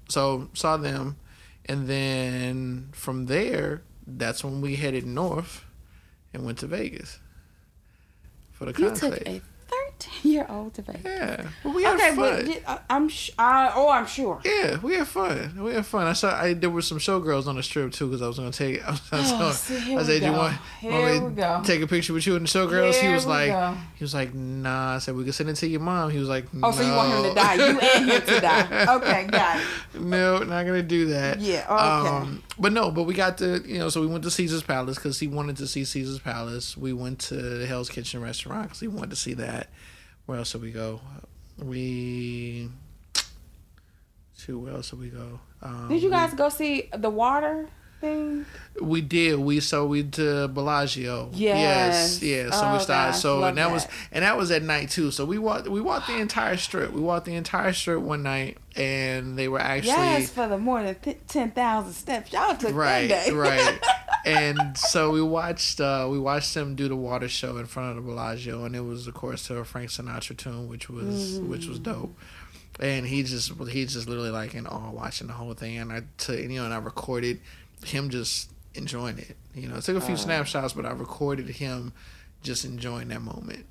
so 0.10 0.50
saw 0.54 0.78
them, 0.78 1.18
and 1.66 1.88
then 1.88 2.90
from 2.94 3.28
there, 3.28 3.84
that's 4.08 4.44
when 4.44 4.60
we 4.62 4.76
headed 4.76 5.06
north 5.06 5.64
and 6.34 6.44
went 6.44 6.58
to 6.60 6.68
Vegas 6.68 7.20
for 8.54 8.66
the 8.66 8.72
You 8.82 8.90
conclave. 8.90 9.20
took 9.20 9.28
a 9.28 9.42
13 10.00 10.32
year 10.32 10.46
old 10.50 10.74
to 10.74 10.82
Vegas. 10.82 11.02
yeah, 11.06 11.48
well, 11.64 11.74
we 11.74 11.84
had 11.84 11.96
okay, 11.96 12.16
fun. 12.16 12.46
but 12.48 12.62
I- 12.68 12.80
I'm 12.96 13.08
sh- 13.10 13.32
I, 13.38 13.72
oh, 13.76 13.90
I'm 13.90 14.06
sure. 14.06 14.42
yeah, 14.44 14.78
we 14.82 14.96
had 14.96 15.08
fun. 15.08 15.58
We 15.64 15.74
had 15.74 15.86
fun. 15.86 16.08
I 16.08 16.14
saw. 16.14 16.36
I 16.40 16.54
there 16.54 16.70
were 16.70 16.82
some 16.82 16.98
showgirls 17.00 17.48
on 17.48 17.56
the 17.56 17.64
strip 17.64 17.92
too 17.94 18.08
because 18.08 18.22
I 18.22 18.28
was 18.28 18.38
gonna 18.38 18.52
take. 18.52 18.84
I 18.88 18.92
was, 18.92 19.02
I 19.12 19.18
was 19.20 19.32
Oh, 19.42 19.52
see, 19.52 19.80
here 19.80 19.98
I 19.98 20.02
we 20.02 20.08
said, 20.08 20.22
"You 20.24 20.32
go. 20.32 20.38
want, 20.38 20.58
Here 20.82 20.92
want 20.92 21.06
me 21.06 21.20
to 21.30 21.36
go. 21.36 21.62
take 21.64 21.82
a 21.82 21.88
picture 21.88 22.14
with 22.14 22.28
you 22.28 22.36
and 22.36 22.46
the 22.46 22.50
showgirls?" 22.50 22.96
he 22.96 23.08
was 23.10 23.26
like, 23.26 23.50
go. 23.50 23.76
he 23.96 24.04
was 24.04 24.14
like, 24.14 24.34
"Nah." 24.34 24.96
I 24.96 24.98
said, 25.00 25.16
"We 25.16 25.24
can 25.24 25.34
send 25.34 25.50
it 25.50 25.56
to 25.58 25.68
your 25.68 25.80
mom." 25.82 26.10
He 26.12 26.18
was 26.20 26.30
like, 26.30 26.46
Oh, 26.62 26.72
so 26.72 26.82
you 26.84 26.92
want 26.94 27.14
him 27.14 27.24
to 27.24 27.34
die? 27.34 27.54
You 27.56 27.80
and 27.80 28.10
him 28.12 28.22
to 28.22 28.40
die. 28.42 28.86
Okay, 28.96 29.28
got 29.28 29.60
it. 29.60 30.02
no, 30.02 30.40
not 30.40 30.66
gonna 30.66 30.84
do 30.84 31.08
that. 31.08 31.40
Yeah, 31.40 31.66
okay. 31.70 32.10
Um, 32.10 32.44
but 32.58 32.72
no, 32.72 32.92
but 32.92 33.04
we 33.04 33.14
got 33.14 33.38
to 33.40 33.62
you 33.66 33.80
know, 33.80 33.90
so 33.90 34.02
we 34.02 34.08
went 34.08 34.24
to 34.24 34.32
Caesar's 34.32 34.64
Palace 34.64 34.96
because 34.96 35.20
he 35.20 35.28
wanted 35.28 35.58
to 35.58 35.68
see 35.68 35.84
Caesar's 35.84 36.20
Palace. 36.20 36.78
We 36.78 36.94
went 36.94 37.20
to 37.20 37.66
Hell's 37.66 37.90
Kitchen 37.90 38.22
restaurant 38.22 38.64
because 38.64 38.80
he 38.80 38.88
wanted 38.88 39.12
to 39.12 39.16
see 39.16 39.34
that. 39.36 39.70
Where 40.26 40.38
else 40.38 40.52
did 40.52 40.62
we 40.62 40.72
go? 40.72 41.02
We. 41.58 42.70
To 44.40 44.60
where 44.60 44.74
else 44.74 44.90
did 44.90 45.00
we 45.00 45.10
go? 45.10 45.40
Um, 45.62 45.88
Did 45.90 46.04
you 46.04 46.10
guys 46.10 46.34
go 46.34 46.50
see 46.50 46.90
the 46.94 47.10
water 47.10 47.70
thing? 48.02 48.46
We 48.82 49.02
did. 49.02 49.40
We 49.40 49.60
so 49.62 49.86
we 49.88 50.04
to 50.04 50.48
Bellagio. 50.50 51.30
Yes. 51.34 52.22
Yes. 52.22 52.24
Yeah. 52.24 52.52
So 52.52 52.66
Oh, 52.68 52.74
we 52.74 52.80
started. 52.80 53.12
gosh, 53.14 53.22
so 53.22 53.44
and 53.44 53.58
that, 53.58 53.72
was 53.72 53.88
and 54.12 54.24
that 54.24 54.38
was 54.38 54.52
at 54.52 54.64
night 54.64 54.90
too. 54.90 55.12
So 55.12 55.24
we 55.26 55.38
walked 55.38 55.68
we 55.68 55.80
walked 55.82 56.08
the 56.08 56.18
entire 56.18 56.58
strip. 56.58 56.92
We 56.92 57.00
walked 57.02 57.26
the 57.26 57.36
entire 57.36 57.72
strip 57.74 58.02
one 58.02 58.24
night, 58.24 58.58
and 58.76 59.38
they 59.38 59.48
were 59.48 59.60
actually 59.62 59.92
yes, 59.92 60.30
for 60.30 60.48
the 60.48 60.58
more 60.58 60.84
than 60.84 60.96
th- 60.96 61.20
10,000 61.28 61.94
steps 61.94 62.34
y'all 62.34 62.56
took 62.56 62.74
right 62.76 63.08
that 63.08 63.28
day. 63.28 63.32
right 63.32 63.80
and 64.26 64.78
so 64.78 65.12
we 65.12 65.22
watched 65.22 65.80
uh 65.80 66.08
we 66.10 66.20
watched 66.20 66.54
them 66.54 66.76
do 66.76 66.88
the 66.90 66.96
water 66.96 67.30
show 67.30 67.58
in 67.58 67.66
front 67.66 67.92
of 67.98 68.04
the 68.04 68.10
Bellagio 68.10 68.66
and 68.66 68.76
it 68.76 68.82
was 68.82 69.08
of 69.08 69.14
course 69.14 69.48
to 69.48 69.56
a 69.58 69.64
Frank 69.64 69.90
Sinatra 69.92 70.36
tune 70.36 70.68
which 70.68 70.90
was 70.90 71.40
which 71.40 71.68
was 71.68 71.80
dope 71.80 72.18
and 72.80 73.06
he 73.06 73.24
just 73.24 73.54
he 73.70 73.86
just 73.86 74.10
literally 74.10 74.32
like 74.32 74.54
in 74.56 74.66
awe 74.68 74.92
watching 74.92 75.28
the 75.28 75.34
whole 75.34 75.54
thing 75.54 75.78
and 75.78 75.94
I 75.94 76.04
took 76.18 76.38
you 76.40 76.50
know 76.50 76.66
and 76.66 76.74
I 76.74 76.78
recorded 76.78 77.40
him 77.84 78.10
just 78.10 78.52
enjoying 78.74 79.18
it 79.18 79.38
you 79.54 79.68
know 79.68 79.78
I 79.78 79.80
took 79.80 79.98
a 79.98 80.02
few 80.02 80.18
snapshots 80.18 80.74
but 80.74 80.86
I 80.86 80.92
recorded 80.92 81.48
him 81.50 81.94
just 82.42 82.66
enjoying 82.66 83.08
that 83.10 83.22
moment 83.22 83.66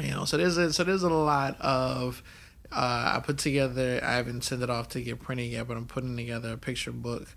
you 0.00 0.10
know 0.10 0.24
so 0.24 0.36
there's 0.36 0.56
a 0.56 0.72
so 0.72 0.84
there's 0.84 1.02
a 1.02 1.08
lot 1.08 1.60
of 1.60 2.22
uh, 2.70 3.12
I 3.16 3.20
put 3.20 3.38
together. 3.38 4.00
I 4.02 4.14
haven't 4.16 4.44
sent 4.44 4.62
it 4.62 4.70
off 4.70 4.88
to 4.90 5.00
get 5.00 5.20
printed 5.20 5.50
yet, 5.50 5.66
but 5.66 5.76
I'm 5.76 5.86
putting 5.86 6.16
together 6.16 6.52
a 6.52 6.58
picture 6.58 6.92
book 6.92 7.28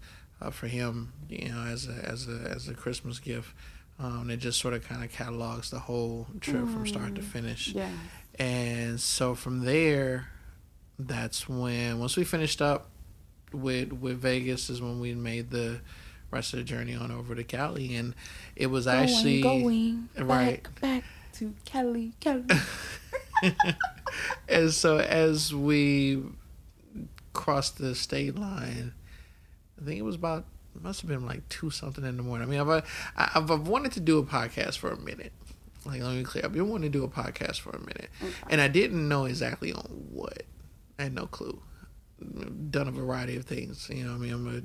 uh, 0.41 0.49
for 0.49 0.67
him. 0.67 1.13
You 1.29 1.49
know, 1.49 1.63
as 1.63 1.87
a 1.87 1.93
as 1.93 2.27
a 2.27 2.51
as 2.53 2.67
a 2.67 2.73
Christmas 2.73 3.19
gift. 3.19 3.53
Um, 3.99 4.31
it 4.31 4.37
just 4.37 4.59
sort 4.59 4.73
of 4.73 4.87
kind 4.87 5.03
of 5.03 5.11
catalogs 5.11 5.69
the 5.69 5.77
whole 5.77 6.25
trip 6.39 6.63
mm. 6.63 6.73
from 6.73 6.87
start 6.87 7.13
to 7.15 7.21
finish. 7.21 7.67
Yeah. 7.67 7.87
And 8.39 8.99
so 8.99 9.35
from 9.35 9.63
there, 9.63 10.29
that's 10.97 11.47
when 11.47 11.99
once 11.99 12.17
we 12.17 12.23
finished 12.23 12.63
up 12.63 12.89
with 13.53 13.93
with 13.93 14.19
Vegas 14.19 14.69
is 14.69 14.81
when 14.81 14.99
we 14.99 15.13
made 15.13 15.49
the 15.49 15.81
rest 16.31 16.53
of 16.53 16.59
the 16.59 16.65
journey 16.65 16.95
on 16.95 17.11
over 17.11 17.35
to 17.35 17.43
Cali, 17.43 17.95
and 17.95 18.15
it 18.55 18.67
was 18.67 18.85
going, 18.85 18.97
actually 18.97 19.41
going 19.41 20.09
right 20.17 20.63
back, 20.63 20.81
back 20.81 21.03
to 21.33 21.53
Cali, 21.65 22.13
Cali. 22.19 22.45
and 24.49 24.71
so 24.71 24.99
as 24.99 25.53
we 25.53 26.23
crossed 27.33 27.77
the 27.77 27.95
state 27.95 28.37
line, 28.37 28.93
I 29.79 29.85
think 29.85 29.99
it 29.99 30.03
was 30.03 30.15
about 30.15 30.45
it 30.75 30.81
must 30.81 31.01
have 31.01 31.09
been 31.09 31.25
like 31.25 31.47
two 31.49 31.69
something 31.69 32.05
in 32.05 32.17
the 32.17 32.23
morning. 32.23 32.47
I 32.47 32.51
mean, 32.51 32.59
I've 32.59 32.69
uh, 32.69 32.81
I've, 33.15 33.51
I've 33.51 33.67
wanted 33.67 33.91
to 33.93 33.99
do 33.99 34.19
a 34.19 34.23
podcast 34.23 34.77
for 34.77 34.91
a 34.91 34.97
minute. 34.97 35.33
Like, 35.85 36.01
let 36.01 36.15
me 36.15 36.23
clear. 36.23 36.45
I've 36.45 36.53
been 36.53 36.69
wanting 36.69 36.91
to 36.91 36.97
do 36.97 37.03
a 37.03 37.09
podcast 37.09 37.59
for 37.59 37.71
a 37.71 37.79
minute, 37.79 38.09
okay. 38.21 38.33
and 38.49 38.61
I 38.61 38.67
didn't 38.67 39.07
know 39.07 39.25
exactly 39.25 39.73
on 39.73 39.81
what. 40.11 40.43
I 40.99 41.03
had 41.03 41.15
no 41.15 41.25
clue. 41.25 41.59
Done 42.69 42.87
a 42.87 42.91
variety 42.91 43.35
of 43.35 43.45
things. 43.45 43.89
You 43.89 44.05
know, 44.05 44.13
I 44.13 44.17
mean, 44.17 44.33
I'm 44.33 44.57
a 44.57 44.61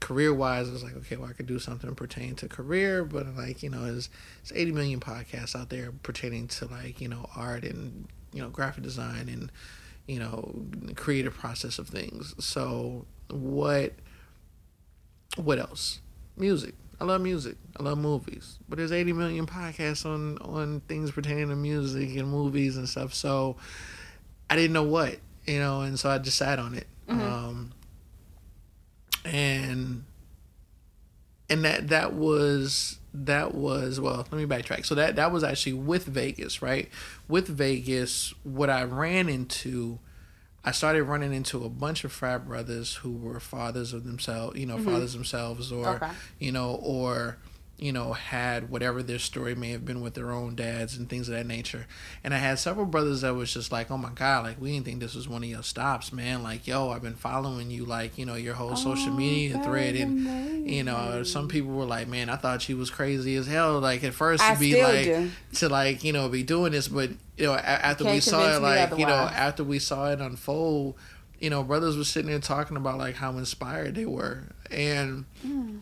career 0.00 0.32
wise, 0.32 0.68
I 0.68 0.72
was 0.72 0.82
like, 0.82 0.96
okay, 0.96 1.16
well, 1.16 1.28
I 1.28 1.32
could 1.32 1.46
do 1.46 1.58
something 1.58 1.94
pertaining 1.94 2.36
to 2.36 2.48
career, 2.48 3.04
but 3.04 3.26
like, 3.36 3.62
you 3.62 3.70
know, 3.70 3.84
there's, 3.84 4.08
there's 4.42 4.60
80 4.60 4.72
million 4.72 5.00
podcasts 5.00 5.58
out 5.58 5.70
there 5.70 5.92
pertaining 6.02 6.48
to 6.48 6.66
like, 6.66 7.00
you 7.00 7.08
know, 7.08 7.28
art 7.34 7.64
and, 7.64 8.06
you 8.32 8.42
know, 8.42 8.48
graphic 8.48 8.82
design 8.82 9.28
and, 9.28 9.50
you 10.06 10.18
know, 10.18 10.54
creative 10.94 11.34
process 11.34 11.78
of 11.78 11.88
things. 11.88 12.34
So 12.44 13.06
what, 13.30 13.94
what 15.36 15.58
else? 15.58 16.00
Music. 16.36 16.74
I 17.00 17.04
love 17.04 17.20
music. 17.20 17.56
I 17.78 17.82
love 17.82 17.98
movies. 17.98 18.58
But 18.68 18.78
there's 18.78 18.92
80 18.92 19.12
million 19.12 19.46
podcasts 19.46 20.06
on, 20.06 20.38
on 20.38 20.80
things 20.80 21.10
pertaining 21.10 21.48
to 21.48 21.56
music 21.56 22.16
and 22.16 22.28
movies 22.28 22.76
and 22.76 22.88
stuff. 22.88 23.12
So 23.12 23.56
I 24.48 24.56
didn't 24.56 24.72
know 24.72 24.84
what, 24.84 25.18
you 25.46 25.58
know, 25.58 25.82
and 25.82 25.98
so 25.98 26.10
I 26.10 26.18
just 26.18 26.38
sat 26.38 26.58
on 26.58 26.74
it. 26.74 26.86
Mm-hmm. 27.08 27.22
Um, 27.22 27.72
and 29.24 30.04
and 31.48 31.64
that 31.64 31.88
that 31.88 32.12
was 32.12 32.98
that 33.12 33.54
was 33.54 33.98
well 34.00 34.26
let 34.30 34.32
me 34.32 34.44
backtrack 34.44 34.84
so 34.84 34.94
that 34.94 35.16
that 35.16 35.32
was 35.32 35.42
actually 35.42 35.72
with 35.72 36.04
vegas 36.04 36.60
right 36.60 36.90
with 37.28 37.48
vegas 37.48 38.34
what 38.42 38.68
i 38.68 38.82
ran 38.82 39.28
into 39.28 39.98
i 40.64 40.70
started 40.70 41.02
running 41.04 41.32
into 41.32 41.64
a 41.64 41.68
bunch 41.68 42.04
of 42.04 42.12
frat 42.12 42.46
brothers 42.46 42.96
who 42.96 43.12
were 43.12 43.40
fathers 43.40 43.92
of 43.92 44.04
themselves 44.04 44.58
you 44.58 44.66
know 44.66 44.76
mm-hmm. 44.76 44.92
fathers 44.92 45.14
themselves 45.14 45.72
or 45.72 45.88
okay. 45.96 46.10
you 46.38 46.52
know 46.52 46.78
or 46.82 47.38
you 47.78 47.92
know, 47.92 48.14
had 48.14 48.70
whatever 48.70 49.02
their 49.02 49.18
story 49.18 49.54
may 49.54 49.70
have 49.70 49.84
been 49.84 50.00
with 50.00 50.14
their 50.14 50.30
own 50.30 50.54
dads 50.54 50.96
and 50.96 51.10
things 51.10 51.28
of 51.28 51.34
that 51.34 51.46
nature. 51.46 51.86
And 52.24 52.32
I 52.32 52.38
had 52.38 52.58
several 52.58 52.86
brothers 52.86 53.20
that 53.20 53.34
was 53.34 53.52
just 53.52 53.70
like, 53.70 53.90
oh 53.90 53.98
my 53.98 54.12
God, 54.14 54.44
like, 54.44 54.60
we 54.60 54.72
didn't 54.72 54.86
think 54.86 55.00
this 55.00 55.14
was 55.14 55.28
one 55.28 55.42
of 55.42 55.48
your 55.48 55.62
stops, 55.62 56.10
man. 56.10 56.42
Like, 56.42 56.66
yo, 56.66 56.88
I've 56.88 57.02
been 57.02 57.16
following 57.16 57.70
you, 57.70 57.84
like, 57.84 58.16
you 58.16 58.24
know, 58.24 58.34
your 58.34 58.54
whole 58.54 58.76
social 58.76 59.12
oh, 59.12 59.16
media 59.16 59.58
thread. 59.62 59.94
And, 59.94 60.26
amazing. 60.26 60.68
you 60.70 60.84
know, 60.84 61.22
some 61.22 61.48
people 61.48 61.72
were 61.72 61.84
like, 61.84 62.08
man, 62.08 62.30
I 62.30 62.36
thought 62.36 62.66
you 62.66 62.78
was 62.78 62.88
crazy 62.88 63.36
as 63.36 63.46
hell. 63.46 63.78
Like, 63.78 64.02
at 64.04 64.14
first, 64.14 64.42
to 64.42 64.58
be 64.58 64.82
like, 64.82 65.04
do. 65.04 65.30
to 65.56 65.68
like, 65.68 66.02
you 66.02 66.14
know, 66.14 66.30
be 66.30 66.42
doing 66.42 66.72
this. 66.72 66.88
But, 66.88 67.10
you 67.36 67.44
know, 67.44 67.54
after 67.54 68.04
we 68.04 68.20
saw 68.20 68.56
it, 68.56 68.62
like, 68.62 68.98
you 68.98 69.04
know, 69.04 69.12
after 69.12 69.62
we 69.62 69.80
saw 69.80 70.10
it 70.10 70.20
unfold, 70.20 70.94
you 71.40 71.50
know, 71.50 71.62
brothers 71.62 71.98
were 71.98 72.04
sitting 72.04 72.30
there 72.30 72.38
talking 72.38 72.78
about 72.78 72.96
like 72.96 73.16
how 73.16 73.32
inspired 73.32 73.96
they 73.96 74.06
were. 74.06 74.44
And, 74.70 75.26
mm. 75.46 75.80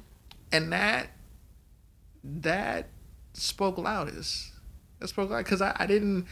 and 0.51 0.73
that, 0.73 1.11
that 2.25 2.89
spoke 3.35 3.79
loudest. 3.79 4.53
That 4.99 5.09
spoke 5.09 5.31
loud 5.31 5.45
because 5.45 5.61
I, 5.63 5.77
I 5.79 5.87
didn't. 5.87 6.27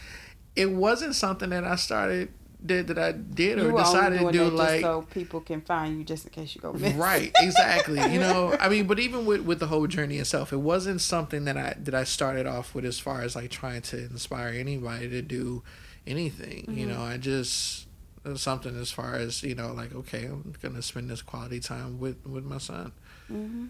It 0.56 0.70
wasn't 0.70 1.14
something 1.14 1.50
that 1.50 1.64
I 1.64 1.76
started 1.76 2.32
did 2.64 2.86
that 2.88 2.98
I 2.98 3.12
did 3.12 3.58
or 3.58 3.72
decided 3.72 4.20
to 4.20 4.32
do 4.32 4.44
like 4.48 4.82
so 4.82 5.02
people 5.10 5.40
can 5.40 5.60
find 5.60 5.98
you 5.98 6.04
just 6.04 6.24
in 6.24 6.30
case 6.30 6.54
you 6.54 6.60
go 6.60 6.72
miss. 6.72 6.94
Right, 6.94 7.32
exactly. 7.38 8.00
you 8.12 8.20
know, 8.20 8.56
I 8.60 8.68
mean, 8.68 8.86
but 8.86 8.98
even 8.98 9.26
with 9.26 9.42
with 9.42 9.58
the 9.58 9.66
whole 9.66 9.86
journey 9.86 10.18
itself, 10.18 10.52
it 10.52 10.58
wasn't 10.58 11.00
something 11.00 11.44
that 11.44 11.56
I 11.56 11.74
that 11.78 11.94
I 11.94 12.04
started 12.04 12.46
off 12.46 12.74
with 12.74 12.84
as 12.84 12.98
far 12.98 13.22
as 13.22 13.34
like 13.34 13.50
trying 13.50 13.82
to 13.82 13.98
inspire 13.98 14.48
anybody 14.48 15.08
to 15.08 15.22
do 15.22 15.62
anything. 16.06 16.62
Mm-hmm. 16.62 16.78
You 16.78 16.86
know, 16.86 17.02
I 17.02 17.16
just 17.16 17.86
something 18.36 18.78
as 18.78 18.92
far 18.92 19.14
as 19.16 19.42
you 19.42 19.54
know, 19.54 19.72
like 19.72 19.94
okay, 19.94 20.26
I'm 20.26 20.54
gonna 20.62 20.82
spend 20.82 21.10
this 21.10 21.22
quality 21.22 21.60
time 21.60 21.98
with 21.98 22.24
with 22.24 22.44
my 22.44 22.58
son. 22.58 22.92
Mm-hmm 23.30 23.66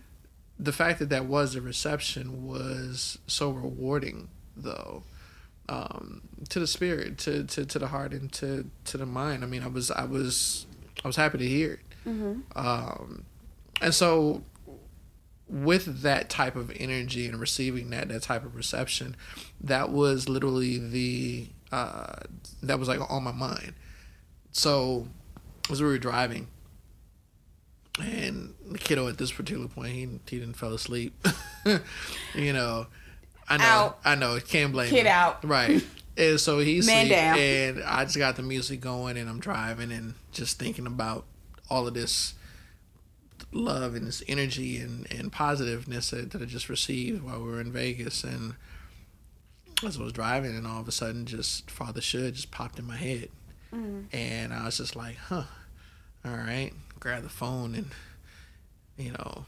the 0.63 0.73
fact 0.73 1.01
that 1.01 1.09
that 1.09 1.27
was 1.27 1.57
a 1.57 1.61
reception 1.61 2.47
was 2.47 3.19
so 3.27 3.51
rewarding, 3.51 4.29
though, 4.57 5.03
um, 5.69 6.23
to 6.51 6.61
the 6.61 6.67
spirit, 6.69 7.19
to, 7.19 7.45
to, 7.45 7.67
to 7.67 7.79
the 7.81 7.89
heart, 7.89 8.13
and 8.13 8.33
to, 8.35 8.71
to 8.85 8.97
the 8.97 9.07
mind. 9.07 9.43
I 9.43 9.49
mean, 9.49 9.65
I 9.65 9.67
was 9.67 9.91
I 9.91 10.05
was 10.05 10.67
I 11.05 11.09
was 11.09 11.17
happy 11.17 11.39
to 11.39 11.47
hear 11.47 11.73
it, 11.73 11.81
mm-hmm. 12.09 12.41
um, 12.55 13.25
and 13.81 13.93
so 13.93 14.43
with 15.49 16.03
that 16.03 16.31
type 16.31 16.55
of 16.55 16.73
energy 16.77 17.27
and 17.27 17.41
receiving 17.41 17.91
that 17.91 18.09
that 18.09 18.23
type 18.23 18.45
of 18.45 18.55
reception, 18.55 19.17
that 19.61 19.91
was 19.91 20.29
literally 20.29 20.79
the 20.79 21.49
uh, 21.73 22.21
that 22.63 22.79
was 22.79 22.87
like 22.87 23.01
on 23.11 23.25
my 23.25 23.33
mind. 23.33 23.75
So 24.53 25.09
as 25.71 25.83
we 25.83 25.89
were 25.89 25.99
driving, 25.99 26.47
and 28.01 28.55
the 28.71 28.79
kiddo 28.79 29.09
at 29.09 29.19
this 29.19 29.33
particular 29.33 29.69
point, 29.69 29.93
he 29.93 30.09
he 30.29 30.39
didn't 30.39 30.57
fell 30.57 30.75
asleep. 30.75 31.15
you 32.35 32.53
know, 32.53 32.87
I 33.49 33.57
know, 33.59 33.65
out. 33.65 33.99
I 34.05 34.15
know, 34.15 34.39
can't 34.41 34.73
blame 34.73 34.91
kid 34.91 35.07
him. 35.07 35.13
out, 35.13 35.45
right? 35.45 35.85
And 36.17 36.39
so 36.39 36.59
he's 36.59 36.87
Man 36.87 37.07
asleep, 37.07 37.13
down. 37.17 37.39
and 37.39 37.85
I 37.85 38.05
just 38.05 38.19
got 38.19 38.37
the 38.37 38.43
music 38.43 38.81
going, 38.81 39.17
and 39.17 39.29
I'm 39.29 39.41
driving, 39.41 39.93
and 39.93 40.15
just 40.31 40.59
thinking 40.59 40.87
about 40.87 41.25
all 41.71 41.87
of 41.87 41.95
this 41.95 42.35
love 43.51 43.95
and 43.95 44.07
this 44.07 44.23
energy 44.29 44.79
and, 44.79 45.11
and 45.11 45.31
positiveness 45.31 46.11
that, 46.11 46.31
that 46.31 46.43
I 46.43 46.45
just 46.45 46.69
received 46.69 47.23
while 47.23 47.39
we 47.39 47.51
were 47.51 47.61
in 47.61 47.73
Vegas, 47.73 48.25
and 48.25 48.55
as 49.85 49.99
I 49.99 50.03
was 50.03 50.13
driving, 50.13 50.55
and 50.55 50.67
all 50.67 50.81
of 50.81 50.89
a 50.89 50.93
sudden, 50.93 51.27
just 51.27 51.71
Father 51.71 52.01
Should 52.01 52.35
just 52.35 52.51
popped 52.51 52.79
in 52.79 52.87
my 52.87 52.97
head, 52.97 53.29
mm. 53.73 54.05
and 54.13 54.53
I 54.53 54.67
was 54.67 54.79
just 54.79 54.95
like, 54.95 55.17
huh, 55.17 55.45
all 56.25 56.37
right, 56.37 56.73
grab 57.03 57.25
the 57.25 57.29
phone 57.29 57.75
and 57.75 57.91
you 58.97 59.11
know 59.11 59.45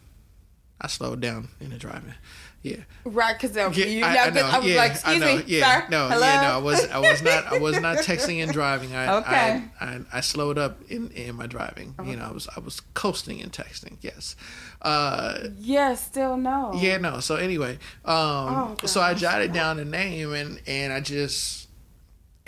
I 0.80 0.88
slowed 0.88 1.20
down 1.20 1.48
in 1.60 1.70
the 1.70 1.78
driving. 1.78 2.14
Yeah. 2.62 2.78
Right, 3.04 3.38
because 3.38 3.56
yeah, 3.56 3.68
you 3.68 4.04
I, 4.04 4.16
I, 4.16 4.30
know, 4.30 4.42
I 4.42 4.58
was 4.58 4.66
yeah, 4.66 4.76
like, 4.76 4.90
excuse 4.90 5.20
know, 5.20 5.36
me, 5.36 5.44
yeah, 5.46 5.80
sir. 5.80 5.86
No, 5.88 6.08
Hello? 6.08 6.26
yeah, 6.26 6.42
no, 6.42 6.48
I 6.48 6.56
was 6.56 6.88
I 6.88 6.98
was 6.98 7.22
not 7.22 7.46
I 7.46 7.58
was 7.58 7.80
not 7.80 7.98
texting 8.08 8.42
and 8.42 8.52
driving. 8.52 8.94
I 8.94 9.16
okay. 9.18 9.62
I, 9.80 9.86
I, 9.86 10.00
I, 10.14 10.20
slowed 10.20 10.58
up 10.58 10.78
in, 10.90 11.10
in 11.10 11.36
my 11.36 11.46
driving. 11.46 11.94
Okay. 11.98 12.10
You 12.10 12.16
know, 12.16 12.24
I 12.24 12.32
was 12.32 12.48
I 12.56 12.60
was 12.60 12.80
coasting 12.94 13.40
and 13.40 13.52
texting, 13.52 13.98
yes. 14.00 14.34
Uh 14.82 15.48
yeah, 15.58 15.94
still 15.94 16.36
no. 16.36 16.72
Yeah, 16.74 16.98
no. 16.98 17.20
So 17.20 17.36
anyway, 17.36 17.78
um 18.04 18.76
oh, 18.82 18.86
so 18.86 19.00
I 19.00 19.14
jotted 19.14 19.52
down 19.52 19.76
the 19.76 19.84
name 19.84 20.32
and 20.32 20.60
and 20.66 20.92
I 20.92 21.00
just 21.00 21.68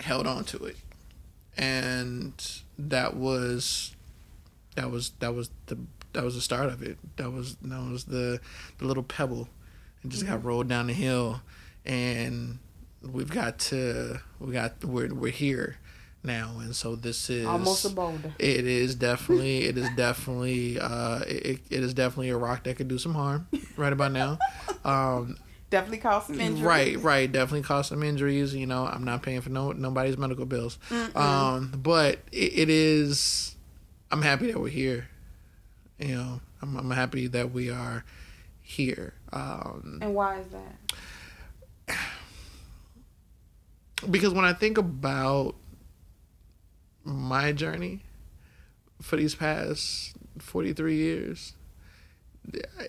held 0.01 0.27
on 0.27 0.43
to 0.45 0.65
it. 0.65 0.75
And 1.57 2.33
that 2.77 3.15
was 3.15 3.95
that 4.77 4.91
was 4.91 5.11
that 5.19 5.33
was 5.33 5.49
the 5.65 5.77
that 6.13 6.23
was 6.23 6.35
the 6.35 6.41
start 6.41 6.69
of 6.69 6.81
it. 6.81 6.97
That 7.17 7.31
was 7.31 7.57
that 7.57 7.91
was 7.91 8.05
the 8.05 8.39
the 8.77 8.85
little 8.85 9.03
pebble, 9.03 9.49
and 10.01 10.11
just 10.11 10.23
mm-hmm. 10.23 10.33
got 10.33 10.45
rolled 10.45 10.69
down 10.69 10.87
the 10.87 10.93
hill, 10.93 11.41
and 11.85 12.59
we've 13.01 13.29
got 13.29 13.59
to 13.59 14.21
we 14.39 14.53
got 14.53 14.85
we're 14.85 15.13
we're 15.13 15.31
here 15.31 15.77
now, 16.23 16.59
and 16.59 16.75
so 16.75 16.95
this 16.95 17.29
is 17.29 17.47
almost 17.47 17.85
a 17.85 17.89
boulder. 17.89 18.33
It 18.37 18.67
is 18.67 18.93
definitely 18.95 19.65
it 19.65 19.77
is 19.77 19.89
definitely 19.95 20.79
uh 20.79 21.21
it, 21.27 21.59
it 21.69 21.83
is 21.83 21.93
definitely 21.95 22.29
a 22.29 22.37
rock 22.37 22.63
that 22.63 22.77
could 22.77 22.87
do 22.87 22.99
some 22.99 23.15
harm 23.15 23.47
right 23.77 23.93
about 23.93 24.11
now. 24.11 24.37
Um, 24.85 25.37
definitely 25.71 25.97
cause 25.97 26.27
some 26.27 26.39
injuries. 26.39 26.63
Right, 26.63 26.99
right. 26.99 27.31
Definitely 27.31 27.63
cause 27.63 27.87
some 27.87 28.03
injuries. 28.03 28.53
You 28.53 28.67
know, 28.67 28.85
I'm 28.85 29.03
not 29.03 29.23
paying 29.23 29.41
for 29.41 29.49
no 29.49 29.71
nobody's 29.71 30.19
medical 30.19 30.45
bills. 30.45 30.77
Mm-mm. 30.89 31.15
Um, 31.15 31.73
but 31.75 32.19
it, 32.31 32.59
it 32.59 32.69
is 32.69 33.55
I'm 34.11 34.21
happy 34.21 34.51
that 34.51 34.59
we're 34.59 34.69
here. 34.69 35.09
You 35.99 36.15
know, 36.15 36.41
I'm, 36.61 36.77
I'm 36.77 36.91
happy 36.91 37.27
that 37.27 37.51
we 37.51 37.69
are 37.69 38.05
here. 38.61 39.13
Um, 39.31 39.99
and 40.01 40.13
why 40.13 40.39
is 40.39 40.47
that? 40.47 41.97
Because 44.11 44.31
when 44.31 44.45
I 44.45 44.53
think 44.53 44.77
about 44.77 45.55
my 47.03 47.51
journey 47.51 48.03
for 49.01 49.15
these 49.15 49.33
past 49.33 50.15
43 50.37 50.95
years, 50.95 51.53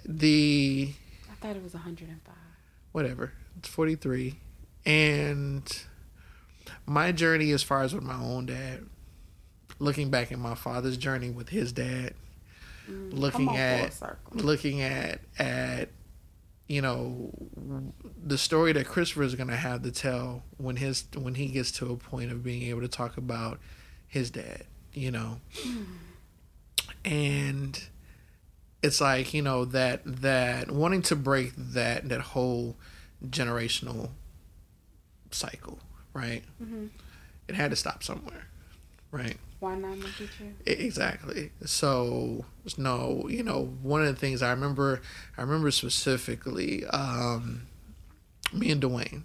the. 0.04 0.92
I 1.30 1.34
thought 1.36 1.56
it 1.56 1.62
was 1.62 1.72
105. 1.72 2.34
Whatever. 2.92 3.32
It's 3.56 3.70
43. 3.70 4.38
And 4.84 5.82
my 6.84 7.10
journey 7.10 7.52
as 7.52 7.62
far 7.62 7.82
as 7.82 7.94
with 7.94 8.04
my 8.04 8.20
own 8.20 8.44
dad 8.44 8.86
looking 9.78 10.10
back 10.10 10.32
at 10.32 10.38
my 10.38 10.54
father's 10.54 10.96
journey 10.96 11.30
with 11.30 11.48
his 11.50 11.72
dad, 11.72 12.14
Mm, 12.90 13.12
looking 13.12 13.48
at 13.56 13.92
looking 14.44 14.80
at 14.80 15.20
at 15.38 15.88
you 16.68 16.80
know 16.82 17.30
the 18.24 18.38
story 18.38 18.72
that 18.72 18.86
Christopher 18.86 19.22
is 19.24 19.34
going 19.34 19.48
to 19.48 19.56
have 19.56 19.82
to 19.82 19.90
tell 19.90 20.42
when 20.56 20.76
his 20.76 21.04
when 21.14 21.34
he 21.34 21.48
gets 21.48 21.70
to 21.72 21.90
a 21.92 21.96
point 21.96 22.30
of 22.32 22.42
being 22.42 22.62
able 22.62 22.80
to 22.80 22.88
talk 22.88 23.16
about 23.18 23.58
his 24.06 24.30
dad, 24.30 24.64
you 24.94 25.10
know. 25.10 25.40
And 27.04 27.82
it's 28.82 29.00
like, 29.00 29.32
you 29.34 29.42
know, 29.42 29.64
that 29.66 30.00
that 30.04 30.70
wanting 30.70 31.02
to 31.02 31.16
break 31.16 31.52
that 31.56 32.08
that 32.08 32.20
whole 32.20 32.76
generational 33.26 34.10
cycle, 35.30 35.78
right? 36.12 36.42
Mhm. 36.62 36.88
It 37.48 37.54
had 37.54 37.70
to 37.70 37.76
stop 37.76 38.02
somewhere, 38.02 38.46
right? 39.10 39.36
Why 39.60 39.74
not 39.76 39.98
at? 39.98 40.20
E- 40.66 40.84
Exactly. 40.86 41.50
So 41.64 42.44
no, 42.76 43.26
you 43.28 43.42
know, 43.42 43.66
one 43.82 44.00
of 44.02 44.06
the 44.08 44.14
things 44.20 44.42
I 44.42 44.50
remember, 44.50 45.00
I 45.36 45.42
remember 45.42 45.70
specifically, 45.70 46.84
um, 46.86 47.62
me 48.52 48.70
and 48.70 48.80
Dwayne, 48.82 49.22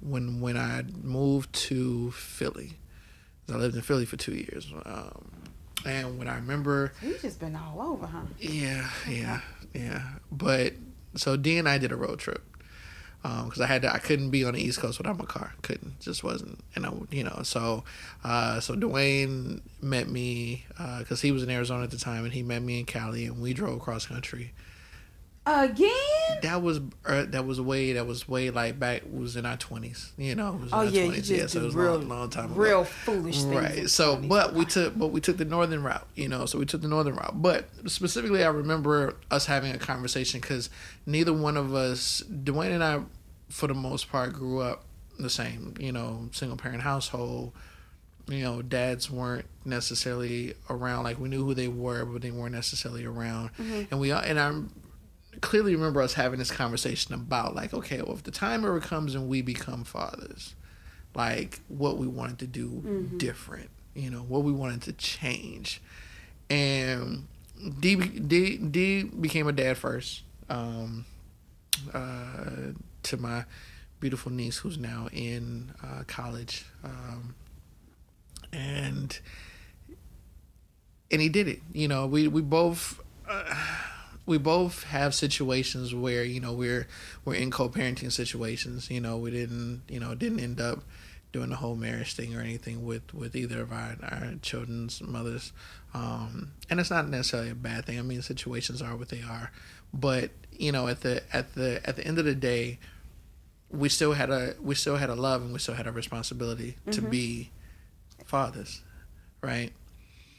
when 0.00 0.40
when 0.40 0.56
I 0.56 0.82
moved 1.02 1.52
to 1.68 2.10
Philly, 2.12 2.74
I 3.48 3.56
lived 3.56 3.76
in 3.76 3.82
Philly 3.82 4.04
for 4.06 4.16
two 4.16 4.34
years, 4.34 4.72
um, 4.84 5.30
and 5.84 6.18
when 6.18 6.26
I 6.28 6.34
remember, 6.36 6.92
You 7.02 7.16
just 7.20 7.38
been 7.38 7.54
all 7.56 7.80
over, 7.80 8.06
huh? 8.06 8.22
yeah, 8.40 8.90
yeah, 9.08 9.40
yeah, 9.72 10.02
but 10.32 10.74
so 11.14 11.36
D 11.36 11.58
and 11.58 11.68
I 11.68 11.78
did 11.78 11.92
a 11.92 11.96
road 11.96 12.18
trip. 12.18 12.42
Because 13.22 13.60
I 13.60 13.66
had 13.66 13.82
to, 13.82 13.92
I 13.92 13.98
couldn't 13.98 14.30
be 14.30 14.44
on 14.44 14.54
the 14.54 14.62
East 14.62 14.78
Coast 14.78 14.98
without 14.98 15.18
my 15.18 15.24
car. 15.24 15.54
Couldn't, 15.62 15.98
just 16.00 16.22
wasn't. 16.22 16.60
And 16.76 16.86
I, 16.86 16.92
you 17.10 17.24
know, 17.24 17.40
so, 17.42 17.82
uh, 18.22 18.60
so 18.60 18.76
Dwayne 18.76 19.62
met 19.82 20.08
me 20.08 20.64
because 20.98 21.22
he 21.22 21.32
was 21.32 21.42
in 21.42 21.50
Arizona 21.50 21.82
at 21.82 21.90
the 21.90 21.98
time, 21.98 22.24
and 22.24 22.32
he 22.32 22.42
met 22.44 22.62
me 22.62 22.78
in 22.78 22.86
Cali, 22.86 23.26
and 23.26 23.40
we 23.42 23.52
drove 23.52 23.80
cross 23.80 24.06
country. 24.06 24.52
Again? 25.46 25.90
That 26.42 26.60
was 26.60 26.80
uh, 27.04 27.26
that 27.28 27.46
was 27.46 27.60
way 27.60 27.92
that 27.92 28.04
was 28.04 28.28
way 28.28 28.50
like 28.50 28.80
back 28.80 29.02
was 29.08 29.36
in 29.36 29.46
our 29.46 29.56
twenties. 29.56 30.12
You 30.18 30.34
know, 30.34 30.54
it 30.54 30.60
was 30.60 30.72
in 30.72 30.78
Oh 30.78 30.82
yeah, 30.82 31.04
you 31.04 31.12
20s, 31.12 31.14
just 31.14 31.30
yeah, 31.30 31.46
so 31.46 31.60
it 31.60 31.64
was 31.66 31.74
a 31.74 31.78
real, 31.78 31.92
long, 31.98 32.08
long 32.08 32.30
time 32.30 32.46
ago 32.46 32.54
real 32.60 32.84
foolish 32.84 33.42
things. 33.42 33.54
right 33.54 33.88
so 33.88 34.16
20s. 34.16 34.28
but 34.28 34.54
we 34.54 34.64
took 34.64 34.98
but 34.98 35.08
we 35.08 35.20
took 35.20 35.36
the 35.36 35.44
northern 35.44 35.82
route 35.84 36.06
you 36.16 36.28
know 36.28 36.46
so 36.46 36.58
we 36.58 36.66
took 36.66 36.82
the 36.82 36.88
northern 36.88 37.14
route 37.14 37.40
but 37.40 37.68
specifically 37.86 38.42
i 38.44 38.48
remember 38.48 39.14
us 39.30 39.46
having 39.46 39.72
a 39.72 39.78
conversation 39.78 40.40
because 40.40 40.68
neither 41.06 41.32
one 41.32 41.56
of 41.56 41.74
us 41.74 42.22
dwayne 42.28 42.72
and 42.72 42.82
i 42.82 43.00
for 43.48 43.66
the 43.68 43.74
most 43.74 44.10
part 44.10 44.32
grew 44.32 44.60
up 44.60 44.84
the 45.18 45.30
same 45.30 45.74
you 45.78 45.92
know 45.92 46.28
single 46.32 46.56
parent 46.56 46.82
household 46.82 47.52
you 48.28 48.42
know 48.42 48.62
dads 48.62 49.10
weren't 49.10 49.46
necessarily 49.64 50.54
around 50.68 51.04
like 51.04 51.18
we 51.20 51.28
knew 51.28 51.44
who 51.44 51.54
they 51.54 51.68
were 51.68 52.04
but 52.04 52.20
they 52.20 52.30
weren't 52.30 52.54
necessarily 52.54 53.04
around 53.04 53.50
and 53.90 54.00
we 54.00 54.10
and 54.10 54.40
i 54.40 54.52
clearly 55.40 55.74
remember 55.74 56.00
us 56.02 56.14
having 56.14 56.38
this 56.38 56.50
conversation 56.50 57.14
about 57.14 57.54
like 57.54 57.74
okay 57.74 58.00
well 58.02 58.14
if 58.14 58.22
the 58.22 58.30
time 58.30 58.64
ever 58.64 58.80
comes 58.80 59.14
and 59.14 59.28
we 59.28 59.42
become 59.42 59.84
fathers 59.84 60.54
like 61.16 61.60
what 61.68 61.96
we 61.96 62.06
wanted 62.06 62.38
to 62.40 62.46
do 62.46 63.08
different, 63.16 63.70
you 63.94 64.10
know, 64.10 64.18
what 64.18 64.42
we 64.44 64.52
wanted 64.52 64.82
to 64.82 64.92
change. 64.92 65.80
And 66.50 67.26
D, 67.80 67.96
D, 67.96 68.58
D 68.58 69.02
became 69.04 69.48
a 69.48 69.52
dad 69.52 69.78
first 69.78 70.22
um, 70.50 71.06
uh, 71.92 72.72
to 73.04 73.16
my 73.16 73.46
beautiful 73.98 74.30
niece 74.30 74.58
who's 74.58 74.76
now 74.76 75.08
in 75.10 75.72
uh, 75.82 76.04
college. 76.06 76.66
Um, 76.84 77.34
and 78.52 79.18
and 81.10 81.22
he 81.22 81.30
did 81.30 81.48
it. 81.48 81.62
You 81.72 81.88
know, 81.88 82.06
we, 82.06 82.28
we 82.28 82.42
both. 82.42 83.00
Uh, 83.26 83.54
we 84.26 84.38
both 84.38 84.82
have 84.84 85.14
situations 85.14 85.94
where 85.94 86.24
you 86.24 86.40
know 86.40 86.52
we're 86.52 86.86
we're 87.24 87.34
in 87.34 87.50
co-parenting 87.50 88.12
situations. 88.12 88.90
You 88.90 89.00
know, 89.00 89.16
we 89.16 89.30
didn't 89.30 89.82
you 89.88 90.00
know 90.00 90.14
didn't 90.14 90.40
end 90.40 90.60
up 90.60 90.82
doing 91.32 91.50
the 91.50 91.56
whole 91.56 91.76
marriage 91.76 92.14
thing 92.14 92.36
or 92.36 92.40
anything 92.40 92.84
with 92.84 93.14
with 93.14 93.34
either 93.36 93.62
of 93.62 93.72
our 93.72 93.96
our 94.02 94.34
children's 94.42 95.00
mothers, 95.00 95.52
um, 95.94 96.52
and 96.68 96.80
it's 96.80 96.90
not 96.90 97.08
necessarily 97.08 97.50
a 97.50 97.54
bad 97.54 97.86
thing. 97.86 97.98
I 97.98 98.02
mean, 98.02 98.20
situations 98.22 98.82
are 98.82 98.96
what 98.96 99.08
they 99.08 99.22
are, 99.22 99.52
but 99.94 100.30
you 100.50 100.72
know, 100.72 100.88
at 100.88 101.00
the 101.02 101.22
at 101.32 101.54
the 101.54 101.80
at 101.88 101.96
the 101.96 102.04
end 102.04 102.18
of 102.18 102.24
the 102.24 102.34
day, 102.34 102.78
we 103.70 103.88
still 103.88 104.14
had 104.14 104.30
a 104.30 104.54
we 104.60 104.74
still 104.74 104.96
had 104.96 105.10
a 105.10 105.14
love 105.14 105.42
and 105.42 105.52
we 105.52 105.58
still 105.58 105.74
had 105.74 105.86
a 105.86 105.92
responsibility 105.92 106.76
to 106.90 107.00
be 107.02 107.50
fathers, 108.24 108.82
right? 109.40 109.72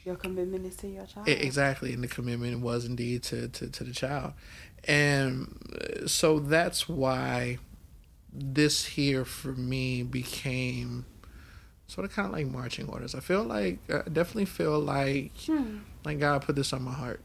Your 0.08 0.16
commitment 0.16 0.64
is 0.64 0.74
to 0.76 0.88
your 0.88 1.04
child. 1.04 1.28
Exactly, 1.28 1.92
and 1.92 2.02
the 2.02 2.08
commitment 2.08 2.62
was 2.62 2.86
indeed 2.86 3.22
to, 3.24 3.46
to, 3.48 3.68
to 3.68 3.84
the 3.84 3.92
child, 3.92 4.32
and 4.84 5.54
uh, 5.78 6.06
so 6.06 6.38
that's 6.38 6.88
why 6.88 7.58
this 8.32 8.86
here 8.86 9.26
for 9.26 9.52
me 9.52 10.02
became 10.02 11.04
sort 11.88 12.06
of 12.06 12.12
kind 12.14 12.24
of 12.26 12.32
like 12.32 12.46
marching 12.46 12.88
orders. 12.88 13.14
I 13.14 13.20
feel 13.20 13.42
like 13.42 13.80
I 13.90 14.08
definitely 14.08 14.46
feel 14.46 14.78
like 14.80 15.32
Hmm. 15.46 15.78
like 16.06 16.18
God 16.20 16.40
put 16.40 16.56
this 16.56 16.72
on 16.72 16.82
my 16.82 16.92
heart, 16.94 17.20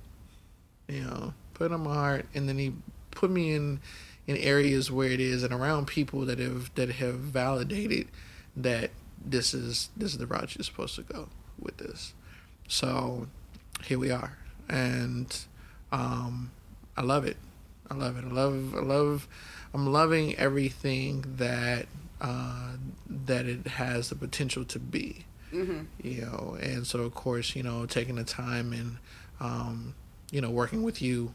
you 0.89 1.03
know, 1.03 1.33
put 1.53 1.67
it 1.67 1.71
on 1.73 1.85
my 1.85 1.93
heart, 1.93 2.25
and 2.35 2.49
then 2.49 2.57
He 2.57 2.73
put 3.11 3.31
me 3.31 3.53
in 3.53 3.79
in 4.27 4.35
areas 4.35 4.91
where 4.91 5.09
it 5.09 5.21
is 5.21 5.41
and 5.43 5.53
around 5.53 5.87
people 5.87 6.25
that 6.25 6.39
have 6.39 6.69
that 6.75 6.89
have 6.89 7.15
validated 7.15 8.09
that 8.57 8.91
this 9.25 9.53
is 9.53 9.89
this 9.95 10.11
is 10.11 10.17
the 10.17 10.27
route 10.27 10.53
you're 10.57 10.63
supposed 10.65 10.95
to 10.95 11.03
go 11.03 11.29
with 11.57 11.77
this. 11.77 12.13
So 12.67 13.27
here 13.83 13.99
we 13.99 14.11
are, 14.11 14.37
and 14.69 15.35
um, 15.91 16.51
I 16.97 17.01
love 17.01 17.25
it. 17.25 17.37
I 17.89 17.95
love 17.95 18.17
it. 18.17 18.25
I 18.25 18.29
love. 18.29 18.75
I 18.75 18.79
love. 18.79 19.27
I'm 19.73 19.91
loving 19.91 20.35
everything 20.35 21.25
that 21.37 21.87
uh, 22.21 22.73
that 23.09 23.45
it 23.45 23.67
has 23.67 24.09
the 24.09 24.15
potential 24.15 24.65
to 24.65 24.79
be. 24.79 25.25
Mm-hmm. 25.53 25.81
You 26.01 26.21
know, 26.21 26.57
and 26.61 26.87
so 26.87 27.01
of 27.01 27.13
course, 27.13 27.55
you 27.55 27.63
know, 27.63 27.85
taking 27.85 28.15
the 28.15 28.23
time 28.23 28.73
and 28.73 28.97
um, 29.39 29.95
you 30.31 30.41
know 30.41 30.49
working 30.49 30.83
with 30.83 31.01
you, 31.01 31.33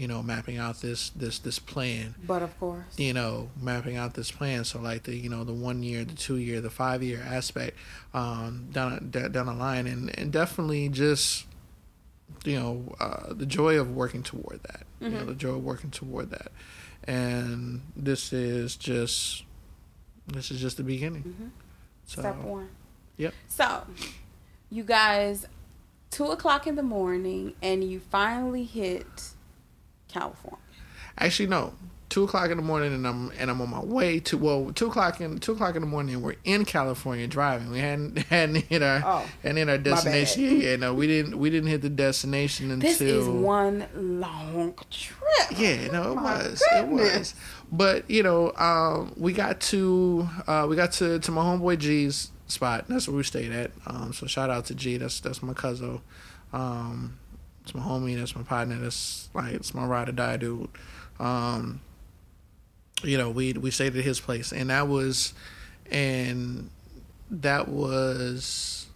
you 0.00 0.08
know, 0.08 0.22
mapping 0.22 0.56
out 0.56 0.80
this 0.80 1.10
this 1.10 1.38
this 1.40 1.58
plan 1.58 2.14
But 2.26 2.42
of 2.42 2.58
course, 2.58 2.86
you 2.96 3.12
know, 3.12 3.50
mapping 3.60 3.96
out 3.98 4.14
this 4.14 4.30
plan. 4.30 4.64
So 4.64 4.80
like 4.80 5.02
the 5.02 5.14
you 5.14 5.28
know 5.28 5.44
the 5.44 5.52
one 5.52 5.82
year, 5.82 6.04
the 6.04 6.14
two 6.14 6.36
year, 6.36 6.62
the 6.62 6.70
five 6.70 7.02
year 7.02 7.20
aspect 7.22 7.76
um, 8.14 8.68
down 8.72 9.10
down 9.10 9.46
the 9.46 9.52
line, 9.52 9.86
and 9.86 10.18
and 10.18 10.32
definitely 10.32 10.88
just 10.88 11.44
you 12.44 12.58
know 12.58 12.94
uh, 12.98 13.34
the 13.34 13.44
joy 13.44 13.78
of 13.78 13.90
working 13.94 14.22
toward 14.22 14.60
that. 14.62 14.84
You 15.00 15.10
know, 15.10 15.18
Mhm. 15.22 15.26
the 15.26 15.34
joy 15.34 15.50
of 15.56 15.64
working 15.64 15.90
toward 15.90 16.30
that, 16.30 16.50
and 17.04 17.82
this 17.94 18.32
is 18.32 18.76
just 18.76 19.44
this 20.26 20.50
is 20.50 20.60
just 20.60 20.76
the 20.78 20.82
beginning. 20.82 21.24
Mhm. 21.24 21.50
So 22.06 22.22
step 22.22 22.36
one. 22.38 22.68
Yep. 23.18 23.34
So, 23.48 23.86
you 24.70 24.82
guys, 24.82 25.46
two 26.10 26.26
o'clock 26.26 26.66
in 26.66 26.76
the 26.76 26.82
morning, 26.82 27.54
and 27.60 27.84
you 27.84 28.00
finally 28.00 28.64
hit 28.64 29.34
California. 30.10 30.58
actually 31.18 31.48
no. 31.48 31.74
Two 32.08 32.24
o'clock 32.24 32.50
in 32.50 32.56
the 32.56 32.62
morning, 32.64 32.92
and 32.92 33.06
I'm 33.06 33.30
and 33.38 33.48
I'm 33.48 33.60
on 33.60 33.70
my 33.70 33.84
way 33.84 34.18
to 34.18 34.36
well, 34.36 34.72
two 34.72 34.88
o'clock 34.88 35.20
in 35.20 35.38
two 35.38 35.52
o'clock 35.52 35.76
in 35.76 35.82
the 35.82 35.86
morning, 35.86 36.16
and 36.16 36.24
we're 36.24 36.34
in 36.42 36.64
California 36.64 37.28
driving. 37.28 37.70
We 37.70 37.78
hadn't 37.78 38.18
hadn't 38.30 38.56
hit 38.64 38.82
our 38.82 39.00
Oh, 39.04 39.24
And 39.44 39.56
then 39.56 39.68
our 39.68 39.78
destination, 39.78 40.42
yeah, 40.42 40.50
yeah, 40.70 40.74
no, 40.76 40.92
we 40.92 41.06
didn't, 41.06 41.38
we 41.38 41.50
didn't 41.50 41.68
hit 41.68 41.82
the 41.82 41.88
destination 41.88 42.72
until. 42.72 42.90
this 42.90 43.00
is 43.00 43.28
one 43.28 43.86
long 43.94 44.74
trip. 44.90 45.56
Yeah, 45.56 45.86
no, 45.92 46.10
it 46.10 46.14
My 46.16 46.38
was, 46.38 46.62
it 46.72 46.88
was. 46.88 47.34
But 47.70 48.10
you 48.10 48.24
know, 48.24 48.52
um, 48.56 49.12
we 49.16 49.32
got 49.32 49.60
to, 49.60 50.28
uh, 50.48 50.66
we 50.68 50.74
got 50.74 50.90
to 50.94 51.20
to 51.20 51.30
my 51.30 51.42
homeboy 51.42 51.78
G's 51.78 52.32
spot. 52.48 52.86
That's 52.88 53.06
where 53.06 53.18
we 53.18 53.22
stayed 53.22 53.52
at. 53.52 53.70
Um, 53.86 54.12
so 54.12 54.26
shout 54.26 54.50
out 54.50 54.64
to 54.64 54.74
G. 54.74 54.96
That's 54.96 55.20
that's 55.20 55.44
my 55.44 55.52
cousin. 55.52 56.00
Um, 56.52 57.20
it's 57.62 57.74
my 57.74 57.82
homie. 57.82 58.16
That's 58.16 58.34
my 58.34 58.42
partner. 58.42 58.76
That's 58.76 59.28
like 59.34 59.54
it's 59.54 59.74
my 59.74 59.84
ride 59.84 60.08
or 60.08 60.12
die 60.12 60.36
dude. 60.36 60.68
Um, 61.18 61.80
you 63.02 63.18
know, 63.18 63.30
we 63.30 63.52
we 63.52 63.70
stayed 63.70 63.96
at 63.96 64.04
his 64.04 64.20
place, 64.20 64.52
and 64.52 64.70
that 64.70 64.88
was, 64.88 65.32
and 65.90 66.70
that 67.30 67.68
was 67.68 68.86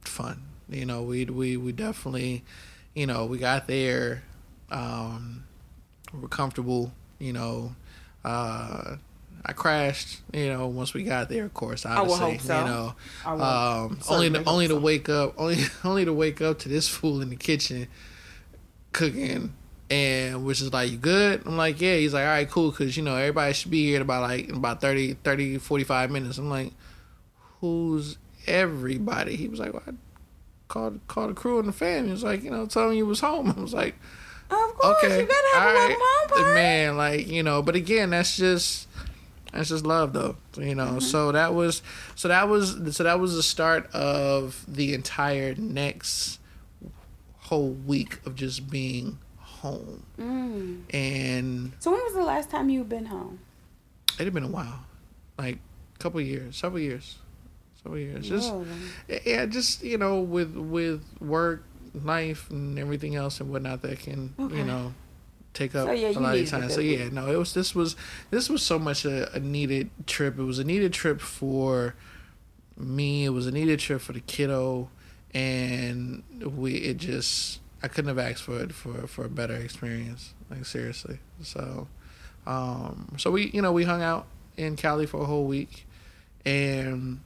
fun. 0.00 0.42
You 0.68 0.86
know, 0.86 1.02
we 1.02 1.24
we 1.26 1.56
we 1.56 1.72
definitely, 1.72 2.44
you 2.94 3.06
know, 3.06 3.26
we 3.26 3.38
got 3.38 3.66
there, 3.68 4.22
um, 4.70 5.44
we 6.12 6.20
were 6.20 6.28
comfortable. 6.28 6.92
You 7.18 7.32
know, 7.32 7.76
uh, 8.24 8.96
I 9.46 9.52
crashed. 9.52 10.20
You 10.34 10.52
know, 10.52 10.66
once 10.66 10.92
we 10.92 11.04
got 11.04 11.28
there, 11.28 11.44
of 11.44 11.54
course, 11.54 11.86
I 11.86 11.94
obviously, 11.96 12.32
hope 12.32 12.40
so. 12.40 12.58
you 12.58 12.64
know, 12.66 12.94
I 13.24 13.84
um, 13.84 13.98
only 14.10 14.30
to, 14.30 14.44
only 14.44 14.66
to 14.68 14.74
so. 14.74 14.80
wake 14.80 15.08
up, 15.08 15.34
only 15.38 15.58
only 15.84 16.04
to 16.04 16.12
wake 16.12 16.40
up 16.42 16.58
to 16.60 16.68
this 16.68 16.88
fool 16.88 17.22
in 17.22 17.30
the 17.30 17.36
kitchen 17.36 17.88
cooking. 18.92 19.54
And 19.88 20.44
which 20.44 20.60
is 20.60 20.72
like, 20.72 20.90
you 20.90 20.96
good? 20.96 21.46
I'm 21.46 21.56
like, 21.56 21.80
yeah. 21.80 21.94
He's 21.94 22.12
like, 22.12 22.24
all 22.24 22.30
right, 22.30 22.50
cool. 22.50 22.72
Cause 22.72 22.96
you 22.96 23.04
know, 23.04 23.14
everybody 23.14 23.52
should 23.52 23.70
be 23.70 23.86
here 23.86 23.96
in 23.96 24.02
about 24.02 24.22
like, 24.22 24.48
in 24.48 24.56
about 24.56 24.80
30, 24.80 25.14
30, 25.22 25.58
45 25.58 26.10
minutes. 26.10 26.38
I'm 26.38 26.50
like, 26.50 26.72
who's 27.60 28.18
everybody. 28.48 29.36
He 29.36 29.46
was 29.46 29.60
like, 29.60 29.72
well, 29.72 29.82
I 29.86 29.92
called 30.68 31.00
called 31.06 31.30
the 31.30 31.34
crew 31.34 31.58
and 31.58 31.68
the 31.68 31.72
family. 31.72 32.08
He 32.08 32.12
was 32.12 32.24
like, 32.24 32.42
you 32.42 32.50
know, 32.50 32.66
tell 32.66 32.90
me 32.90 32.96
you 32.96 33.06
was 33.06 33.20
home. 33.20 33.50
I 33.56 33.60
was 33.60 33.74
like, 33.74 33.94
Of 34.50 34.74
course, 34.78 35.04
okay, 35.04 35.20
you 35.20 35.26
gotta 35.26 35.48
have 35.54 35.62
all 35.62 35.70
a 35.70 35.74
right. 35.74 35.96
home 35.98 36.28
party. 36.28 36.54
man, 36.54 36.96
like 36.96 37.28
you 37.28 37.42
know. 37.42 37.62
But 37.62 37.76
again, 37.76 38.10
that's 38.10 38.36
just 38.36 38.85
that's 39.56 39.68
just 39.70 39.84
love, 39.86 40.12
though. 40.12 40.36
You 40.56 40.74
know. 40.74 40.86
Mm-hmm. 40.86 40.98
So 41.00 41.32
that 41.32 41.54
was 41.54 41.82
so 42.14 42.28
that 42.28 42.48
was 42.48 42.76
so 42.96 43.04
that 43.04 43.18
was 43.20 43.34
the 43.34 43.42
start 43.42 43.90
of 43.92 44.64
the 44.68 44.94
entire 44.94 45.54
next 45.56 46.38
whole 47.38 47.70
week 47.70 48.18
of 48.26 48.34
just 48.34 48.68
being 48.70 49.18
home, 49.38 50.02
Mm. 50.18 50.82
and 50.94 51.72
So 51.78 51.90
when 51.92 52.00
was 52.04 52.14
the 52.14 52.22
last 52.24 52.50
time 52.50 52.68
you've 52.68 52.88
been 52.88 53.06
home? 53.06 53.38
it 54.18 54.24
had 54.24 54.32
been 54.34 54.44
a 54.44 54.48
while, 54.48 54.84
like 55.38 55.58
a 55.94 55.98
couple 55.98 56.20
of 56.20 56.26
years, 56.26 56.56
several 56.56 56.80
years, 56.80 57.16
several 57.82 58.00
years. 58.00 58.28
Just 58.28 58.52
Really? 58.52 59.20
yeah, 59.24 59.46
just 59.46 59.82
you 59.84 59.96
know, 59.98 60.20
with 60.20 60.54
with 60.56 61.02
work, 61.20 61.62
life, 61.94 62.50
and 62.50 62.78
everything 62.78 63.14
else 63.14 63.40
and 63.40 63.50
whatnot 63.50 63.82
that 63.82 63.98
can 64.00 64.34
Okay. 64.38 64.56
you 64.58 64.64
know 64.64 64.92
take 65.56 65.74
up 65.74 65.86
So, 65.86 65.92
yeah, 65.92 66.08
a 66.08 66.20
lot 66.20 66.36
of 66.36 66.48
time. 66.48 66.70
So 66.70 66.80
yeah, 66.80 67.08
no, 67.08 67.30
it 67.30 67.36
was 67.36 67.54
this 67.54 67.74
was 67.74 67.96
this 68.30 68.48
was 68.48 68.62
so 68.62 68.78
much 68.78 69.04
a, 69.04 69.34
a 69.34 69.40
needed 69.40 69.90
trip. 70.06 70.38
It 70.38 70.42
was 70.42 70.58
a 70.58 70.64
needed 70.64 70.92
trip 70.92 71.20
for 71.20 71.94
me. 72.76 73.24
It 73.24 73.30
was 73.30 73.46
a 73.46 73.50
needed 73.50 73.80
trip 73.80 74.00
for 74.00 74.12
the 74.12 74.20
kiddo, 74.20 74.90
and 75.32 76.22
we 76.40 76.74
it 76.74 76.98
just 76.98 77.60
I 77.82 77.88
couldn't 77.88 78.08
have 78.08 78.18
asked 78.18 78.42
for 78.42 78.60
it 78.60 78.72
for 78.72 79.06
for 79.06 79.24
a 79.24 79.30
better 79.30 79.54
experience. 79.54 80.34
Like 80.50 80.64
seriously. 80.64 81.18
So, 81.42 81.88
um, 82.46 83.14
so 83.16 83.30
we 83.30 83.50
you 83.50 83.62
know 83.62 83.72
we 83.72 83.84
hung 83.84 84.02
out 84.02 84.26
in 84.56 84.76
Cali 84.76 85.06
for 85.06 85.22
a 85.22 85.26
whole 85.26 85.44
week, 85.44 85.86
and 86.44 87.20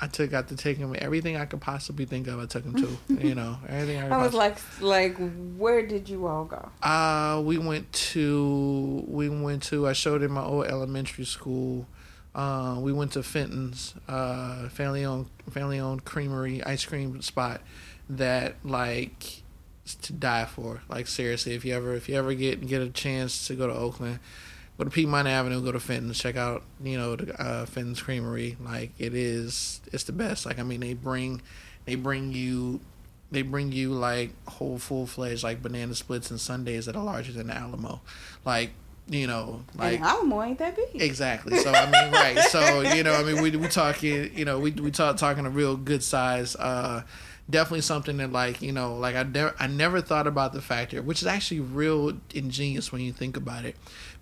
I 0.00 0.06
took 0.08 0.30
got 0.30 0.48
to 0.48 0.56
take 0.56 0.76
him 0.76 0.94
everything 0.98 1.36
I 1.36 1.46
could 1.46 1.60
possibly 1.60 2.04
think 2.04 2.26
of. 2.26 2.38
I 2.38 2.46
took 2.46 2.64
him 2.64 2.74
to 2.74 3.14
you 3.26 3.34
know 3.34 3.58
everything 3.68 3.98
I. 3.98 4.02
Could 4.04 4.12
I 4.12 4.22
was 4.22 4.34
possibly- 4.34 4.88
like, 4.88 5.18
like, 5.18 5.32
where 5.56 5.86
did 5.86 6.08
you 6.08 6.26
all 6.26 6.44
go? 6.44 6.68
uh, 6.82 7.40
we 7.44 7.58
went 7.58 7.92
to 7.92 9.04
we 9.08 9.28
went 9.28 9.62
to 9.64 9.86
I 9.86 9.92
showed 9.92 10.22
him 10.22 10.32
my 10.32 10.44
old 10.44 10.66
elementary 10.66 11.24
school. 11.24 11.86
Uh, 12.34 12.76
we 12.80 12.92
went 12.92 13.12
to 13.12 13.22
Fenton's, 13.22 13.94
uh, 14.08 14.68
family 14.68 15.04
owned 15.06 15.26
family 15.50 15.78
owned 15.80 16.04
creamery 16.04 16.62
ice 16.64 16.84
cream 16.84 17.22
spot 17.22 17.62
that 18.10 18.56
like 18.62 19.42
to 20.02 20.12
die 20.12 20.44
for. 20.44 20.82
Like 20.88 21.06
seriously, 21.06 21.54
if 21.54 21.64
you 21.64 21.74
ever 21.74 21.94
if 21.94 22.08
you 22.08 22.16
ever 22.16 22.34
get 22.34 22.66
get 22.66 22.82
a 22.82 22.90
chance 22.90 23.46
to 23.46 23.54
go 23.54 23.66
to 23.66 23.72
Oakland, 23.72 24.18
go 24.78 24.84
to 24.84 24.90
Piedmont 24.90 25.28
Avenue, 25.28 25.62
go 25.62 25.72
to 25.72 25.80
Fenton's, 25.80 26.18
check 26.18 26.36
out 26.36 26.62
you 26.82 26.96
know 26.96 27.16
the 27.16 27.40
uh, 27.40 27.66
Fenton's 27.66 28.02
Creamery. 28.02 28.56
Like 28.60 28.92
it 28.98 29.14
is, 29.14 29.80
it's 29.92 30.04
the 30.04 30.12
best. 30.12 30.46
Like 30.46 30.58
I 30.58 30.62
mean, 30.62 30.80
they 30.80 30.94
bring 30.94 31.42
they 31.84 31.94
bring 31.94 32.32
you 32.32 32.80
they 33.30 33.42
bring 33.42 33.72
you 33.72 33.90
like 33.92 34.30
whole 34.48 34.78
full 34.78 35.06
fledged 35.06 35.42
like 35.42 35.62
banana 35.62 35.94
splits 35.94 36.30
and 36.30 36.40
sundaes 36.40 36.86
that 36.86 36.96
are 36.96 37.04
larger 37.04 37.32
than 37.32 37.48
the 37.48 37.54
Alamo, 37.54 38.00
like 38.44 38.70
you 39.08 39.26
know 39.26 39.62
like 39.76 39.96
and 39.96 40.04
Alamo 40.04 40.42
ain't 40.42 40.58
that 40.58 40.76
big. 40.76 41.00
Exactly. 41.00 41.58
So 41.58 41.72
I 41.72 41.90
mean, 41.90 42.12
right. 42.12 42.38
So 42.50 42.80
you 42.80 43.02
know, 43.02 43.14
I 43.14 43.22
mean, 43.22 43.42
we 43.42 43.50
we 43.56 43.68
talking, 43.68 44.36
you 44.36 44.44
know, 44.44 44.58
we 44.58 44.70
we 44.72 44.90
talk 44.90 45.16
talking 45.16 45.46
a 45.46 45.50
real 45.50 45.76
good 45.76 46.02
size. 46.02 46.56
Uh, 46.56 47.02
definitely 47.48 47.80
something 47.80 48.16
that 48.18 48.32
like 48.32 48.62
you 48.62 48.72
know, 48.72 48.96
like 48.96 49.16
I 49.16 49.22
never 49.22 49.54
I 49.58 49.66
never 49.66 50.00
thought 50.00 50.26
about 50.26 50.52
the 50.52 50.60
factor, 50.62 51.02
which 51.02 51.22
is 51.22 51.26
actually 51.26 51.60
real 51.60 52.14
ingenious 52.34 52.92
when 52.92 53.00
you 53.00 53.12
think 53.12 53.36
about 53.36 53.64
it, 53.64 53.76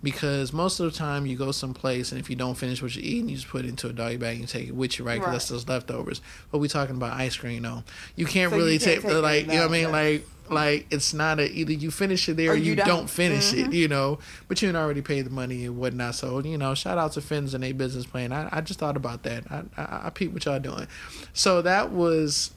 because 0.05 0.53
most 0.53 0.79
of 0.79 0.93
the 0.93 0.97
time 0.97 1.27
you 1.27 1.37
go 1.37 1.51
someplace 1.51 2.13
and 2.13 2.21
if 2.21 2.31
you 2.31 2.37
don't 2.37 2.55
finish 2.55 2.81
what 2.81 2.95
you 2.95 3.03
eat, 3.03 3.25
you 3.25 3.35
just 3.35 3.49
put 3.49 3.65
it 3.65 3.69
into 3.69 3.89
a 3.89 3.93
doggy 3.93 4.19
bag 4.19 4.33
and 4.33 4.41
you 4.43 4.47
take 4.47 4.69
it 4.69 4.75
with 4.77 4.99
you, 4.99 5.05
right? 5.05 5.19
Because 5.19 5.33
that's 5.33 5.49
those 5.49 5.67
leftovers. 5.69 6.21
But 6.53 6.59
we 6.59 6.69
talking 6.69 6.95
about 6.95 7.15
ice 7.15 7.37
cream, 7.37 7.63
though. 7.63 7.83
You 8.15 8.27
can't 8.27 8.51
So 8.53 8.57
you 8.59 8.63
really 8.63 8.79
can't 8.79 9.03
take, 9.03 9.11
take 9.11 9.23
like 9.23 9.47
you 9.47 9.55
know 9.55 9.63
what 9.63 9.71
I 9.71 9.73
mean, 9.73 9.91
like. 9.91 10.29
Like 10.51 10.87
it's 10.91 11.15
not 11.15 11.41
a 11.41 11.51
either 11.51 11.73
you 11.73 11.91
finish 11.91 12.29
it 12.29 12.37
there 12.37 12.51
or, 12.51 12.53
Or 12.53 12.57
you, 12.57 12.73
you 12.73 12.77
don't. 12.77 12.87
don't. 12.87 13.09
finish 13.11 13.55
it, 13.55 13.69
Mhm. 13.71 13.73
you 13.73 13.89
know. 13.89 14.19
But 14.47 14.61
you 14.61 14.69
had 14.69 14.77
already 14.77 15.01
paid 15.01 15.23
the 15.25 15.31
money 15.31 15.65
and 15.65 15.79
whatnot. 15.79 16.17
So 16.17 16.39
you 16.41 16.59
know, 16.59 16.75
shout 16.75 16.99
out 16.99 17.13
to 17.13 17.23
Fins 17.23 17.55
and 17.55 17.65
a 17.65 17.73
business 17.73 18.05
plan. 18.05 18.31
I, 18.31 18.51
I 18.53 18.61
just 18.61 18.79
thought 18.79 18.95
about 18.99 19.23
that. 19.23 19.45
I, 19.51 19.63
I 19.79 20.07
I 20.09 20.11
peeped 20.11 20.35
what 20.35 20.45
y'all 20.45 20.61
doing. 20.61 20.87
So 21.33 21.63
that 21.63 21.93
was, 21.93 22.51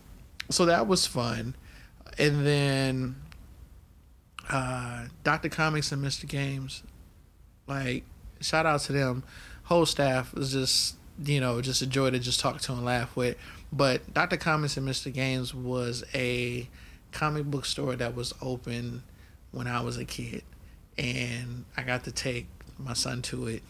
so 0.49 0.65
that 0.65 0.85
was 0.85 1.07
fun, 1.07 1.55
and 2.17 2.45
then, 2.45 3.15
uh, 4.49 5.05
Doctor 5.23 5.47
Comics 5.47 5.91
and 5.93 6.03
Mr. 6.03 6.27
Games, 6.27 6.83
like 7.67 8.03
shout 8.41 8.65
out 8.65 8.81
to 8.81 8.93
them. 8.93 9.23
Whole 9.63 9.85
staff 9.85 10.33
was 10.33 10.51
just 10.51 10.95
you 11.23 11.39
know 11.39 11.61
just 11.61 11.81
a 11.81 11.87
joy 11.87 12.09
to 12.11 12.19
just 12.19 12.39
talk 12.39 12.59
to 12.61 12.71
and 12.73 12.85
laugh 12.85 13.15
with. 13.15 13.35
But 13.71 14.13
Doctor 14.13 14.37
Comics 14.37 14.77
and 14.77 14.87
Mr. 14.87 15.11
Games 15.13 15.53
was 15.53 16.03
a 16.13 16.69
comic 17.11 17.45
book 17.45 17.65
store 17.65 17.95
that 17.95 18.15
was 18.15 18.33
open 18.41 19.03
when 19.51 19.67
I 19.67 19.81
was 19.81 19.97
a 19.97 20.05
kid, 20.05 20.43
and 20.97 21.65
I 21.75 21.83
got 21.83 22.03
to 22.05 22.11
take 22.11 22.47
my 22.77 22.93
son 22.93 23.21
to 23.23 23.47
it 23.47 23.63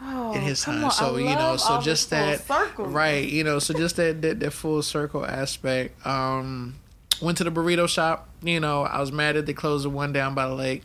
Oh, 0.00 0.32
in 0.32 0.42
his 0.42 0.62
time. 0.62 0.84
on. 0.84 0.90
So 0.92 1.16
I 1.16 1.18
you 1.18 1.34
know, 1.34 1.56
so 1.56 1.80
just 1.80 2.10
that 2.10 2.46
circle. 2.46 2.86
right, 2.86 3.26
you 3.28 3.42
know, 3.42 3.58
so 3.58 3.74
just 3.74 3.96
that, 3.96 4.22
that 4.22 4.38
that 4.40 4.52
full 4.52 4.80
circle 4.82 5.26
aspect. 5.26 6.06
Um, 6.06 6.76
went 7.20 7.36
to 7.38 7.44
the 7.44 7.50
burrito 7.50 7.88
shop. 7.88 8.28
You 8.42 8.60
know, 8.60 8.82
I 8.84 9.00
was 9.00 9.10
mad 9.10 9.34
that 9.34 9.46
they 9.46 9.54
closed 9.54 9.84
the 9.84 9.90
one 9.90 10.12
down 10.12 10.34
by 10.34 10.46
the 10.46 10.54
lake. 10.54 10.82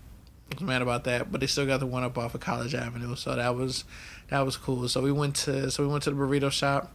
Was 0.54 0.62
mad 0.62 0.82
about 0.82 1.04
that, 1.06 1.32
but 1.32 1.42
they 1.42 1.48
still 1.48 1.66
got 1.66 1.80
the 1.80 1.86
one 1.86 2.04
up 2.04 2.18
off 2.18 2.36
of 2.36 2.42
College 2.42 2.76
Avenue, 2.76 3.16
so 3.16 3.36
that 3.36 3.56
was 3.56 3.84
that 4.30 4.42
was 4.42 4.58
cool. 4.58 4.88
So 4.88 5.02
we 5.02 5.12
went 5.12 5.36
to 5.38 5.72
so 5.72 5.84
we 5.84 5.90
went 5.90 6.04
to 6.04 6.12
the 6.12 6.16
burrito 6.16 6.52
shop. 6.52 6.92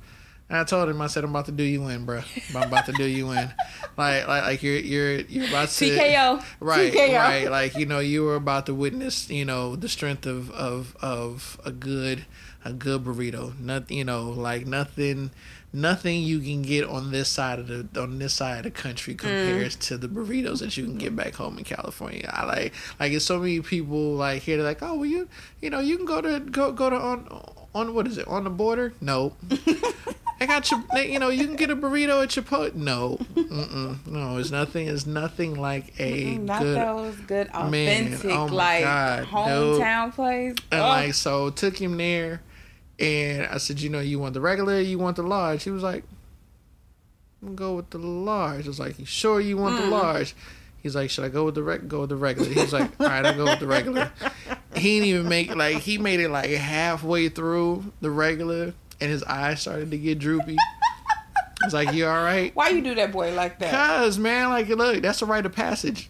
And 0.50 0.56
I 0.58 0.64
told 0.64 0.88
him, 0.88 0.98
I 1.02 1.08
said, 1.08 1.24
I'm 1.24 1.30
about 1.30 1.44
to 1.46 1.52
do 1.52 1.62
you 1.62 1.88
in, 1.88 2.06
bro. 2.06 2.22
I'm 2.56 2.62
about 2.62 2.86
to 2.86 2.92
do 2.92 3.04
you 3.04 3.30
in. 3.32 3.52
Like, 3.98 4.28
like, 4.28 4.42
like 4.44 4.62
you're, 4.62 4.78
you're, 4.78 5.20
you're 5.22 5.48
about 5.48 5.70
to. 5.70 5.84
TKO. 5.84 6.44
Right, 6.60 6.92
TKO. 6.92 7.18
right. 7.18 7.50
Like 7.50 7.74
you 7.74 7.84
know, 7.84 7.98
you 7.98 8.22
were 8.22 8.36
about 8.36 8.66
to 8.66 8.74
witness, 8.74 9.28
you 9.28 9.44
know, 9.44 9.74
the 9.74 9.88
strength 9.88 10.24
of 10.24 10.52
of 10.52 10.96
of 11.00 11.60
a 11.64 11.72
good 11.72 12.24
a 12.64 12.72
good 12.72 13.02
burrito. 13.02 13.58
Not 13.58 13.90
you 13.90 14.04
know, 14.04 14.30
like 14.30 14.68
nothing 14.68 15.32
nothing 15.72 16.22
you 16.22 16.40
can 16.40 16.62
get 16.62 16.84
on 16.84 17.10
this 17.10 17.28
side 17.28 17.58
of 17.58 17.66
the 17.68 18.00
on 18.00 18.18
this 18.18 18.34
side 18.34 18.58
of 18.58 18.64
the 18.64 18.70
country 18.70 19.14
compares 19.14 19.76
to 19.76 19.98
the 19.98 20.08
burritos 20.08 20.60
that 20.60 20.76
you 20.76 20.84
can 20.84 20.96
get 20.96 21.14
back 21.14 21.34
home 21.34 21.58
in 21.58 21.64
California. 21.64 22.28
I 22.32 22.44
like 22.46 22.74
like 22.98 23.12
it's 23.12 23.24
so 23.24 23.38
many 23.38 23.60
people 23.60 24.14
like 24.14 24.42
here 24.42 24.56
they're 24.56 24.64
like, 24.66 24.82
oh 24.82 24.94
well 24.94 25.06
you 25.06 25.28
you 25.60 25.70
know 25.70 25.80
you 25.80 25.96
can 25.96 26.06
go 26.06 26.20
to 26.20 26.40
go 26.40 26.72
go 26.72 26.88
to 26.90 26.96
on 26.96 27.28
on 27.74 27.94
what 27.94 28.06
is 28.06 28.16
it 28.18 28.26
on 28.28 28.44
the 28.44 28.50
border? 28.50 28.94
No. 29.00 29.34
I 30.40 30.46
got 30.46 30.70
you. 30.70 30.82
You 30.96 31.18
know, 31.18 31.28
you 31.30 31.46
can 31.46 31.56
get 31.56 31.68
a 31.70 31.76
burrito 31.76 32.22
at 32.22 32.28
Chipotle. 32.30 32.74
No, 32.74 33.18
Mm-mm. 33.34 34.06
no, 34.06 34.38
it's 34.38 34.50
nothing. 34.50 34.86
It's 34.88 35.04
nothing 35.04 35.60
like 35.60 35.92
a 36.00 36.36
Mm, 36.38 36.44
Not 36.44 36.62
good. 36.62 36.78
those 36.78 37.16
good 37.26 37.48
Man, 37.52 37.64
authentic 38.14 38.30
oh 38.30 38.48
my 38.48 38.54
like 38.54 38.84
God, 38.84 39.24
hometown 39.26 40.14
place. 40.14 40.54
And 40.70 40.80
Oh. 40.80 40.88
like, 40.88 41.14
so 41.14 41.50
took 41.50 41.76
him 41.76 41.96
there, 41.96 42.40
and 42.98 43.46
I 43.46 43.58
said, 43.58 43.80
you 43.80 43.88
know, 43.90 44.00
you 44.00 44.18
want 44.18 44.34
the 44.34 44.40
regular, 44.40 44.80
you 44.80 44.98
want 44.98 45.16
the 45.16 45.22
large. 45.22 45.62
He 45.62 45.70
was 45.70 45.82
like, 45.82 46.04
I'm 47.42 47.54
gonna 47.54 47.56
go 47.56 47.76
with 47.76 47.90
the 47.90 47.98
large. 47.98 48.64
I 48.64 48.68
was 48.68 48.80
like, 48.80 48.98
you 48.98 49.04
sure 49.04 49.40
you 49.40 49.56
want 49.56 49.76
the 49.76 49.82
Mm. 49.84 49.90
large? 49.90 50.34
He's 50.82 50.94
like, 50.94 51.10
should 51.10 51.24
I 51.24 51.28
go 51.28 51.44
with 51.44 51.54
the 51.56 51.62
reg? 51.62 51.88
Go 51.88 52.00
with 52.00 52.10
the 52.10 52.16
regular. 52.16 52.48
He 52.50 52.60
was 52.60 52.72
like, 52.72 52.90
all 53.00 53.06
right, 53.06 53.24
I'll 53.26 53.36
go 53.36 53.44
with 53.46 53.60
the 53.60 53.66
regular. 53.66 54.10
He 54.76 54.98
didn't 55.00 55.08
even 55.08 55.28
make 55.28 55.54
like 55.54 55.78
he 55.78 55.98
made 55.98 56.20
it 56.20 56.28
like 56.30 56.50
halfway 56.50 57.28
through 57.28 57.92
the 58.00 58.10
regular, 58.10 58.74
and 59.00 59.10
his 59.10 59.22
eyes 59.24 59.60
started 59.60 59.90
to 59.90 59.98
get 59.98 60.18
droopy. 60.20 60.56
I 61.60 61.64
was 61.66 61.74
like, 61.74 61.92
you 61.92 62.06
all 62.06 62.22
right? 62.22 62.54
Why 62.54 62.68
you 62.68 62.80
do 62.82 62.94
that 62.94 63.10
boy 63.10 63.34
like 63.34 63.58
that? 63.58 63.72
Cause 63.72 64.18
man, 64.18 64.50
like 64.50 64.68
look, 64.68 65.02
that's 65.02 65.20
a 65.22 65.26
rite 65.26 65.46
of 65.46 65.52
passage. 65.52 66.08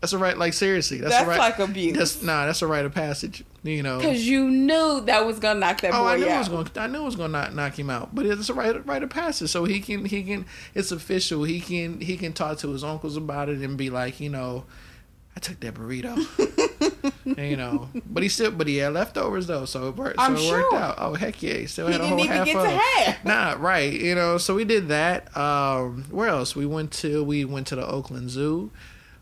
That's 0.00 0.14
a 0.14 0.18
right, 0.18 0.36
like 0.36 0.54
seriously, 0.54 0.98
that's, 0.98 1.12
That's 1.12 1.26
a 1.26 1.28
right. 1.28 1.38
like 1.38 1.58
abuse. 1.58 1.96
That's 1.96 2.22
nah, 2.22 2.46
that's 2.46 2.62
a 2.62 2.66
rite 2.66 2.86
of 2.86 2.94
passage. 2.94 3.44
You 3.62 3.82
know. 3.82 4.00
Cause 4.00 4.20
you 4.20 4.48
knew 4.48 5.02
that 5.02 5.26
was 5.26 5.38
gonna 5.38 5.60
knock 5.60 5.82
that 5.82 5.92
Oh, 5.92 6.04
boy 6.04 6.08
I 6.08 6.16
knew 6.16 6.26
it 6.26 6.38
was 6.38 6.48
going. 6.48 6.68
I 6.76 6.86
knew 6.86 7.02
it 7.02 7.04
was 7.04 7.16
going 7.16 7.32
to 7.32 7.38
knock, 7.38 7.52
knock 7.52 7.78
him 7.78 7.90
out. 7.90 8.14
But 8.14 8.24
it's 8.24 8.48
a 8.48 8.54
right, 8.54 8.86
rite 8.86 9.02
of 9.02 9.10
passage, 9.10 9.50
so 9.50 9.64
he 9.64 9.80
can, 9.80 10.06
he 10.06 10.22
can. 10.22 10.46
It's 10.74 10.90
official. 10.90 11.44
He 11.44 11.60
can, 11.60 12.00
he 12.00 12.16
can 12.16 12.32
talk 12.32 12.56
to 12.58 12.68
his 12.70 12.82
uncles 12.82 13.18
about 13.18 13.50
it 13.50 13.58
and 13.58 13.76
be 13.76 13.90
like, 13.90 14.20
you 14.20 14.30
know, 14.30 14.64
I 15.36 15.40
took 15.40 15.60
that 15.60 15.74
burrito. 15.74 16.16
And, 17.24 17.50
you 17.50 17.56
know, 17.56 17.88
but 18.06 18.22
he 18.22 18.28
still, 18.28 18.50
but 18.50 18.66
he 18.66 18.78
had 18.78 18.94
leftovers 18.94 19.46
though, 19.46 19.64
so 19.64 19.88
it 19.88 19.96
worked. 19.96 20.18
I'm 20.18 20.36
so 20.36 20.42
it 20.42 20.50
worked 20.50 20.72
sure. 20.72 20.78
out. 20.78 20.94
Oh 20.98 21.14
heck 21.14 21.42
yeah, 21.42 21.54
he 21.54 21.66
still 21.66 21.86
he 21.86 21.92
had 21.92 22.00
a 22.00 22.04
didn't 22.04 22.18
whole 22.18 22.24
even 22.24 22.36
half 22.36 22.46
get 22.46 22.56
of. 22.56 22.62
to 22.64 22.70
half. 22.70 23.24
Nah, 23.24 23.56
right. 23.58 23.92
You 23.92 24.14
know, 24.14 24.38
so 24.38 24.54
we 24.54 24.64
did 24.64 24.88
that. 24.88 25.34
Um, 25.36 26.04
where 26.10 26.28
else? 26.28 26.56
We 26.56 26.66
went 26.66 26.92
to 26.94 27.22
we 27.22 27.44
went 27.44 27.66
to 27.68 27.76
the 27.76 27.86
Oakland 27.86 28.30
Zoo. 28.30 28.70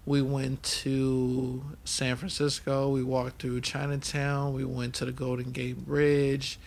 We 0.09 0.23
went 0.23 0.63
to 0.63 1.63
San 1.85 2.17
Francisco. 2.17 2.89
We 2.89 3.03
walked 3.03 3.43
through 3.43 3.61
Chinatown. 3.61 4.55
We 4.55 4.65
went 4.65 4.95
to 4.95 5.05
the 5.05 5.13
Golden 5.13 5.51
Gate 5.53 5.85
Bridge. 5.85 6.59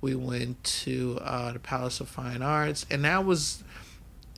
We 0.00 0.14
went 0.14 0.64
to 0.64 1.18
uh, 1.20 1.52
the 1.52 1.58
Palace 1.58 2.00
of 2.00 2.08
Fine 2.08 2.40
Arts, 2.40 2.86
and 2.90 3.04
that 3.04 3.26
was, 3.26 3.62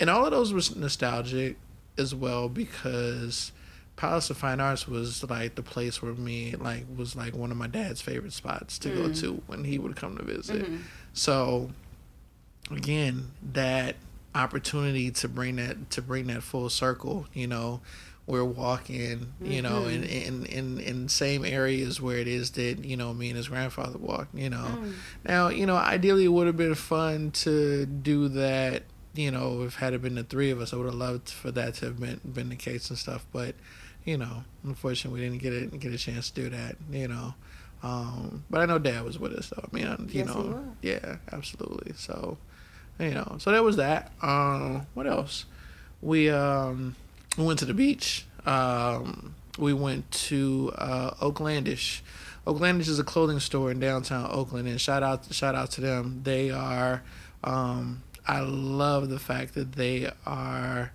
and 0.00 0.10
all 0.10 0.24
of 0.24 0.32
those 0.32 0.52
was 0.52 0.74
nostalgic 0.74 1.56
as 1.96 2.16
well 2.16 2.48
because 2.48 3.52
Palace 3.94 4.28
of 4.30 4.38
Fine 4.38 4.58
Arts 4.58 4.88
was 4.88 5.22
like 5.30 5.54
the 5.54 5.62
place 5.62 6.02
where 6.02 6.14
me 6.14 6.56
like 6.58 6.84
was 6.96 7.14
like 7.14 7.36
one 7.36 7.52
of 7.52 7.56
my 7.56 7.68
dad's 7.68 8.00
favorite 8.00 8.32
spots 8.32 8.76
to 8.80 8.88
go 8.88 9.02
Mm. 9.08 9.20
to 9.20 9.42
when 9.46 9.62
he 9.64 9.78
would 9.78 9.94
come 9.94 10.16
to 10.16 10.24
visit. 10.24 10.68
Mhm. 10.68 10.80
So 11.12 11.70
again 12.72 13.30
that 13.52 13.96
opportunity 14.34 15.10
to 15.10 15.28
bring 15.28 15.56
that 15.56 15.90
to 15.90 16.02
bring 16.02 16.26
that 16.28 16.42
full 16.42 16.68
circle. 16.70 17.26
You 17.34 17.46
know, 17.48 17.80
we're 18.28 18.44
walking, 18.44 19.32
you 19.42 19.62
know, 19.62 19.86
in, 19.86 20.04
in 20.04 20.44
in 20.46 20.78
in 20.78 21.08
same 21.08 21.44
areas 21.44 22.00
where 22.00 22.18
it 22.18 22.28
is 22.28 22.50
that 22.52 22.84
you 22.84 22.96
know 22.96 23.12
me 23.14 23.28
and 23.28 23.36
his 23.36 23.48
grandfather 23.48 23.98
walked. 23.98 24.34
You 24.34 24.50
know, 24.50 24.78
Mm. 24.78 24.92
now 25.24 25.48
you 25.48 25.66
know 25.66 25.76
ideally 25.76 26.24
it 26.26 26.28
would 26.28 26.46
have 26.46 26.56
been 26.56 26.74
fun 26.76 27.30
to 27.44 27.86
do 27.86 28.28
that. 28.28 28.82
You 29.14 29.30
know, 29.32 29.62
if 29.62 29.76
had 29.76 29.94
it 29.94 30.02
been 30.02 30.14
the 30.14 30.22
three 30.22 30.50
of 30.50 30.60
us, 30.60 30.72
I 30.72 30.76
would 30.76 30.86
have 30.86 30.94
loved 30.94 31.30
for 31.30 31.50
that 31.52 31.74
to 31.76 31.86
have 31.86 31.98
been 31.98 32.20
been 32.24 32.50
the 32.50 32.56
case 32.56 32.90
and 32.90 32.98
stuff. 32.98 33.26
But 33.32 33.54
you 34.04 34.16
know, 34.18 34.44
unfortunately, 34.62 35.20
we 35.20 35.26
didn't 35.26 35.42
get 35.42 35.52
it 35.54 35.80
get 35.80 35.92
a 35.92 35.98
chance 35.98 36.30
to 36.30 36.42
do 36.42 36.50
that. 36.50 36.76
You 36.92 37.08
know. 37.08 37.34
Um, 37.82 38.44
but 38.50 38.60
I 38.60 38.66
know 38.66 38.78
Dad 38.78 39.04
was 39.04 39.18
with 39.18 39.32
us, 39.32 39.48
though. 39.50 39.64
I 39.72 39.74
mean, 39.74 39.86
you 40.10 40.20
Yes, 40.24 40.26
know, 40.26 40.74
yeah, 40.82 41.16
absolutely. 41.32 41.92
So, 41.96 42.36
you 42.98 43.12
know, 43.12 43.36
so 43.38 43.52
that 43.52 43.62
was 43.62 43.76
that. 43.76 44.10
Um, 44.20 44.84
what 44.94 45.06
else? 45.06 45.44
We 46.02 46.28
um 46.28 46.94
we 47.38 47.44
went 47.44 47.60
to 47.60 47.64
the 47.64 47.74
beach. 47.74 48.26
Um, 48.44 49.34
we 49.56 49.72
went 49.72 50.10
to 50.10 50.72
uh, 50.76 51.10
Oaklandish. 51.22 52.00
Oaklandish 52.46 52.88
is 52.88 52.98
a 52.98 53.04
clothing 53.04 53.40
store 53.40 53.70
in 53.70 53.80
downtown 53.80 54.28
Oakland, 54.30 54.68
and 54.68 54.80
shout 54.80 55.02
out 55.02 55.32
shout 55.32 55.54
out 55.54 55.70
to 55.72 55.80
them. 55.80 56.20
They 56.24 56.50
are. 56.50 57.02
Um, 57.44 58.02
I 58.26 58.40
love 58.40 59.08
the 59.08 59.18
fact 59.18 59.54
that 59.54 59.72
they 59.72 60.10
are 60.26 60.92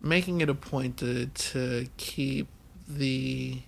making 0.00 0.40
it 0.40 0.48
a 0.48 0.54
point 0.54 0.98
to 0.98 1.26
to 1.26 1.88
keep 1.96 2.46
the 2.88 3.60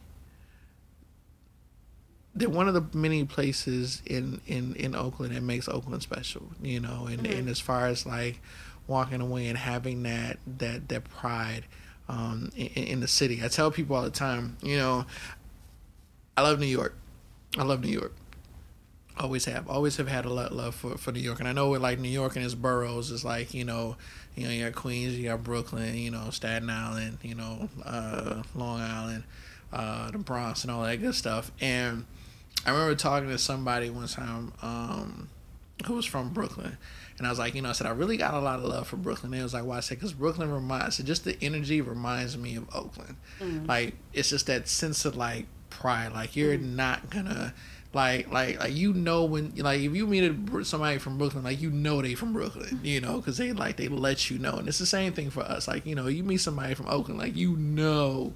they're 2.35 2.49
one 2.49 2.69
of 2.69 2.75
the 2.75 2.85
many 2.97 3.25
places 3.25 4.03
in 4.07 4.41
in 4.47 4.75
in 4.77 4.95
Oakland 4.95 5.35
that 5.35 5.43
makes 5.43 5.69
Oakland 5.69 6.03
special, 6.03 6.43
you 6.63 6.79
know, 6.79 7.07
and 7.07 7.27
and 7.27 7.49
as 7.49 7.59
far 7.59 7.87
as 7.87 8.07
like 8.07 8.41
walking 8.87 9.21
away 9.21 9.49
and 9.49 9.59
having 9.59 10.03
that 10.05 10.39
that 10.59 10.89
that 10.89 11.05
pride 11.05 11.65
um 12.09 12.51
in, 12.57 12.69
in 12.69 13.01
the 13.01 13.09
city. 13.09 13.41
I 13.45 13.49
tell 13.49 13.71
people 13.71 13.97
all 13.97 14.03
the 14.03 14.11
time, 14.11 14.57
you 14.63 14.77
know, 14.77 15.07
I 16.37 16.43
love 16.43 16.61
New 16.61 16.67
York. 16.67 16.95
I 17.57 17.65
love 17.65 17.83
New 17.83 17.91
York. 17.91 18.15
Always 19.19 19.47
have. 19.47 19.69
Always 19.69 19.97
have 19.97 20.07
had 20.07 20.25
a 20.25 20.33
lot 20.33 20.53
of 20.53 20.57
love 20.57 20.75
for, 20.75 20.97
for 20.97 21.11
New 21.11 21.21
York. 21.21 21.41
And 21.41 21.49
I 21.49 21.53
know 21.53 21.71
with 21.71 21.83
like 21.83 21.99
New 21.99 22.09
York 22.09 22.37
and 22.37 22.45
its 22.45 22.55
boroughs 22.55 23.11
is 23.11 23.25
like, 23.25 23.53
you 23.53 23.65
know, 23.65 23.97
you 24.37 24.45
know, 24.45 24.53
you 24.53 24.65
got 24.65 24.75
Queens, 24.77 25.19
you 25.19 25.29
got 25.29 25.43
Brooklyn, 25.43 25.97
you 25.97 26.13
know, 26.13 26.31
Staten 26.31 26.71
Island, 26.71 27.19
you 27.23 27.35
know, 27.35 27.69
uh, 27.85 28.43
Long 28.55 28.81
Island, 28.81 29.25
uh, 29.73 30.13
the 30.13 30.19
Bronx 30.19 30.63
and 30.63 30.71
all 30.71 30.85
that 30.85 30.99
good 30.99 31.17
stuff. 31.17 31.51
And 31.61 32.07
I 32.65 32.71
remember 32.71 32.95
talking 32.95 33.29
to 33.31 33.39
somebody 33.39 33.91
one 33.91 34.07
time, 34.07 34.53
um, 34.63 35.29
who 35.87 35.95
was 35.95 36.07
from 36.07 36.31
Brooklyn. 36.31 36.77
And 37.19 37.27
I 37.27 37.31
was 37.31 37.39
like, 37.39 37.55
you 37.55 37.63
know, 37.63 37.71
I 37.71 37.73
said, 37.73 37.87
I 37.87 37.91
really 37.91 38.17
got 38.17 38.35
a 38.35 38.39
lot 38.39 38.61
of 38.61 38.65
love 38.65 38.87
for 38.87 38.97
Brooklyn. 38.97 39.33
And 39.33 39.41
it 39.41 39.43
was 39.43 39.55
like, 39.55 39.65
why? 39.65 39.79
I 39.79 39.81
said, 39.81 39.99
because 39.99 40.13
Brooklyn 40.13 40.53
reminds, 40.53 40.97
so 40.97 41.05
just 41.05 41.25
the 41.25 41.37
energy 41.43 41.81
reminds 41.81 42.37
me 42.37 42.57
of 42.57 42.69
Oakland. 42.75 43.17
Mm. 43.41 43.67
Like, 43.67 43.95
it's 44.13 44.31
just 44.31 44.47
that 44.47 44.69
sense 44.69 45.05
of 45.05 45.17
like 45.17 45.47
pride. 45.69 46.13
Like, 46.13 46.37
you're 46.37 46.57
mm. 46.57 46.77
not 46.77 47.11
gonna, 47.11 47.55
like, 47.93 48.31
like, 48.31 48.61
like, 48.61 48.73
you 48.73 48.93
know, 48.93 49.25
when, 49.25 49.53
like, 49.57 49.81
if 49.81 49.95
you 49.95 50.07
meet 50.07 50.65
somebody 50.65 50.99
from 50.99 51.19
Brooklyn, 51.19 51.43
like, 51.43 51.61
you 51.61 51.71
know 51.71 52.01
they 52.01 52.15
from 52.15 52.33
Brooklyn, 52.33 52.81
you 52.85 53.01
know, 53.01 53.17
because 53.17 53.37
they, 53.37 53.53
like, 53.53 53.77
they 53.77 53.89
let 53.89 54.31
you 54.31 54.39
know. 54.39 54.55
And 54.55 54.69
it's 54.69 54.79
the 54.79 54.87
same 54.87 55.13
thing 55.13 55.31
for 55.31 55.41
us. 55.41 55.67
Like, 55.67 55.87
you 55.87 55.97
know, 55.97 56.07
you 56.07 56.23
meet 56.23 56.39
somebody 56.39 56.75
from 56.75 56.87
Oakland, 56.89 57.19
like, 57.19 57.35
you 57.35 57.57
know 57.57 58.35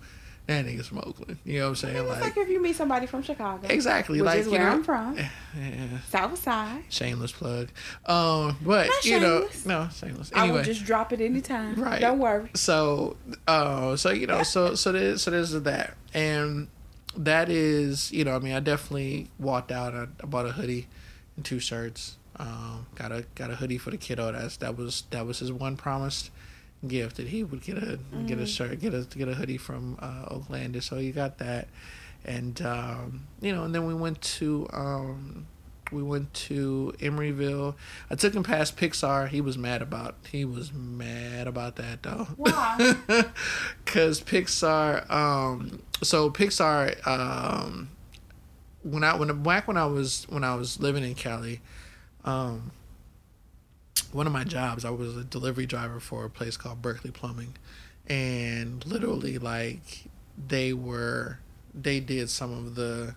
that 0.52 0.66
nigga's 0.66 0.86
from 0.88 0.98
Oakland. 0.98 1.38
You 1.44 1.58
know 1.60 1.64
what 1.64 1.68
I'm 1.70 1.76
saying? 1.76 1.96
It's 2.08 2.20
like 2.20 2.36
if 2.36 2.48
you 2.48 2.60
meet 2.62 2.76
somebody 2.76 3.06
from 3.06 3.22
Chicago. 3.22 3.66
Exactly, 3.68 4.20
Which 4.20 4.26
like 4.26 4.38
is 4.40 4.46
you 4.46 4.52
where 4.52 4.62
know, 4.64 4.70
I'm 4.70 4.84
from. 4.84 5.16
Yeah, 5.54 5.98
South 6.08 6.38
Side. 6.42 6.84
shameless 6.88 7.32
plug. 7.32 7.68
Um, 8.06 8.56
but 8.62 8.86
Not 8.86 9.04
you 9.04 9.20
know, 9.20 9.48
no 9.66 9.88
shameless. 9.94 10.32
I 10.34 10.50
will 10.50 10.62
just 10.62 10.84
drop 10.84 11.12
it 11.12 11.20
anytime. 11.20 11.74
Right. 11.74 12.00
Don't 12.00 12.18
worry. 12.18 12.50
so, 12.54 13.16
uh, 13.46 13.96
so 13.96 14.10
you 14.10 14.26
know, 14.26 14.42
so 14.42 14.74
so 14.74 14.92
there's 14.92 15.22
so 15.22 15.30
there's 15.30 15.52
that, 15.52 15.94
and 16.14 16.68
that 17.16 17.48
is 17.50 18.10
you 18.12 18.24
know, 18.24 18.34
I 18.34 18.38
mean, 18.38 18.54
I 18.54 18.60
definitely 18.60 19.28
walked 19.38 19.70
out. 19.70 19.94
I, 19.94 20.06
I 20.22 20.26
bought 20.26 20.46
a 20.46 20.52
hoodie 20.52 20.86
and 21.36 21.44
two 21.44 21.58
shirts. 21.60 22.16
Um, 22.36 22.86
got 22.94 23.12
a 23.12 23.26
got 23.34 23.50
a 23.50 23.56
hoodie 23.56 23.76
for 23.78 23.90
the 23.90 23.98
kiddo. 23.98 24.32
That's 24.32 24.56
that 24.58 24.76
was 24.76 25.04
that 25.10 25.26
was 25.26 25.40
his 25.40 25.52
one 25.52 25.76
promised 25.76 26.30
gift 26.86 27.16
that 27.16 27.28
he 27.28 27.44
would 27.44 27.62
get 27.62 27.78
a 27.78 27.98
get 28.26 28.38
a 28.38 28.46
shirt, 28.46 28.80
get 28.80 28.94
a 28.94 29.06
get 29.16 29.28
a 29.28 29.34
hoodie 29.34 29.58
from 29.58 29.98
uh, 30.00 30.26
Oakland. 30.28 30.82
So 30.82 30.98
you 30.98 31.12
got 31.12 31.38
that, 31.38 31.68
and 32.24 32.60
um, 32.62 33.26
you 33.40 33.54
know, 33.54 33.64
and 33.64 33.74
then 33.74 33.86
we 33.86 33.94
went 33.94 34.20
to 34.22 34.68
um, 34.72 35.46
we 35.92 36.02
went 36.02 36.32
to 36.34 36.94
Emeryville. 36.98 37.74
I 38.10 38.14
took 38.14 38.34
him 38.34 38.42
past 38.42 38.76
Pixar. 38.76 39.28
He 39.28 39.40
was 39.40 39.56
mad 39.58 39.82
about 39.82 40.16
he 40.30 40.44
was 40.44 40.72
mad 40.72 41.46
about 41.46 41.76
that 41.76 42.02
though. 42.02 42.28
Why? 42.36 42.96
Cause 43.84 44.20
Pixar, 44.20 45.08
um, 45.10 45.82
so 46.02 46.30
Pixar, 46.30 47.06
um, 47.06 47.90
when 48.82 49.04
I 49.04 49.14
when 49.14 49.42
back 49.42 49.68
when 49.68 49.76
I 49.76 49.86
was 49.86 50.26
when 50.28 50.44
I 50.44 50.54
was 50.54 50.80
living 50.80 51.04
in 51.04 51.14
Cali, 51.14 51.60
um, 52.24 52.72
one 54.12 54.26
of 54.26 54.32
my 54.32 54.44
jobs 54.44 54.84
I 54.84 54.90
was 54.90 55.16
a 55.16 55.24
delivery 55.24 55.66
driver 55.66 56.00
for 56.00 56.24
a 56.24 56.30
place 56.30 56.56
called 56.56 56.82
Berkeley 56.82 57.10
Plumbing, 57.10 57.54
and 58.06 58.84
literally 58.86 59.38
like 59.38 60.04
they 60.48 60.72
were 60.72 61.38
they 61.74 62.00
did 62.00 62.28
some 62.30 62.52
of 62.52 62.74
the 62.74 63.14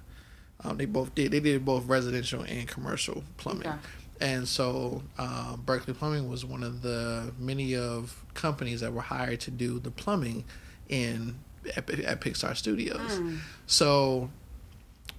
um, 0.63 0.77
they 0.77 0.85
both 0.85 1.13
did 1.15 1.31
they 1.31 1.39
did 1.39 1.65
both 1.65 1.85
residential 1.85 2.43
and 2.43 2.67
commercial 2.67 3.23
plumbing. 3.37 3.67
Okay. 3.67 3.77
And 4.21 4.47
so, 4.47 5.03
uh, 5.17 5.57
Berkeley 5.57 5.93
Plumbing 5.93 6.29
was 6.29 6.45
one 6.45 6.63
of 6.63 6.81
the 6.81 7.33
many 7.37 7.75
of 7.75 8.23
companies 8.33 8.79
that 8.79 8.93
were 8.93 9.01
hired 9.01 9.41
to 9.41 9.51
do 9.51 9.77
the 9.79 9.91
plumbing 9.91 10.45
in 10.87 11.35
at, 11.75 11.89
at 11.89 12.21
Pixar 12.21 12.55
Studios. 12.55 13.19
So, 13.67 14.29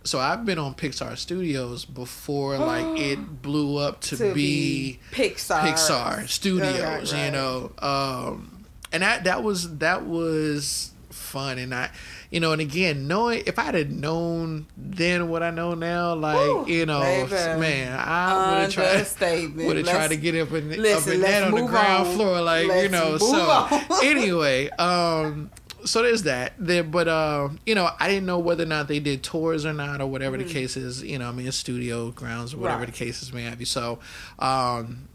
so 0.07 0.19
I've 0.19 0.47
been 0.47 0.59
on 0.59 0.75
Pixar 0.75 1.17
Studios 1.19 1.85
before, 1.85 2.57
like 2.59 2.99
it 2.99 3.43
blew 3.43 3.77
up 3.79 4.01
to, 4.03 4.17
To 4.17 4.35
be, 4.35 4.93
be 4.95 5.01
Pixar. 5.13 5.61
Pixar 5.61 6.29
Studios. 6.29 6.81
Right, 6.81 7.13
right. 7.13 7.25
You 7.27 7.31
know, 7.33 7.73
um, 7.79 8.65
and 8.93 9.03
that 9.03 9.25
that 9.25 9.43
was 9.43 9.79
that 9.79 10.07
was 10.07 10.93
fun, 11.11 11.59
and 11.59 11.75
I. 11.75 11.91
You 12.29 12.41
know, 12.41 12.51
and 12.51 12.61
again, 12.61 13.07
knowing 13.07 13.45
if 13.47 13.57
I'd 13.57 13.75
have 13.75 13.89
known 13.89 14.67
then 14.77 15.29
what 15.29 15.45
I 15.45 15.51
know 15.53 15.75
now, 15.75 16.15
like 16.15 16.37
Woo, 16.37 16.67
you 16.67 16.85
know, 16.85 17.01
baby. 17.31 17.61
man, 17.61 17.97
I 17.99 18.65
would 18.65 18.73
have 18.75 19.17
tried 19.17 19.55
would 19.55 19.77
have 19.77 19.87
tried 19.87 20.09
to 20.09 20.17
get 20.17 20.35
up 20.35 20.51
and 20.51 20.73
up 20.73 21.07
and 21.07 21.23
down 21.23 21.45
on 21.45 21.51
the 21.53 21.67
ground 21.67 22.09
on. 22.09 22.15
floor, 22.17 22.43
like 22.43 22.65
you 22.65 22.89
Let's 22.89 22.93
know. 22.93 23.17
So 23.19 23.41
on. 23.41 23.83
anyway, 24.05 24.69
um, 24.71 25.51
so 25.87 26.03
there's 26.03 26.25
that. 26.25 26.53
There, 26.59 26.85
but 26.85 27.09
uh, 27.09 27.49
you 27.65 27.75
know, 27.75 27.89
I 27.99 28.09
didn't 28.09 28.27
know 28.27 28.39
whether 28.39 28.65
or 28.65 28.67
not 28.67 28.89
they 28.89 29.01
did 29.01 29.23
tours 29.23 29.65
or 29.65 29.73
not, 29.73 30.01
or 30.01 30.07
whatever 30.07 30.37
the 30.37 30.45
case 30.45 30.77
is. 30.77 31.03
You 31.03 31.19
know, 31.19 31.29
I 31.29 31.33
mean, 31.33 31.51
studio 31.53 32.11
grounds 32.11 32.53
or 32.53 32.59
whatever 32.59 32.83
Mm. 32.83 32.87
Right. 32.89 32.93
the 32.93 33.05
cases 33.05 33.33
may 33.33 33.43
have 33.43 33.61
you. 33.61 33.67
So, 33.67 33.99
um, 34.39 35.09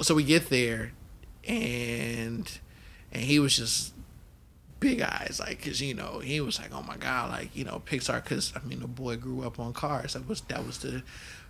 so 0.00 0.14
we 0.14 0.24
get 0.24 0.48
there, 0.50 0.92
and 1.46 2.58
and 3.12 3.22
he 3.22 3.38
was 3.38 3.56
just 3.56 3.92
big 4.80 5.00
eyes, 5.00 5.40
like, 5.40 5.64
cause 5.64 5.80
you 5.80 5.94
know 5.94 6.18
he 6.18 6.40
was 6.40 6.58
like, 6.60 6.74
oh 6.74 6.82
my 6.82 6.96
god, 6.96 7.30
like 7.30 7.54
you 7.56 7.64
know 7.64 7.80
Pixar, 7.86 8.24
cause 8.24 8.52
I 8.56 8.66
mean 8.66 8.80
the 8.80 8.86
boy 8.88 9.16
grew 9.16 9.42
up 9.42 9.58
on 9.60 9.72
Cars. 9.72 10.14
That 10.14 10.28
was 10.28 10.40
that 10.42 10.66
was 10.66 10.78
the, 10.78 11.02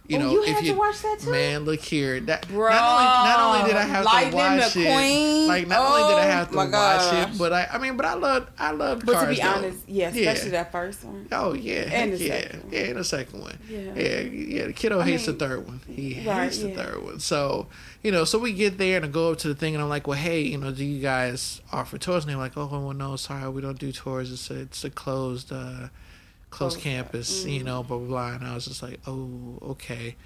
you 0.07 0.17
Oh, 0.17 0.21
know, 0.21 0.31
you 0.33 0.43
if 0.45 0.57
had 0.57 0.65
you 0.67 0.73
to 0.75 0.79
watch 0.79 1.01
that 1.03 1.19
too? 1.21 1.31
man, 1.31 1.65
look 1.65 1.81
here, 1.81 2.21
that 2.21 2.47
Bro, 2.49 2.71
not 2.71 2.83
only 2.83 3.05
not 3.05 3.41
only 3.41 3.69
did 3.69 3.77
I 3.79 3.85
have 3.85 4.05
Lightning 4.05 4.33
to 4.33 4.37
watch 4.37 4.77
it, 4.77 5.49
like 5.49 5.67
not 5.69 5.81
only 5.81 6.13
did 6.13 6.19
I 6.19 6.27
Oh, 6.27 6.31
have 6.31 6.51
to 6.51 6.57
watch 6.57 7.29
it, 7.33 7.39
but 7.39 7.53
I 7.55 7.69
I 7.73 7.79
mean, 7.79 7.97
but 7.97 8.05
I 8.05 8.15
loved 8.15 8.51
I 8.59 8.73
loved 8.73 9.07
But 9.07 9.13
Cars. 9.15 9.25
to 9.29 9.35
be 9.35 9.41
though. 9.41 9.49
honest, 9.55 9.79
yeah, 9.89 10.09
especially 10.09 10.51
that 10.51 10.71
first 10.73 11.05
one. 11.05 11.27
Oh 11.33 11.55
yeah, 11.55 11.89
And 11.91 12.13
the 12.13 12.19
yeah, 12.19 12.41
second 12.41 12.63
one. 12.65 12.73
yeah, 12.73 12.81
and 12.81 12.97
the 12.97 13.05
second 13.05 13.41
one. 13.41 13.59
Yeah. 13.69 13.79
yeah, 13.97 14.21
yeah. 14.21 14.67
The 14.67 14.73
kiddo 14.75 15.01
I 15.01 15.05
hates 15.05 15.27
mean, 15.27 15.39
the 15.39 15.47
third 15.47 15.67
one. 15.67 15.81
He 15.89 16.23
right, 16.27 16.43
hates 16.45 16.59
the 16.59 16.71
third 16.75 17.03
one. 17.03 17.21
So 17.21 17.69
you 18.03 18.13
know, 18.13 18.25
so 18.25 18.39
we 18.39 18.53
get 18.53 18.77
there 18.77 18.97
and 18.97 19.07
I 19.07 19.09
go 19.09 19.33
up 19.33 19.39
to 19.39 19.49
the 19.49 19.55
thing 19.55 19.75
and 19.75 19.83
I'm 19.83 19.89
like, 19.89 20.07
well, 20.07 20.19
hey, 20.19 20.43
you 20.43 20.59
know, 20.59 20.71
do 20.71 20.85
you 20.85 21.01
guys 21.01 21.63
offer 21.73 21.97
tours? 21.97 22.25
And 22.25 22.31
they're 22.31 22.37
like, 22.39 22.55
oh, 22.59 22.67
well, 22.67 22.93
no, 22.93 23.17
sorry, 23.17 23.49
we 23.49 23.63
don't 23.63 23.79
do 23.79 23.91
tours. 23.93 24.31
It's 24.31 24.51
a, 24.51 24.61
it's 24.61 24.85
a 24.85 24.91
closed, 24.91 25.51
uh, 25.51 25.89
Closed, 26.55 26.81
campus, 26.81 27.45
you 27.45 27.65
know, 27.65 27.83
blah 27.83 27.99
blah 27.99 28.07
blah. 28.07 28.33
And 28.35 28.45
I 28.47 28.55
was 28.55 28.65
just 28.67 28.83
like, 28.83 29.01
oh, 29.07 29.59
okay. 29.63 30.17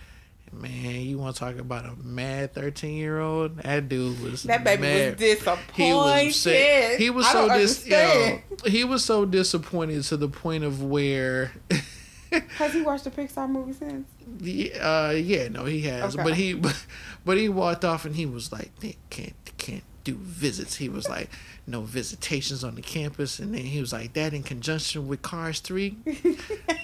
Man, 0.51 1.03
you 1.03 1.19
want 1.19 1.37
to 1.37 1.41
talk 1.41 1.57
about 1.59 1.85
a 1.85 1.95
mad 2.03 2.55
thirteen 2.55 2.97
year 2.97 3.21
old? 3.21 3.59
That 3.59 3.89
dude 3.89 4.19
was 4.23 4.45
That 4.45 4.65
baby 4.65 4.81
mad. 4.83 5.11
was 5.13 5.21
disappointed. 5.21 5.75
He 5.75 5.93
was 5.93 6.37
upset. 6.37 6.99
He 7.01 7.11
was 7.11 7.27
I 7.27 7.33
so 7.33 7.49
dis- 7.51 7.85
you 7.87 7.91
know, 7.93 8.39
he 8.67 8.85
was 8.85 9.05
so 9.05 9.27
disappointed 9.27 10.03
to 10.05 10.17
the 10.17 10.29
point 10.29 10.65
of 10.65 10.83
where 10.83 11.53
Has 12.57 12.73
he 12.75 12.81
watched 12.83 13.05
the 13.05 13.11
Pixar 13.11 13.49
movie 13.49 13.73
since? 13.73 14.07
Yeah, 14.41 14.77
uh, 15.09 15.11
yeah, 15.13 15.49
no, 15.49 15.65
he 15.65 15.81
has, 15.83 16.15
Okay. 16.15 16.23
but 16.25 16.35
he, 16.35 16.53
but, 16.55 16.85
but 17.25 17.37
he 17.39 17.49
walked 17.49 17.85
off 17.87 18.05
and 18.05 18.15
he 18.15 18.27
was 18.27 18.53
like, 18.53 18.71
can't, 19.11 19.35
can't 19.57 19.83
do 20.13 20.19
visits. 20.19 20.77
He 20.77 20.89
was 20.89 21.09
like, 21.09 21.31
no 21.67 21.83
visitations 21.83 22.65
on 22.65 22.75
the 22.75 22.83
campus, 22.83 23.39
and 23.39 23.55
then 23.55 23.63
he 23.63 23.81
was 23.81 23.93
like, 23.93 24.15
that 24.15 24.33
in 24.33 24.43
conjunction 24.43 25.07
with 25.09 25.23
Cars 25.23 25.61
Three, 25.61 25.97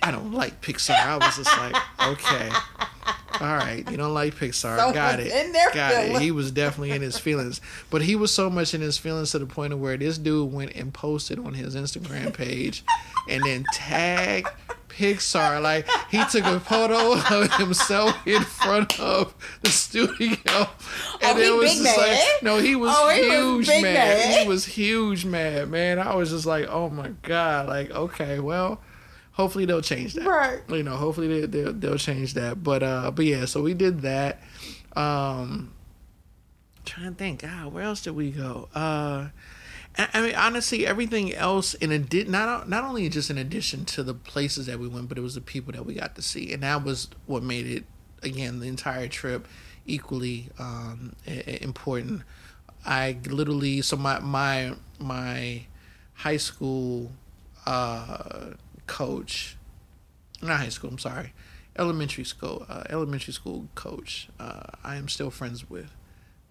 I 0.02 0.10
don't 0.10 0.32
like 0.32 0.60
Pixar. 0.60 0.94
I 0.94 1.16
was 1.16 1.36
just 1.36 1.56
like, 1.56 1.74
okay, 2.06 2.50
All 3.40 3.56
right, 3.56 3.88
you 3.90 3.96
don't 3.96 4.14
like 4.14 4.34
Pixar. 4.34 4.76
Someone's 4.76 4.94
Got 4.94 5.20
it. 5.20 5.74
Got 5.74 6.04
it. 6.04 6.22
He 6.22 6.30
was 6.30 6.52
definitely 6.52 6.92
in 6.92 7.02
his 7.02 7.18
feelings, 7.18 7.60
but 7.90 8.02
he 8.02 8.14
was 8.14 8.30
so 8.30 8.48
much 8.48 8.74
in 8.74 8.80
his 8.80 8.96
feelings 8.96 9.32
to 9.32 9.40
the 9.40 9.46
point 9.46 9.72
of 9.72 9.80
where 9.80 9.96
this 9.96 10.18
dude 10.18 10.52
went 10.52 10.74
and 10.74 10.94
posted 10.94 11.38
on 11.38 11.54
his 11.54 11.74
Instagram 11.74 12.32
page, 12.32 12.84
and 13.28 13.42
then 13.42 13.64
tagged 13.72 14.48
Pixar. 14.88 15.62
Like 15.62 15.86
he 16.10 16.24
took 16.26 16.44
a 16.44 16.60
photo 16.60 17.12
of 17.14 17.52
himself 17.54 18.14
in 18.26 18.42
front 18.42 18.98
of 19.00 19.34
the 19.62 19.70
studio, 19.70 20.36
and 20.48 20.68
Oh, 21.22 21.36
he 21.36 21.46
it 21.46 21.54
was 21.56 21.74
big 21.74 21.82
just 21.84 21.98
like, 21.98 22.18
no, 22.42 22.58
he 22.58 22.76
was 22.76 22.90
Oh, 22.96 23.08
he 23.10 23.28
was 23.28 23.66
huge 23.68 23.82
mad. 23.82 23.94
mad. 23.94 24.38
He 24.42 24.48
was 24.48 24.64
huge 24.66 25.24
mad, 25.24 25.68
man. 25.70 25.98
I 25.98 26.14
was 26.14 26.30
just 26.30 26.46
like, 26.46 26.66
oh 26.68 26.88
my 26.90 27.08
god, 27.22 27.68
like 27.68 27.90
okay, 27.90 28.38
well. 28.40 28.80
Hopefully 29.32 29.64
they'll 29.64 29.82
change 29.82 30.14
that 30.14 30.24
Right. 30.28 30.60
you 30.68 30.84
know 30.84 30.94
hopefully 30.94 31.40
they, 31.40 31.46
they'll, 31.48 31.72
they'll 31.72 31.98
change 31.98 32.34
that 32.34 32.62
but 32.62 32.84
uh 32.84 33.10
but 33.10 33.24
yeah 33.24 33.46
so 33.46 33.62
we 33.62 33.74
did 33.74 34.02
that 34.02 34.40
um 34.94 35.72
trying 36.84 37.10
to 37.10 37.14
think 37.16 37.42
god 37.42 37.72
where 37.72 37.82
else 37.82 38.02
did 38.02 38.14
we 38.14 38.30
go 38.30 38.68
uh 38.76 39.26
I 39.96 40.20
mean, 40.20 40.34
honestly, 40.34 40.86
everything 40.86 41.32
else 41.34 41.74
in 41.74 41.92
addition, 41.92 42.32
not 42.32 42.68
not 42.68 42.84
only 42.84 43.08
just 43.08 43.30
in 43.30 43.38
addition 43.38 43.84
to 43.86 44.02
the 44.02 44.14
places 44.14 44.66
that 44.66 44.80
we 44.80 44.88
went, 44.88 45.08
but 45.08 45.18
it 45.18 45.20
was 45.20 45.36
the 45.36 45.40
people 45.40 45.72
that 45.72 45.86
we 45.86 45.94
got 45.94 46.16
to 46.16 46.22
see, 46.22 46.52
and 46.52 46.62
that 46.62 46.82
was 46.82 47.08
what 47.26 47.42
made 47.42 47.66
it 47.66 47.84
again 48.22 48.58
the 48.58 48.66
entire 48.66 49.06
trip 49.06 49.46
equally 49.86 50.48
um, 50.58 51.14
important. 51.26 52.22
I 52.84 53.18
literally 53.28 53.82
so 53.82 53.96
my 53.96 54.18
my 54.18 54.74
my 54.98 55.66
high 56.14 56.38
school 56.38 57.12
uh, 57.64 58.50
coach, 58.86 59.56
not 60.42 60.58
high 60.58 60.68
school. 60.70 60.90
I'm 60.90 60.98
sorry, 60.98 61.32
elementary 61.76 62.24
school. 62.24 62.66
Uh, 62.68 62.82
elementary 62.90 63.32
school 63.32 63.68
coach. 63.76 64.28
Uh, 64.40 64.62
I 64.82 64.96
am 64.96 65.08
still 65.08 65.30
friends 65.30 65.70
with. 65.70 65.90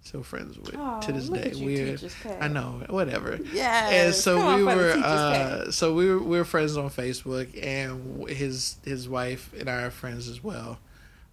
Still 0.04 0.22
friends 0.22 0.58
with 0.58 0.72
to 0.72 1.12
this 1.14 1.30
day. 1.30 1.54
We're. 1.56 1.98
I 2.42 2.50
know 2.50 2.84
whatever. 2.90 3.40
Yeah. 3.54 3.90
And 3.90 4.14
so 4.14 4.36
come 4.36 4.56
we 4.56 4.72
the 4.72 4.76
were 4.76 4.92
uh, 4.92 5.72
so 5.72 5.94
we 5.94 6.10
were 6.10 6.20
we 6.20 6.38
were 6.38 6.44
friends 6.44 6.76
on 6.76 6.90
Facebook, 6.90 7.48
and 7.66 8.28
his 8.30 8.78
his 8.84 9.08
wife 9.08 9.54
and 9.58 9.70
I 9.70 9.84
are 9.84 9.92
friends 9.92 10.28
as 10.28 10.44
well. 10.44 10.80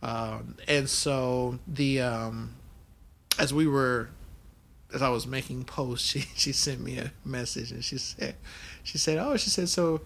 Um, 0.02 0.56
and 0.68 0.88
so 0.88 1.58
the 1.66 2.00
um, 2.00 2.54
as 3.40 3.52
we 3.52 3.66
were 3.66 4.10
as 4.94 5.02
I 5.02 5.08
was 5.08 5.26
making 5.26 5.64
posts, 5.64 6.06
she 6.10 6.20
she 6.36 6.52
sent 6.52 6.80
me 6.80 6.98
a 6.98 7.12
message 7.24 7.72
and 7.72 7.84
she 7.84 7.98
said 7.98 8.36
she 8.84 8.98
said 8.98 9.18
oh 9.18 9.36
she 9.36 9.50
said 9.50 9.68
so 9.68 10.00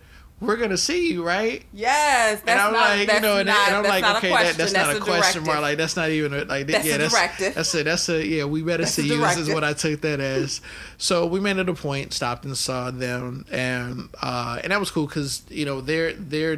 we're 0.47 0.57
gonna 0.57 0.77
see 0.77 1.13
you 1.13 1.25
right 1.25 1.65
Yes, 1.73 2.41
that's 2.41 2.51
and 2.51 2.61
I'm 2.61 2.73
not. 2.73 2.81
like, 2.81 3.07
that's 3.07 3.21
you 3.21 3.29
know, 3.29 3.39
and, 3.39 3.47
not, 3.47 3.69
and 3.69 3.77
I'm 3.77 3.85
like, 3.85 4.17
okay, 4.17 4.31
that, 4.31 4.57
that's, 4.57 4.73
not 4.73 4.97
a, 4.97 5.01
question 5.01 5.45
mark. 5.45 5.61
Like, 5.61 5.77
that's 5.77 5.97
not 5.97 6.11
even 6.11 6.33
a, 6.33 6.45
like, 6.45 6.67
That's 6.67 6.87
yeah, 6.87 6.95
a 6.95 6.99
that's 6.99 7.15
directive. 7.15 7.55
That's 7.55 7.75
a, 7.75 7.83
that's 7.83 8.09
a, 8.09 8.25
yeah, 8.25 8.45
we 8.45 8.63
better 8.63 8.85
That's 8.85 8.95
see 8.95 9.09
you. 9.09 9.19
This 9.19 9.39
is 9.39 9.51
what 9.51 9.65
I 9.65 9.73
took 9.73 10.01
that 10.03 10.21
as. 10.21 10.61
So 10.99 11.27
we 11.27 11.41
made 11.41 11.57
it 11.57 11.69
a 11.69 11.75
point, 11.75 12.13
stopped 12.13 12.45
and 12.45 12.57
saw 12.57 12.91
them, 12.91 13.45
and 13.51 14.09
uh, 14.23 14.61
and 14.63 14.73
that 14.73 14.81
was 14.81 14.91
cool 14.91 15.07
because 15.07 15.43
you 15.49 15.65
know 15.65 15.81
their 15.81 16.13
their 16.13 16.57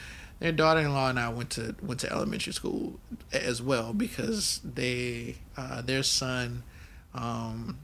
their 0.38 0.52
daughter-in-law 0.52 1.10
and 1.10 1.18
I 1.18 1.28
went 1.30 1.50
to 1.50 1.74
went 1.82 2.00
to 2.00 2.12
elementary 2.12 2.52
school 2.52 3.00
as 3.32 3.62
well 3.62 3.92
because 3.92 4.60
they 4.62 5.36
uh, 5.56 5.82
their 5.82 6.02
son. 6.02 6.62
Um, 7.14 7.78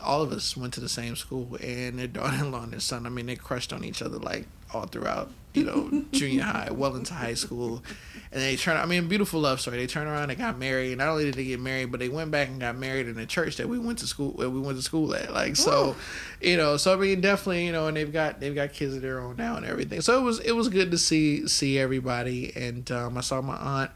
all 0.00 0.22
of 0.22 0.30
us 0.30 0.56
went 0.56 0.72
to 0.74 0.80
the 0.80 0.88
same 0.88 1.16
school, 1.16 1.58
and 1.60 1.98
their 1.98 2.06
daughter-in-law 2.06 2.62
and 2.62 2.72
their 2.72 2.80
son. 2.80 3.06
I 3.06 3.08
mean, 3.08 3.26
they 3.26 3.36
crushed 3.36 3.72
on 3.72 3.82
each 3.84 4.00
other 4.00 4.18
like 4.18 4.46
all 4.72 4.86
throughout, 4.86 5.30
you 5.54 5.64
know, 5.64 6.04
junior 6.12 6.42
high, 6.42 6.70
well 6.70 6.94
into 6.96 7.14
high 7.14 7.34
school, 7.34 7.82
and 8.30 8.42
they 8.42 8.56
turned. 8.56 8.78
I 8.78 8.86
mean, 8.86 9.08
beautiful 9.08 9.40
love 9.40 9.60
story. 9.60 9.78
They 9.78 9.86
turned 9.86 10.08
around 10.08 10.30
and 10.30 10.38
got 10.38 10.58
married. 10.58 10.98
Not 10.98 11.08
only 11.08 11.24
did 11.24 11.34
they 11.34 11.44
get 11.44 11.60
married, 11.60 11.90
but 11.90 12.00
they 12.00 12.08
went 12.08 12.30
back 12.30 12.48
and 12.48 12.60
got 12.60 12.76
married 12.76 13.08
in 13.08 13.14
the 13.14 13.26
church 13.26 13.56
that 13.56 13.68
we 13.68 13.78
went 13.78 13.98
to 13.98 14.06
school, 14.06 14.32
where 14.32 14.50
we 14.50 14.60
went 14.60 14.76
to 14.76 14.82
school 14.82 15.14
at. 15.14 15.32
Like 15.32 15.56
so, 15.56 15.96
you 16.40 16.56
know. 16.56 16.76
So 16.76 16.92
I 16.92 16.96
mean, 16.96 17.20
definitely, 17.20 17.66
you 17.66 17.72
know, 17.72 17.86
and 17.86 17.96
they've 17.96 18.12
got 18.12 18.40
they've 18.40 18.54
got 18.54 18.72
kids 18.72 18.94
of 18.94 19.02
their 19.02 19.20
own 19.20 19.36
now 19.36 19.56
and 19.56 19.64
everything. 19.64 20.00
So 20.00 20.18
it 20.18 20.22
was 20.22 20.40
it 20.40 20.52
was 20.52 20.68
good 20.68 20.90
to 20.90 20.98
see 20.98 21.48
see 21.48 21.78
everybody, 21.78 22.52
and 22.54 22.90
um, 22.90 23.16
I 23.18 23.22
saw 23.22 23.40
my 23.40 23.56
aunt. 23.56 23.90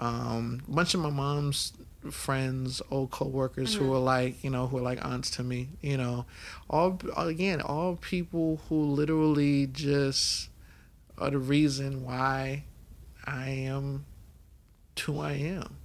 Um, 0.00 0.62
a 0.68 0.70
bunch 0.70 0.94
of 0.94 1.00
my 1.00 1.10
mom's 1.10 1.72
friends, 2.10 2.80
old 2.90 3.10
coworkers 3.10 3.74
who 3.74 3.82
mm-hmm. 3.82 3.90
were 3.90 3.98
like, 3.98 4.44
you 4.44 4.50
know, 4.50 4.66
who 4.66 4.78
are 4.78 4.82
like 4.82 5.04
aunts 5.04 5.30
to 5.32 5.42
me, 5.42 5.68
you 5.80 5.96
know, 5.96 6.26
all 6.70 6.98
again, 7.16 7.60
all 7.60 7.96
people 7.96 8.60
who 8.68 8.82
literally 8.82 9.66
just 9.66 10.48
are 11.18 11.30
the 11.30 11.38
reason 11.38 12.04
why 12.04 12.64
I 13.24 13.48
am 13.50 14.06
who 15.04 15.20
I 15.20 15.32
am, 15.32 15.76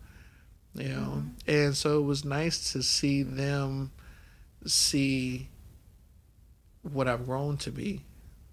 you 0.75 0.89
know, 0.89 1.23
mm-hmm. 1.23 1.27
and 1.47 1.77
so 1.77 1.99
it 1.99 2.03
was 2.03 2.25
nice 2.25 2.71
to 2.73 2.81
see 2.81 3.23
them 3.23 3.91
see 4.65 5.49
what 6.81 7.07
I've 7.07 7.25
grown 7.25 7.57
to 7.57 7.71
be, 7.71 8.01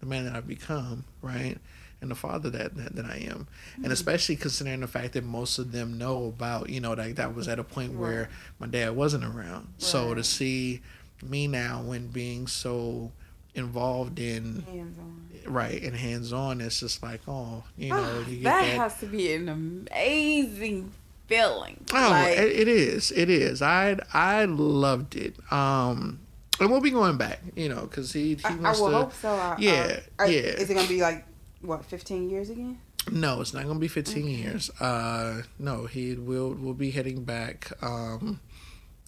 the 0.01 0.07
man 0.07 0.25
that 0.25 0.35
I've 0.35 0.47
become, 0.47 1.05
right? 1.23 1.59
And 2.03 2.11
the 2.11 2.15
father 2.15 2.49
that, 2.51 2.77
that, 2.77 2.97
that 2.97 3.05
I 3.05 3.27
am. 3.31 3.47
And 3.85 3.93
especially 3.93 4.35
considering 4.37 4.81
the 4.81 4.87
fact 4.89 5.13
that 5.13 5.25
most 5.25 5.59
of 5.59 5.73
them 5.73 5.99
know 5.99 6.27
about, 6.29 6.71
you 6.71 6.81
know, 6.81 6.95
that 6.95 7.17
that 7.17 7.35
was 7.35 7.47
at 7.47 7.59
a 7.59 7.65
point 7.65 7.93
where 7.93 8.31
my 8.59 8.67
dad 8.67 8.97
wasn't 8.97 9.25
around. 9.25 9.69
So 9.77 10.15
to 10.15 10.25
see 10.25 10.81
me 11.23 11.47
now 11.47 11.83
when 11.83 12.07
being 12.09 12.47
so 12.47 13.13
involved 13.55 14.19
in 14.19 14.65
Hands-on. 14.67 15.29
right 15.47 15.83
and 15.83 15.95
hands 15.95 16.33
on, 16.33 16.63
it's 16.63 16.81
just 16.81 17.03
like, 17.03 17.21
oh, 17.29 17.65
you 17.77 17.91
know, 17.91 18.25
you 18.27 18.37
get 18.37 18.45
that, 18.45 18.63
that 18.63 18.77
has 18.79 18.99
to 19.01 19.07
be 19.07 19.33
an 19.35 19.49
amazing 19.49 20.93
feeling. 21.27 21.85
Oh, 21.93 22.09
Like, 22.11 22.39
it, 22.39 22.61
it 22.61 22.69
is. 22.69 23.11
It 23.13 23.29
is. 23.31 23.61
I 23.63 23.99
I 24.13 24.45
loved 24.47 25.17
it. 25.17 25.35
Um, 25.53 26.21
and 26.61 26.71
we'll 26.71 26.81
be 26.81 26.91
going 26.91 27.17
back, 27.17 27.41
you 27.57 27.69
know, 27.69 27.83
because 27.83 28.13
he 28.13 28.35
he 28.35 28.45
I, 28.45 28.51
I 28.51 28.55
wants 28.57 28.81
will 28.81 28.91
to. 28.91 28.97
hope 28.97 29.13
so. 29.15 29.31
I, 29.31 29.57
Yeah, 29.59 30.01
I, 30.19 30.27
yeah. 30.27 30.41
Is 30.41 30.71
it 30.71 30.75
gonna 30.75 30.89
be 30.89 31.01
like 31.03 31.25
what, 31.61 31.85
fifteen 31.85 32.29
years 32.31 32.51
again? 32.51 32.79
No, 33.11 33.41
it's 33.41 33.55
not 33.55 33.67
gonna 33.67 33.79
be 33.79 33.89
fifteen 33.89 34.27
years. 34.29 34.71
Uh, 34.81 35.43
no, 35.59 35.87
he 35.87 36.15
will 36.15 36.53
will 36.55 36.75
be 36.75 36.91
heading 36.91 37.25
back. 37.25 37.71
Um, 37.83 38.41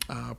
uh, 0.08 0.34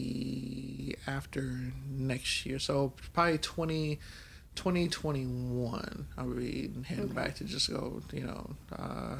probably 0.00 0.96
after 1.06 1.58
next 1.90 2.46
year. 2.46 2.58
So 2.58 2.92
probably 3.12 3.38
20, 3.38 3.98
2021. 4.54 6.06
I'll 6.16 6.26
be 6.26 6.70
heading 6.86 7.08
back 7.08 7.34
to 7.36 7.44
just 7.44 7.70
go. 7.70 8.02
You 8.12 8.24
know, 8.24 8.56
uh, 8.76 9.16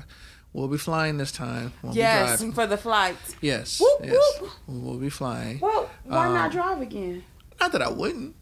we'll 0.53 0.69
be 0.69 0.79
flying 0.79 1.19
this 1.19 1.33
time. 1.33 1.73
Won't 1.83 1.97
yes, 1.97 2.43
for 2.55 2.67
the 2.67 2.77
flight. 2.77 3.17
Yes, 3.41 3.81
Whoop, 3.81 4.01
yes, 4.05 4.41
whoop. 4.41 4.51
we'll 4.67 4.99
be 4.99 5.11
flying. 5.11 5.61
Well, 5.61 5.91
why 6.05 6.27
Um, 6.27 6.35
not 6.35 6.53
drive 6.53 6.81
again? 6.81 7.25
Not 7.61 7.73
that 7.73 7.83
I 7.83 7.91
wouldn't. 7.91 8.35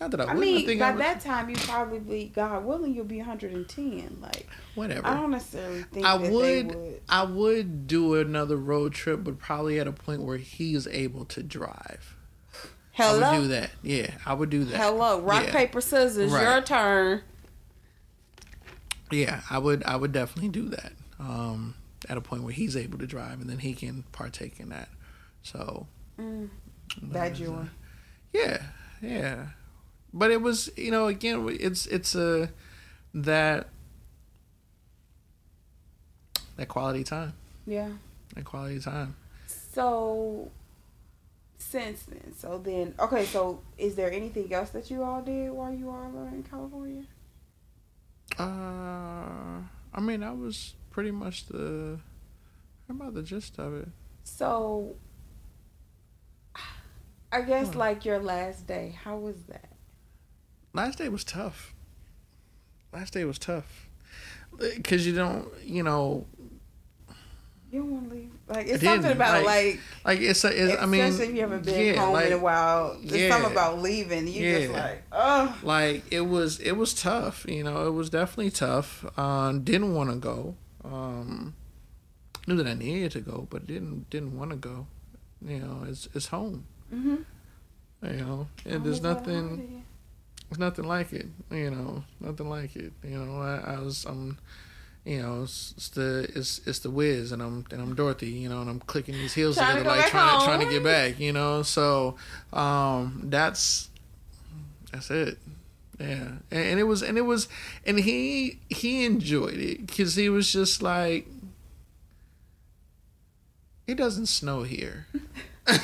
Not 0.00 0.10
that 0.10 0.20
I, 0.20 0.24
I 0.24 0.34
mean, 0.34 0.62
I 0.62 0.66
think 0.66 0.80
by 0.80 0.90
I 0.90 0.96
that 0.96 1.20
time 1.20 1.48
you 1.48 1.56
probably, 1.56 2.30
God 2.34 2.64
willing, 2.64 2.94
you'll 2.94 3.06
be 3.06 3.16
110. 3.18 4.18
Like, 4.20 4.46
whatever. 4.74 5.06
I 5.06 5.14
don't 5.14 5.30
necessarily 5.30 5.84
think 5.84 6.04
I 6.04 6.14
would, 6.16 6.74
would. 6.74 7.00
I 7.08 7.24
would 7.24 7.86
do 7.86 8.14
another 8.14 8.56
road 8.56 8.92
trip, 8.92 9.24
but 9.24 9.38
probably 9.38 9.80
at 9.80 9.86
a 9.86 9.92
point 9.92 10.22
where 10.22 10.36
he's 10.36 10.86
able 10.86 11.24
to 11.26 11.42
drive. 11.42 12.14
I 12.98 13.02
Hello, 13.02 13.32
would 13.32 13.42
do 13.42 13.48
that. 13.48 13.70
Yeah, 13.82 14.10
I 14.24 14.34
would 14.34 14.50
do 14.50 14.64
that. 14.64 14.76
hello, 14.76 15.20
rock 15.20 15.44
yeah. 15.46 15.52
paper 15.52 15.80
scissors, 15.80 16.30
Right. 16.30 16.42
your 16.42 16.62
turn. 16.62 17.22
Yeah, 19.10 19.42
I 19.50 19.58
would. 19.58 19.82
I 19.84 19.96
would 19.96 20.12
definitely 20.12 20.48
do 20.48 20.68
that. 20.70 20.92
Um, 21.18 21.74
at 22.08 22.16
a 22.16 22.20
point 22.20 22.42
where 22.42 22.52
he's 22.52 22.76
able 22.76 22.98
to 22.98 23.06
drive, 23.06 23.40
and 23.40 23.48
then 23.48 23.58
he 23.58 23.74
can 23.74 24.04
partake 24.12 24.60
in 24.60 24.68
that. 24.70 24.88
So. 25.42 25.86
Mm, 26.18 26.48
that 27.02 27.40
uh. 27.40 27.64
Yeah, 28.32 28.62
yeah. 29.00 29.46
But 30.16 30.30
it 30.30 30.40
was, 30.40 30.70
you 30.78 30.90
know, 30.90 31.08
again, 31.08 31.46
it's 31.60 31.84
it's 31.86 32.14
a 32.14 32.48
that 33.12 33.68
that 36.56 36.68
quality 36.68 37.04
time, 37.04 37.34
Yeah. 37.66 37.90
that 38.34 38.44
quality 38.46 38.80
time. 38.80 39.14
So, 39.46 40.50
since 41.58 42.04
then, 42.04 42.32
so 42.34 42.56
then, 42.56 42.94
okay. 42.98 43.26
So, 43.26 43.60
is 43.76 43.94
there 43.94 44.10
anything 44.10 44.50
else 44.54 44.70
that 44.70 44.90
you 44.90 45.02
all 45.02 45.20
did 45.20 45.50
while 45.50 45.70
you 45.72 45.90
all 45.90 46.08
were 46.10 46.28
in 46.28 46.42
California? 46.44 47.04
Uh, 48.38 49.60
I 49.92 50.00
mean, 50.00 50.20
that 50.20 50.36
was 50.38 50.74
pretty 50.90 51.10
much 51.10 51.46
the 51.46 51.98
about 52.88 53.12
the 53.12 53.22
gist 53.22 53.58
of 53.58 53.74
it. 53.74 53.88
So, 54.24 54.96
I 57.30 57.42
guess 57.42 57.66
What? 57.68 57.76
like 57.76 58.04
your 58.06 58.18
last 58.18 58.66
day, 58.66 58.96
how 59.04 59.16
was 59.18 59.36
that? 59.48 59.68
Last 60.76 60.98
day 60.98 61.08
was 61.08 61.24
tough. 61.24 61.74
Last 62.92 63.12
day 63.12 63.24
was 63.24 63.38
tough 63.38 63.88
because 64.58 65.06
you 65.06 65.14
don't, 65.14 65.48
you 65.64 65.82
know, 65.82 66.26
You 67.70 67.80
don't 67.80 67.90
want 67.90 68.08
to 68.08 68.14
leave. 68.14 68.30
Like 68.48 68.68
it's 68.68 68.82
something 68.82 69.10
about 69.10 69.44
like, 69.44 69.44
like, 69.44 69.80
like 70.04 70.20
it's, 70.20 70.44
a, 70.44 70.48
it's 70.48 70.80
I 70.80 70.86
mean, 70.86 71.00
especially 71.00 71.30
if 71.30 71.34
you 71.34 71.40
haven't 71.40 71.64
been 71.64 71.94
yeah, 71.94 72.00
home 72.00 72.12
like, 72.12 72.26
in 72.26 72.32
a 72.32 72.38
while. 72.38 72.96
There's 73.02 73.22
yeah. 73.22 73.30
something 73.30 73.50
about 73.50 73.80
leaving. 73.80 74.28
You 74.28 74.58
just 74.58 74.72
like, 74.72 75.02
oh, 75.10 75.58
like 75.62 76.04
it 76.12 76.22
was 76.22 76.60
it 76.60 76.72
was 76.72 76.94
tough 76.94 77.44
you 77.48 77.64
know 77.64 77.86
it 77.88 77.90
was 77.90 78.08
definitely 78.08 78.50
tough 78.50 79.04
um 79.18 79.64
didn't 79.64 79.94
want 79.94 80.10
to 80.10 80.16
go 80.16 80.54
um, 80.86 81.54
knew 82.46 82.56
that 82.56 82.66
I 82.66 82.74
needed 82.74 83.12
to 83.12 83.20
go, 83.20 83.46
but 83.50 83.66
didn't 83.66 84.08
didn't 84.10 84.36
want 84.38 84.50
to 84.50 84.56
go. 84.56 84.86
You 85.44 85.58
know, 85.58 85.86
it's 85.88 86.08
it's 86.14 86.26
home. 86.26 86.66
Mm-hmm. 86.92 87.16
You 88.02 88.24
know, 88.24 88.48
and 88.64 88.84
there's 88.84 89.02
nothing, 89.02 89.84
there's 90.48 90.58
nothing 90.58 90.84
like 90.84 91.12
it. 91.12 91.26
You 91.50 91.70
know, 91.70 92.04
nothing 92.20 92.48
like 92.48 92.76
it. 92.76 92.92
You 93.02 93.18
know, 93.18 93.40
I, 93.40 93.74
I 93.74 93.78
was 93.80 94.04
I'm, 94.04 94.38
you 95.04 95.20
know, 95.20 95.42
it's, 95.42 95.74
it's 95.76 95.88
the 95.90 96.30
it's 96.34 96.60
it's 96.66 96.78
the 96.80 96.90
Wiz, 96.90 97.32
and 97.32 97.42
I'm 97.42 97.64
and 97.70 97.80
I'm 97.80 97.94
Dorothy. 97.94 98.28
You 98.28 98.48
know, 98.48 98.60
and 98.60 98.70
I'm 98.70 98.80
clicking 98.80 99.14
these 99.14 99.34
heels 99.34 99.56
Trying 99.56 99.78
together 99.78 99.96
go 99.96 100.00
like 100.00 100.10
trying 100.10 100.38
to 100.38 100.44
trying 100.44 100.60
to 100.60 100.66
get 100.66 100.84
back. 100.84 101.18
You 101.18 101.32
know, 101.32 101.62
so 101.62 102.16
um, 102.52 103.22
that's 103.24 103.88
that's 104.92 105.10
it. 105.10 105.38
Yeah, 105.98 106.28
and, 106.50 106.64
and 106.64 106.80
it 106.80 106.84
was 106.84 107.02
and 107.02 107.18
it 107.18 107.22
was 107.22 107.48
and 107.84 107.98
he 107.98 108.60
he 108.68 109.04
enjoyed 109.04 109.54
it 109.58 109.86
because 109.86 110.14
he 110.14 110.28
was 110.28 110.52
just 110.52 110.82
like. 110.82 111.26
It 113.86 113.96
doesn't 113.96 114.26
snow 114.26 114.62
here. 114.64 115.06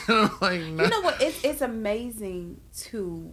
Like, 0.08 0.60
no. 0.60 0.84
You 0.84 0.90
know 0.90 1.00
what? 1.00 1.20
It's 1.20 1.44
it's 1.44 1.60
amazing 1.60 2.60
to. 2.82 3.32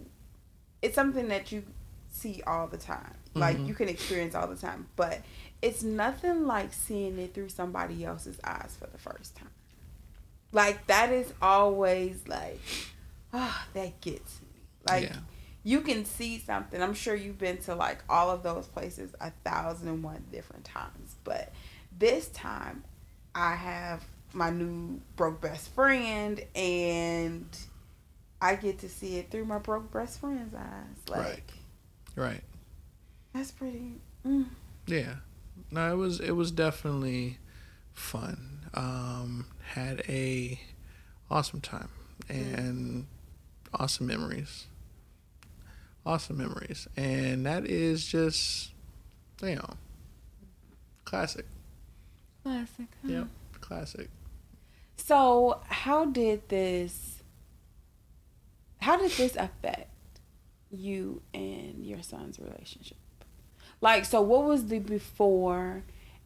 It's 0.82 0.94
something 0.94 1.28
that 1.28 1.52
you 1.52 1.64
see 2.10 2.42
all 2.46 2.66
the 2.66 2.76
time, 2.78 3.14
like 3.34 3.56
Mhm. 3.58 3.66
you 3.68 3.74
can 3.74 3.88
experience 3.88 4.34
all 4.34 4.46
the 4.48 4.56
time, 4.56 4.88
but 4.96 5.20
it's 5.62 5.82
nothing 5.82 6.46
like 6.46 6.72
seeing 6.72 7.18
it 7.18 7.34
through 7.34 7.50
somebody 7.50 8.04
else's 8.04 8.38
eyes 8.44 8.76
for 8.78 8.86
the 8.88 8.98
first 8.98 9.36
time. 9.36 9.50
Like 10.52 10.86
that 10.88 11.12
is 11.12 11.32
always 11.40 12.26
like, 12.26 12.60
ah, 13.32 13.66
that 13.74 14.00
gets 14.00 14.40
me. 14.42 14.48
Like 14.86 15.04
Yeah. 15.10 15.16
you 15.62 15.82
can 15.82 16.04
see 16.04 16.38
something. 16.38 16.82
I'm 16.82 16.94
sure 16.94 17.14
you've 17.14 17.38
been 17.38 17.58
to 17.58 17.74
like 17.74 18.02
all 18.08 18.30
of 18.30 18.42
those 18.42 18.66
places 18.66 19.14
a 19.20 19.30
thousand 19.44 19.88
and 19.88 20.02
one 20.02 20.24
different 20.32 20.64
times, 20.64 21.14
but 21.24 21.52
this 21.96 22.28
time 22.28 22.82
I 23.34 23.54
have 23.54 24.04
my 24.32 24.50
new 24.50 25.00
broke 25.16 25.40
best 25.40 25.68
friend 25.70 26.40
and 26.56 27.46
I 28.40 28.54
get 28.54 28.78
to 28.80 28.88
see 28.88 29.16
it 29.16 29.30
through 29.30 29.44
my 29.44 29.58
broke 29.58 29.92
best 29.92 30.20
friend's 30.20 30.54
eyes. 30.54 30.62
Like 31.08 31.20
Right. 31.20 31.42
Right. 32.16 32.44
that's 33.32 33.50
pretty 33.50 33.94
mm. 34.26 34.46
Yeah. 34.86 35.16
No, 35.70 35.92
it 35.92 35.96
was 35.96 36.20
it 36.20 36.32
was 36.32 36.50
definitely 36.50 37.38
fun. 37.92 38.60
Um, 38.74 39.46
had 39.74 40.02
a 40.08 40.60
awesome 41.30 41.60
time 41.60 41.90
and 42.28 43.06
awesome 43.74 44.06
memories. 44.06 44.66
Awesome 46.06 46.38
memories. 46.38 46.88
And 46.96 47.44
that 47.46 47.66
is 47.66 48.06
just 48.06 48.70
you 49.42 49.56
know 49.56 49.74
classic. 51.04 51.46
classic. 52.42 52.86
huh? 53.02 53.12
Yep. 53.12 53.26
Classic. 53.60 54.08
So, 54.96 55.60
how 55.66 56.04
did 56.04 56.48
this 56.48 57.09
how 58.80 58.96
did 58.96 59.10
this 59.12 59.36
affect 59.36 59.88
you 60.70 61.22
and 61.34 61.84
your 61.86 62.02
son's 62.02 62.38
relationship? 62.38 62.96
Like, 63.80 64.04
so 64.04 64.20
what 64.20 64.44
was 64.44 64.66
the 64.66 64.78
before 64.78 65.82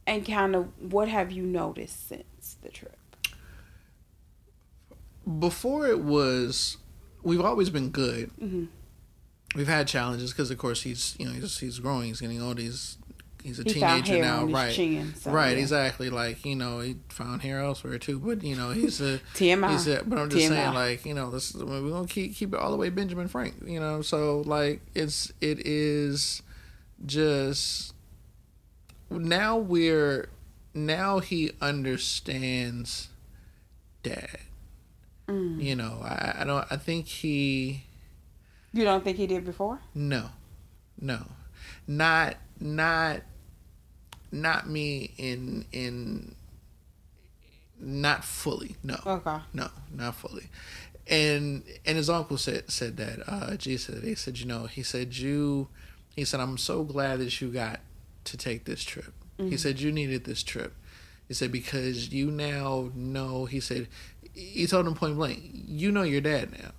and 0.07 0.27
kind 0.27 0.55
of 0.55 0.69
what 0.93 1.09
have 1.09 1.31
you 1.33 1.43
noticed 1.45 2.09
since 2.09 2.57
the 2.63 2.69
trip? 2.69 2.99
Before 5.39 5.87
it 5.87 6.01
was 6.01 6.77
we've 7.23 7.41
always 7.41 7.71
been 7.71 7.91
good. 7.91 8.31
Mhm. 8.41 8.69
We've 9.55 9.69
had 9.69 9.89
challenges 9.89 10.33
because 10.33 10.51
of 10.51 10.59
course 10.59 10.83
he's 10.83 11.17
you 11.19 11.27
know 11.27 11.33
he's 11.33 11.59
he's 11.59 11.79
growing, 11.79 12.09
he's 12.09 12.21
getting 12.21 12.43
older, 12.43 12.61
he's 12.61 12.99
he's 13.45 13.61
a 13.61 13.63
He 13.63 13.79
found 13.79 14.05
teenager 14.05 14.25
hair 14.25 14.33
now, 14.33 14.41
on 14.41 14.49
his 14.49 14.55
right? 14.55 14.73
chin, 14.75 15.15
so, 15.15 15.31
right, 15.31 15.57
yeah. 15.57 15.63
exactly. 15.63 16.11
Like 16.11 16.45
you 16.45 16.57
know, 16.57 16.81
he 16.81 16.97
found 17.11 17.43
hair 17.43 17.61
elsewhere 17.61 17.99
too, 17.99 18.19
but 18.19 18.43
you 18.43 18.57
know, 18.57 18.71
he's 18.73 19.01
a 19.01 19.19
TMI. 19.35 19.71
He's 19.71 19.87
a, 19.87 20.03
but 20.05 20.19
I'm 20.19 20.29
just 20.31 20.47
TMI. 20.47 20.49
saying, 20.49 20.75
like 20.75 21.05
you 21.07 21.15
know, 21.15 21.31
this 21.31 21.55
we're 21.55 21.91
gonna 21.91 22.09
keep 22.09 22.35
keep 22.35 22.53
it 22.53 22.59
all 22.59 22.73
the 22.73 22.77
way 22.77 22.89
Benjamin 22.91 23.29
Frank. 23.29 23.55
You 23.65 23.79
know, 23.79 24.03
so 24.03 24.41
like 24.41 24.81
it's 24.95 25.33
it 25.41 25.65
is 25.65 26.43
just 27.07 27.95
now 29.11 29.57
we're 29.59 30.29
now 30.75 31.21
he 31.21 31.53
understands 31.61 33.09
dad. 34.03 34.39
Mm. 35.29 35.63
You 35.63 35.77
know, 35.77 36.01
I 36.03 36.37
I 36.41 36.45
don't 36.45 36.67
I 36.71 36.77
think 36.77 37.07
he 37.07 37.85
You 38.73 38.85
don't 38.85 39.03
think 39.05 39.17
he 39.17 39.27
did 39.27 39.45
before? 39.45 39.81
no, 39.95 40.31
no, 41.01 41.27
not 41.87 42.37
not 42.61 43.21
not 44.35 44.69
me 44.69 45.13
in 45.17 45.65
in 45.73 46.35
not 47.81 48.25
fully 48.25 48.77
no. 48.83 48.99
Okay. 49.07 49.39
no 49.53 49.69
not 49.95 50.15
fully. 50.15 50.49
And 51.07 51.63
and 51.87 51.97
his 51.97 52.11
uncle 52.11 52.39
said 52.39 52.71
said 52.71 52.97
that 52.97 53.21
uh 53.27 53.57
G 53.57 53.77
said 53.77 54.03
he 54.03 54.15
said 54.15 54.39
you 54.39 54.47
know 54.47 54.67
he 54.67 54.83
said 54.83 55.17
you 55.17 55.69
he 56.15 56.25
said 56.25 56.41
I'm 56.41 56.59
so 56.59 56.83
glad 56.85 57.21
that 57.21 57.41
you 57.41 57.49
got 57.49 57.81
to 58.25 58.37
take 58.37 58.65
this 58.65 58.83
trip. 58.85 59.13
He 59.37 59.57
said 59.57 59.81
you 59.81 59.91
needed 59.91 60.25
this 60.25 60.43
trip. 60.45 60.75
He 61.27 61.35
said 61.35 61.51
because 61.51 62.13
you 62.13 62.31
now 62.31 62.91
know 62.95 63.47
he 63.47 63.61
said 63.61 63.89
he 64.33 64.67
told 64.67 64.87
him 64.87 64.95
point 64.95 65.17
blank 65.17 65.41
you 65.53 65.93
know 65.93 66.03
your 66.03 66.21
dad 66.21 66.53
now 66.53 66.71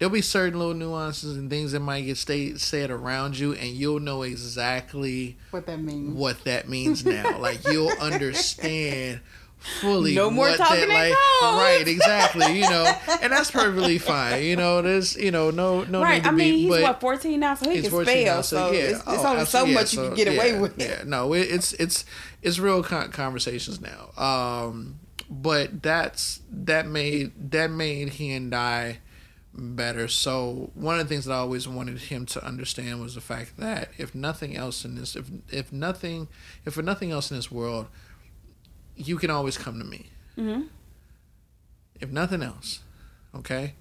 there'll 0.00 0.12
be 0.12 0.22
certain 0.22 0.58
little 0.58 0.74
nuances 0.74 1.36
and 1.36 1.48
things 1.50 1.70
that 1.72 1.80
might 1.80 2.00
get 2.00 2.16
stay, 2.16 2.54
said 2.56 2.90
around 2.90 3.38
you 3.38 3.52
and 3.52 3.68
you'll 3.68 4.00
know 4.00 4.22
exactly 4.22 5.36
What 5.52 5.66
that 5.66 5.80
means? 5.80 6.12
what 6.14 6.42
that 6.44 6.68
means 6.68 7.04
now 7.04 7.38
like 7.38 7.64
you'll 7.68 7.92
understand 8.00 9.20
fully 9.58 10.14
No 10.14 10.30
more 10.30 10.46
what 10.48 10.56
talking 10.56 10.88
that 10.88 10.88
like 10.88 11.12
codes. 11.12 11.60
right 11.62 11.84
exactly 11.86 12.58
you 12.58 12.62
know 12.62 12.90
and 13.22 13.30
that's 13.30 13.50
perfectly 13.50 13.98
fine 13.98 14.42
you 14.42 14.56
know 14.56 14.80
there's 14.80 15.14
you 15.16 15.30
know 15.30 15.50
no 15.50 15.84
no 15.84 16.00
right. 16.02 16.14
need 16.14 16.22
to 16.22 16.28
I 16.28 16.32
mean, 16.32 16.54
be 16.54 16.58
he's 16.62 16.70
but 16.70 16.82
what 16.82 17.00
14 17.02 17.38
now, 17.38 17.54
so 17.54 17.68
he 17.68 17.74
He's 17.76 17.82
can 17.82 17.90
14 17.90 18.22
spell. 18.22 18.36
now, 18.36 18.40
So, 18.40 18.72
it's, 18.72 18.98
it's 19.00 19.02
Oh, 19.06 19.12
only 19.12 19.44
so 19.44 19.66
absolutely, 19.66 19.74
much 19.74 19.92
yeah, 19.94 20.00
you 20.02 20.06
can 20.08 20.16
get 20.16 20.28
away 20.28 20.58
with. 20.58 20.78
Yeah, 20.80 21.02
no, 21.04 21.34
it, 21.34 21.40
it's 21.42 21.74
it's 21.74 22.06
it's 22.40 22.58
real 22.58 22.82
con- 22.82 23.10
conversations 23.10 23.80
now. 23.82 24.12
Um, 24.16 24.98
but 25.28 25.82
that's 25.82 26.40
that 26.50 26.86
made 26.86 27.50
that 27.52 27.70
made 27.70 28.08
he 28.14 28.32
and 28.32 28.54
I 28.54 29.00
better. 29.52 30.08
So 30.08 30.70
one 30.74 30.98
of 30.98 31.08
the 31.08 31.14
things 31.14 31.24
that 31.24 31.32
I 31.32 31.38
always 31.38 31.66
wanted 31.66 31.98
him 31.98 32.26
to 32.26 32.44
understand 32.44 33.00
was 33.00 33.14
the 33.14 33.20
fact 33.20 33.56
that 33.58 33.90
if 33.98 34.14
nothing 34.14 34.56
else 34.56 34.84
in 34.84 34.94
this, 34.94 35.16
if 35.16 35.30
if 35.50 35.72
nothing, 35.72 36.28
if 36.64 36.74
for 36.74 36.82
nothing 36.82 37.10
else 37.10 37.30
in 37.30 37.36
this 37.36 37.50
world, 37.50 37.86
you 38.96 39.16
can 39.16 39.30
always 39.30 39.58
come 39.58 39.78
to 39.78 39.84
me. 39.84 40.10
hmm 40.36 40.62
If 42.00 42.10
nothing 42.10 42.42
else, 42.42 42.80
okay. 43.34 43.74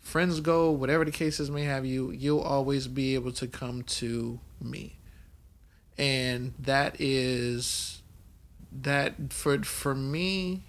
Friends 0.00 0.38
go, 0.40 0.70
whatever 0.70 1.04
the 1.04 1.10
cases 1.10 1.50
may 1.50 1.64
have 1.64 1.84
you, 1.84 2.12
you'll 2.12 2.40
always 2.40 2.86
be 2.86 3.16
able 3.16 3.32
to 3.32 3.48
come 3.48 3.82
to 3.82 4.38
me. 4.60 4.98
And 5.98 6.54
that 6.60 7.00
is 7.00 8.02
that 8.70 9.32
for 9.32 9.58
for 9.64 9.94
me 9.94 10.62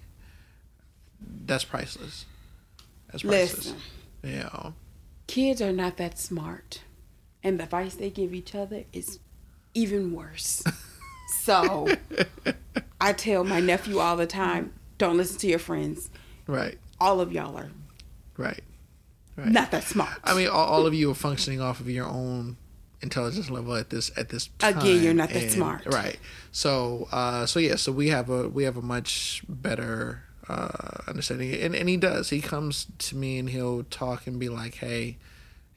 that's 1.20 1.64
priceless. 1.64 2.26
That's 3.10 3.22
priceless. 3.22 3.66
Listen, 3.66 3.80
Yeah. 4.22 4.72
kids 5.26 5.60
are 5.62 5.72
not 5.72 5.96
that 5.98 6.18
smart, 6.18 6.82
and 7.42 7.58
the 7.60 7.64
advice 7.64 7.94
they 7.94 8.10
give 8.10 8.34
each 8.34 8.54
other 8.54 8.84
is 8.92 9.18
even 9.74 10.12
worse. 10.12 10.62
so, 11.42 11.88
I 13.00 13.12
tell 13.12 13.44
my 13.44 13.60
nephew 13.60 13.98
all 13.98 14.16
the 14.16 14.26
time, 14.26 14.72
"Don't 14.98 15.16
listen 15.16 15.38
to 15.40 15.46
your 15.46 15.58
friends. 15.58 16.10
Right. 16.46 16.78
All 17.00 17.20
of 17.20 17.32
y'all 17.32 17.56
are 17.56 17.70
Right. 18.36 18.62
Right. 19.36 19.48
not 19.48 19.70
that 19.70 19.84
smart." 19.84 20.18
I 20.24 20.34
mean, 20.34 20.48
all, 20.48 20.66
all 20.66 20.86
of 20.86 20.94
you 20.94 21.10
are 21.10 21.14
functioning 21.14 21.60
off 21.60 21.80
of 21.80 21.88
your 21.88 22.06
own 22.06 22.56
intelligence 23.00 23.48
level 23.50 23.76
at 23.76 23.90
this 23.90 24.10
at 24.16 24.30
this 24.30 24.48
time. 24.58 24.78
Again, 24.78 25.02
you're 25.02 25.14
not 25.14 25.28
that 25.30 25.44
and- 25.44 25.52
smart. 25.52 25.86
right? 25.86 26.18
So, 26.50 27.06
uh, 27.12 27.46
so 27.46 27.60
yeah, 27.60 27.76
so 27.76 27.92
we 27.92 28.08
have 28.08 28.28
a 28.30 28.48
we 28.48 28.64
have 28.64 28.76
a 28.76 28.82
much 28.82 29.42
better 29.48 30.24
uh, 30.48 31.02
understanding, 31.06 31.52
and 31.54 31.74
and 31.74 31.88
he 31.88 31.96
does. 31.96 32.30
He 32.30 32.40
comes 32.40 32.86
to 32.98 33.16
me 33.16 33.38
and 33.38 33.50
he'll 33.50 33.84
talk 33.84 34.26
and 34.26 34.38
be 34.38 34.48
like, 34.48 34.76
"Hey, 34.76 35.18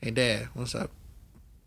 hey, 0.01 0.11
Dad, 0.11 0.49
what's 0.53 0.75
up? 0.75 0.91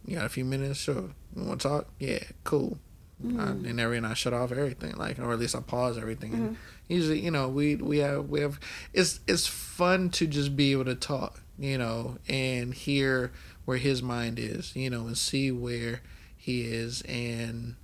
You 0.07 0.17
got 0.17 0.27
a 0.27 0.31
few 0.31 0.45
minutes? 0.45 0.81
Sure. 0.81 1.11
You 1.37 1.45
want 1.45 1.61
to 1.61 1.69
talk? 1.69 1.89
Yeah, 1.99 2.21
cool." 2.45 2.79
Mm-hmm. 3.25 3.39
Uh, 3.41 3.69
and 3.69 3.81
every 3.81 3.97
and 3.97 4.07
I 4.07 4.15
shut 4.15 4.33
off 4.35 4.51
everything, 4.51 4.97
like, 4.97 5.19
or 5.21 5.33
at 5.33 5.39
least 5.39 5.55
I 5.55 5.61
pause 5.61 5.97
everything. 5.97 6.35
And 6.35 6.43
Mm-hmm. 6.43 6.55
usually, 6.89 7.21
you 7.21 7.31
know, 7.31 7.49
we 7.49 7.77
we 7.77 7.99
have 7.99 8.29
we 8.29 8.41
have. 8.41 8.59
It's 8.93 9.21
it's 9.27 9.47
fun 9.47 10.11
to 10.11 10.27
just 10.27 10.57
be 10.57 10.73
able 10.73 10.85
to 10.87 10.95
talk, 10.97 11.41
you 11.59 11.79
know, 11.79 12.19
and 12.29 12.75
hear 12.75 13.31
where 13.65 13.79
his 13.79 14.03
mind 14.03 14.39
is, 14.39 14.75
you 14.77 14.91
know, 14.91 15.07
and 15.07 15.17
see 15.17 15.51
where 15.53 16.03
he 16.37 16.63
is, 16.63 17.03
and 17.03 17.77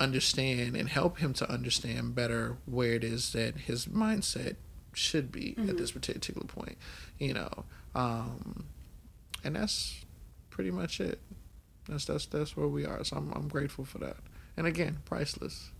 understand 0.00 0.76
and 0.76 0.88
help 0.88 1.18
him 1.18 1.32
to 1.34 1.50
understand 1.50 2.14
better 2.14 2.56
where 2.66 2.92
it 2.94 3.04
is 3.04 3.32
that 3.32 3.56
his 3.56 3.86
mindset 3.86 4.56
should 4.92 5.32
be 5.32 5.56
at 5.68 5.76
this 5.76 5.90
particular 5.92 6.44
point, 6.46 6.76
you 7.18 7.32
know. 7.34 7.64
Um, 7.94 8.66
and 9.42 9.56
that's 9.56 10.04
pretty 10.50 10.70
much 10.70 11.00
it. 11.00 11.20
That's 11.88 12.04
that's 12.06 12.26
that's 12.26 12.56
where 12.56 12.68
we 12.68 12.84
are. 12.86 13.04
So 13.04 13.16
I'm 13.16 13.32
I'm 13.32 13.48
grateful 13.48 13.84
for 13.84 13.98
that. 13.98 14.16
And 14.56 14.66
again, 14.66 14.98
priceless. 15.04 15.70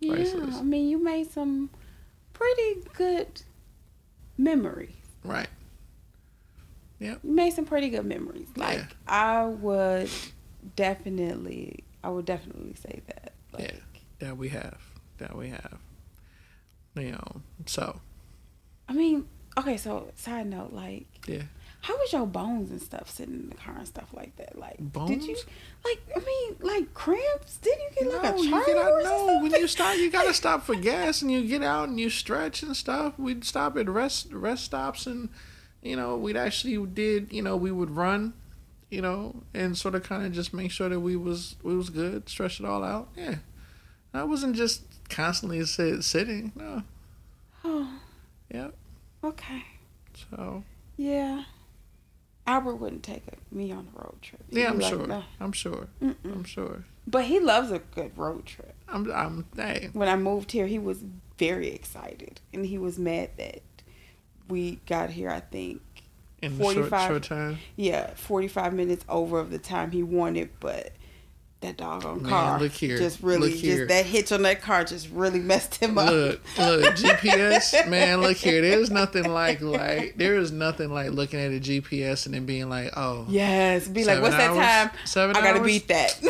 Yeah, 0.00 0.14
I 0.14 0.62
mean, 0.62 0.88
you 0.88 1.02
made 1.02 1.30
some 1.30 1.70
pretty 2.32 2.82
good 2.94 3.42
memories. 4.36 4.94
Right. 5.24 5.48
Yep. 6.98 7.20
You 7.22 7.32
made 7.32 7.52
some 7.52 7.64
pretty 7.64 7.90
good 7.90 8.04
memories. 8.04 8.48
Like 8.56 8.78
Yeah. 8.78 8.86
I 9.06 9.46
would 9.46 10.10
definitely, 10.76 11.84
I 12.02 12.10
would 12.10 12.24
definitely 12.26 12.74
say 12.74 13.02
that. 13.06 13.32
Like, 13.54 13.72
Yeah. 13.72 13.80
That 14.20 14.36
we 14.36 14.48
have. 14.50 14.78
That 15.18 15.36
we 15.36 15.48
have. 15.48 15.78
You 16.96 17.12
know. 17.12 17.40
So. 17.66 18.00
I 18.88 18.92
mean, 18.92 19.26
okay. 19.58 19.76
So 19.76 20.10
side 20.16 20.46
note, 20.46 20.72
like, 20.72 21.06
Yeah. 21.26 21.42
how 21.82 21.96
was 21.96 22.12
your 22.12 22.26
bones 22.26 22.70
and 22.70 22.80
stuff 22.80 23.10
sitting 23.10 23.34
in 23.34 23.48
the 23.48 23.54
car 23.56 23.74
and 23.78 23.86
stuff 23.86 24.08
like 24.12 24.36
that? 24.36 24.58
Like, 24.58 24.76
did 25.06 25.22
you 25.24 25.36
like? 25.84 26.00
I 26.14 26.20
mean, 26.20 26.56
like 26.60 26.94
cramps? 26.94 27.56
Did 27.58 27.76
you 27.78 27.88
get 28.04 28.12
like 28.12 28.22
no, 28.22 28.38
a 28.38 28.42
you 28.42 28.50
charge 28.50 28.66
get 28.66 28.76
out. 28.76 29.02
No, 29.02 29.38
when 29.42 29.50
you 29.52 29.66
stop, 29.66 29.96
you 29.96 30.10
gotta 30.10 30.34
stop 30.42 30.62
for 30.64 30.74
gas, 30.76 31.22
and 31.22 31.30
you 31.30 31.46
get 31.46 31.62
out 31.62 31.88
and 31.88 31.98
you 31.98 32.10
stretch 32.10 32.62
and 32.62 32.76
stuff. 32.76 33.18
We'd 33.18 33.44
stop 33.44 33.76
at 33.76 33.88
rest 33.88 34.32
rest 34.32 34.64
stops, 34.64 35.06
and 35.06 35.28
you 35.82 35.96
know, 35.96 36.16
we'd 36.16 36.36
actually 36.36 36.76
did. 36.86 37.32
You 37.32 37.42
know, 37.42 37.56
we 37.56 37.70
would 37.72 37.90
run, 37.90 38.34
you 38.94 39.02
know, 39.02 39.42
and 39.52 39.76
sort 39.76 39.94
of 39.94 40.02
kind 40.04 40.24
of 40.24 40.32
just 40.32 40.54
make 40.54 40.70
sure 40.70 40.88
that 40.88 41.00
we 41.00 41.16
was 41.16 41.56
we 41.62 41.76
was 41.76 41.90
good, 41.90 42.28
stretch 42.28 42.60
it 42.60 42.66
all 42.66 42.82
out. 42.84 43.08
Yeah, 43.16 43.36
I 44.12 44.22
wasn't 44.24 44.56
just 44.56 44.82
constantly 45.10 45.64
sit, 45.66 46.02
sitting. 46.04 46.52
No, 46.54 46.82
Oh, 47.64 47.90
yep. 48.52 48.74
okay. 49.22 49.64
So 50.30 50.64
Yeah. 50.96 51.44
Albert 52.46 52.74
wouldn't 52.76 53.02
take 53.02 53.22
a, 53.26 53.54
me 53.54 53.72
on 53.72 53.88
a 53.96 53.98
road 53.98 54.18
trip. 54.20 54.42
He'd 54.50 54.58
yeah, 54.58 54.68
I'm 54.68 54.78
like, 54.78 54.92
sure. 54.92 55.24
I'm 55.40 55.52
sure. 55.52 55.88
Mm-mm. 56.02 56.16
I'm 56.24 56.44
sure. 56.44 56.84
But 57.06 57.24
he 57.24 57.40
loves 57.40 57.70
a 57.70 57.78
good 57.78 58.16
road 58.18 58.44
trip. 58.44 58.74
I'm. 58.86 59.10
I'm. 59.12 59.46
Hey. 59.56 59.88
When 59.94 60.08
I 60.10 60.16
moved 60.16 60.52
here, 60.52 60.66
he 60.66 60.78
was 60.78 61.02
very 61.38 61.68
excited, 61.68 62.42
and 62.52 62.66
he 62.66 62.76
was 62.76 62.98
mad 62.98 63.30
that 63.38 63.62
we 64.48 64.78
got 64.86 65.08
here. 65.10 65.30
I 65.30 65.40
think, 65.40 65.80
In 66.44 66.58
the 66.58 66.64
short, 66.64 66.74
45 66.88 67.08
short 67.10 67.22
time. 67.24 67.58
yeah, 67.76 68.10
forty-five 68.14 68.72
minutes 68.74 69.04
over 69.08 69.38
of 69.40 69.50
the 69.50 69.58
time 69.58 69.90
he 69.90 70.02
wanted, 70.02 70.50
but 70.60 70.92
that 71.60 71.78
doggone 71.78 72.20
Man, 72.22 72.30
car 72.30 72.60
look 72.60 72.72
here. 72.72 72.98
just 72.98 73.22
really, 73.22 73.48
Look 73.50 73.58
here. 73.58 73.76
just 73.78 73.88
that 73.88 74.04
hitch 74.04 74.30
on 74.32 74.42
that 74.42 74.60
car 74.60 74.84
just 74.84 75.08
really 75.10 75.40
messed 75.40 75.76
him 75.76 75.96
up. 75.96 76.10
Look, 76.10 76.40
look, 76.58 76.84
GPS, 76.96 77.88
man, 77.88 78.20
look 78.20 78.36
here. 78.36 78.60
There's 78.60 78.90
nothing 78.90 79.32
like 79.32 79.62
like 79.62 80.18
there 80.18 80.36
is 80.36 80.52
nothing 80.52 80.92
like 80.92 81.12
looking 81.12 81.40
at 81.40 81.52
a 81.52 81.60
GPS 81.60 82.26
and 82.26 82.34
then 82.34 82.44
being 82.44 82.68
like, 82.68 82.90
oh, 82.96 83.24
Yes, 83.30 83.88
be 83.88 84.04
like, 84.04 84.20
what's 84.20 84.34
hours? 84.34 84.56
that 84.58 84.88
time? 84.90 84.98
Seven 85.06 85.36
I 85.36 85.40
gotta 85.40 85.60
hours? 85.60 85.66
beat 85.66 85.88
that. 85.88 86.20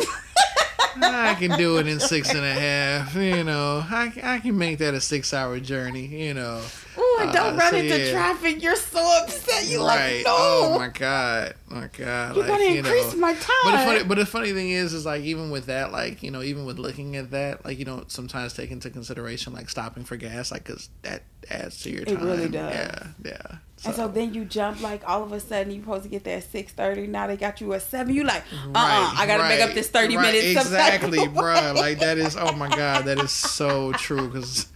I 0.97 1.35
can 1.37 1.57
do 1.57 1.77
it 1.79 1.87
in 1.87 1.99
six 1.99 2.29
and 2.33 2.39
a 2.45 2.53
half. 2.53 3.13
You 3.15 3.43
know, 3.43 3.83
I 3.85 4.13
I 4.23 4.39
can 4.39 4.57
make 4.57 4.77
that 4.77 4.93
a 4.93 5.01
six 5.01 5.33
hour 5.33 5.59
journey. 5.59 6.05
You 6.05 6.33
know, 6.33 6.61
Ooh, 6.97 7.01
and 7.19 7.31
don't 7.31 7.53
Uh, 7.55 7.57
run 7.57 7.71
so 7.71 7.77
into 7.77 7.99
yeah. 7.99 8.11
traffic. 8.11 8.61
You're 8.61 8.75
so 8.75 9.21
upset. 9.23 9.67
You're 9.67 9.85
right? 9.85 10.17
like, 10.17 10.25
no. 10.25 10.35
Oh 10.37 10.75
my 10.77 10.87
god, 10.89 11.55
my 11.67 11.87
god. 11.97 12.35
You're 12.35 12.45
like, 12.45 12.47
gonna 12.47 12.63
you 12.71 12.77
increase 12.79 13.13
know. 13.13 13.19
my 13.19 13.33
time. 13.33 13.55
But 13.63 13.71
the 13.71 13.77
funny, 13.85 14.03
but 14.03 14.17
the 14.17 14.25
funny 14.25 14.53
thing 14.53 14.69
is, 14.71 14.93
is 14.93 15.05
like 15.05 15.23
even 15.23 15.49
with 15.51 15.65
that, 15.67 15.91
like 15.91 16.23
you 16.23 16.31
know, 16.31 16.41
even 16.41 16.65
with 16.65 16.79
looking 16.79 17.15
at 17.15 17.31
that, 17.31 17.63
like 17.65 17.77
you 17.79 17.85
don't 17.85 18.11
sometimes 18.11 18.53
take 18.53 18.71
into 18.71 18.89
consideration 18.89 19.53
like 19.53 19.69
stopping 19.69 20.03
for 20.03 20.17
gas, 20.17 20.51
like 20.51 20.63
because 20.65 20.89
that 21.03 21.23
adds 21.49 21.81
to 21.83 21.91
your 21.91 22.05
time. 22.05 22.15
It 22.17 22.21
really 22.21 22.49
does. 22.49 22.73
Yeah, 22.73 23.07
yeah. 23.23 23.57
and 23.85 23.95
so 23.95 24.07
then 24.07 24.33
you 24.33 24.45
jump 24.45 24.81
like 24.81 25.07
all 25.07 25.23
of 25.23 25.31
a 25.31 25.39
sudden 25.39 25.71
you're 25.71 25.83
supposed 25.83 26.03
to 26.03 26.09
get 26.09 26.23
there 26.23 26.37
at 26.37 26.43
six 26.51 26.71
thirty. 26.73 27.07
Now 27.07 27.27
they 27.27 27.37
got 27.37 27.61
you 27.61 27.73
at 27.73 27.81
seven. 27.83 28.13
You 28.15 28.23
like, 28.23 28.43
uh, 28.51 28.69
uh 28.69 28.71
Right, 28.73 29.15
I 29.17 29.27
gotta 29.27 29.43
make 29.43 29.61
up 29.61 29.73
this 29.73 29.89
thirty 29.89 30.17
right, 30.17 30.33
minutes. 30.33 30.65
Exactly, 30.65 31.19
bruh. 31.27 31.75
Like 31.75 31.99
that 31.99 32.17
is. 32.17 32.35
Oh 32.35 32.53
my 32.53 32.69
god, 32.69 33.05
that 33.05 33.19
is 33.19 33.31
so 33.31 33.91
true. 33.93 34.27
Because 34.27 34.67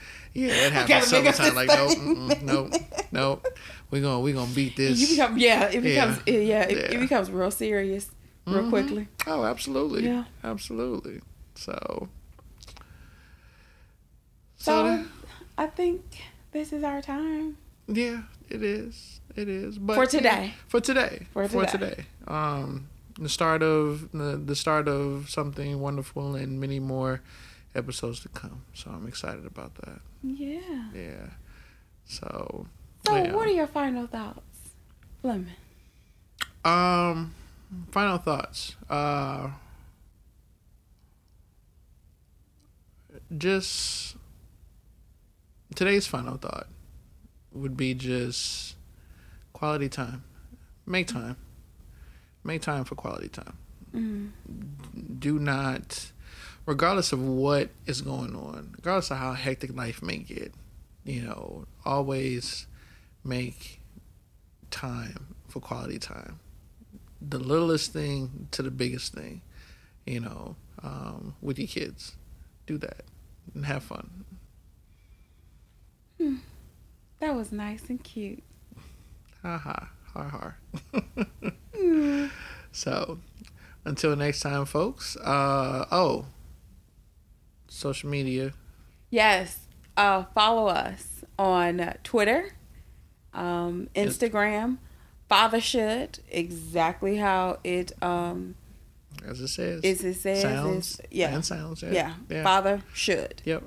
yeah, 0.47 0.67
it 0.67 0.73
happens 0.73 1.07
sometimes. 1.07 1.55
Like 1.55 1.67
this 1.67 1.97
nope, 1.97 1.97
30 1.97 1.99
mm-mm, 1.99 2.41
nope, 2.43 2.73
nope. 3.11 3.47
We 3.91 4.01
gonna 4.01 4.19
we're 4.19 4.33
gonna 4.33 4.51
beat 4.53 4.75
this. 4.77 4.99
You 4.99 5.07
become 5.15 5.37
yeah. 5.37 5.65
It 5.65 5.81
becomes 5.81 6.19
yeah. 6.27 6.33
Yeah. 6.39 6.61
it, 6.63 6.93
it 6.93 6.99
becomes 6.99 7.29
real 7.31 7.51
serious 7.51 8.09
real 8.45 8.63
Mhm. 8.63 8.69
quickly. 8.69 9.07
Oh, 9.27 9.43
absolutely. 9.45 10.05
Yeah. 10.05 10.25
absolutely. 10.43 11.21
So. 11.55 12.09
So 14.57 14.83
that- 14.83 15.05
I 15.57 15.67
think 15.67 16.01
this 16.51 16.71
is 16.73 16.83
our 16.83 17.01
time. 17.01 17.57
Yeah, 17.87 18.23
it 18.49 18.61
is. 18.63 19.21
It 19.35 19.47
is. 19.49 19.77
But 19.77 19.95
For 19.95 20.05
today. 20.05 20.53
For 20.67 20.79
today. 20.81 21.27
For 21.33 21.47
For 21.47 21.65
today. 21.65 21.89
today. 21.89 22.05
Um, 22.27 22.89
the 23.17 23.29
start 23.29 23.63
of 23.63 24.11
the, 24.11 24.37
the 24.43 24.55
start 24.55 24.87
of 24.87 25.29
something 25.29 25.79
wonderful 25.79 26.35
and 26.35 26.59
many 26.59 26.79
more 26.79 27.21
episodes 27.75 28.19
to 28.21 28.29
come. 28.29 28.65
So 28.73 28.91
I'm 28.91 29.07
excited 29.07 29.45
about 29.45 29.75
that. 29.75 30.01
Yeah. 30.23 30.89
Yeah. 30.93 31.29
So. 32.05 32.67
So 33.05 33.15
yeah. 33.15 33.33
what 33.33 33.47
are 33.47 33.51
your 33.51 33.67
final 33.67 34.07
thoughts, 34.07 34.41
Lemon? 35.23 35.51
Um, 36.65 37.33
final 37.91 38.17
thoughts. 38.17 38.75
Uh, 38.89 39.49
just 43.37 44.15
today's 45.75 46.07
final 46.07 46.37
thought 46.37 46.67
would 47.53 47.77
be 47.77 47.93
just 47.93 48.75
quality 49.53 49.89
time. 49.89 50.23
Make 50.85 51.07
time. 51.07 51.37
Make 52.43 52.61
time 52.61 52.83
for 52.83 52.95
quality 52.95 53.29
time. 53.29 53.57
Mm. 53.93 55.19
Do 55.19 55.39
not, 55.39 56.11
regardless 56.69 57.11
of 57.11 57.21
what 57.21 57.69
is 57.85 58.01
going 58.01 58.35
on, 58.35 58.73
regardless 58.75 59.11
of 59.11 59.17
how 59.17 59.33
hectic 59.33 59.75
life 59.75 60.01
may 60.01 60.17
get, 60.17 60.53
you 61.03 61.21
know, 61.21 61.65
always 61.85 62.67
make 63.23 63.81
time 64.71 65.35
for 65.47 65.59
quality 65.59 65.99
time 65.99 66.39
the 67.21 67.39
littlest 67.39 67.91
thing 67.93 68.47
to 68.51 68.61
the 68.61 68.71
biggest 68.71 69.13
thing, 69.13 69.41
you 70.05 70.19
know, 70.19 70.55
um, 70.83 71.35
with 71.41 71.59
your 71.59 71.67
kids. 71.67 72.15
Do 72.65 72.77
that 72.77 73.01
and 73.53 73.65
have 73.65 73.83
fun. 73.83 74.25
That 77.19 77.35
was 77.35 77.51
nice 77.51 77.89
and 77.89 78.03
cute. 78.03 78.43
Ha 79.41 79.57
ha, 79.57 79.89
har 80.13 80.29
har. 80.29 80.57
Mm. 81.73 82.29
So, 82.71 83.17
until 83.83 84.15
next 84.15 84.41
time, 84.41 84.65
folks. 84.65 85.17
Uh, 85.17 85.85
oh, 85.91 86.25
social 87.69 88.09
media. 88.09 88.53
Yes. 89.09 89.67
Uh, 89.95 90.23
follow 90.35 90.67
us 90.67 91.23
on 91.37 91.93
Twitter, 92.03 92.53
um, 93.33 93.89
Instagram. 93.95 94.77
Father 95.27 95.61
should 95.61 96.19
exactly 96.29 97.17
how 97.17 97.59
it 97.63 97.91
um 98.01 98.55
As 99.25 99.39
it 99.39 99.49
says, 99.49 99.83
is 99.83 100.03
it 100.03 100.15
says 100.15 100.41
sounds, 100.41 101.01
yeah 101.11 101.33
and 101.35 101.45
sounds. 101.45 101.83
Yeah, 101.83 101.91
yeah, 101.91 102.13
yeah. 102.29 102.43
Father 102.43 102.81
should 102.93 103.41
Yep. 103.45 103.63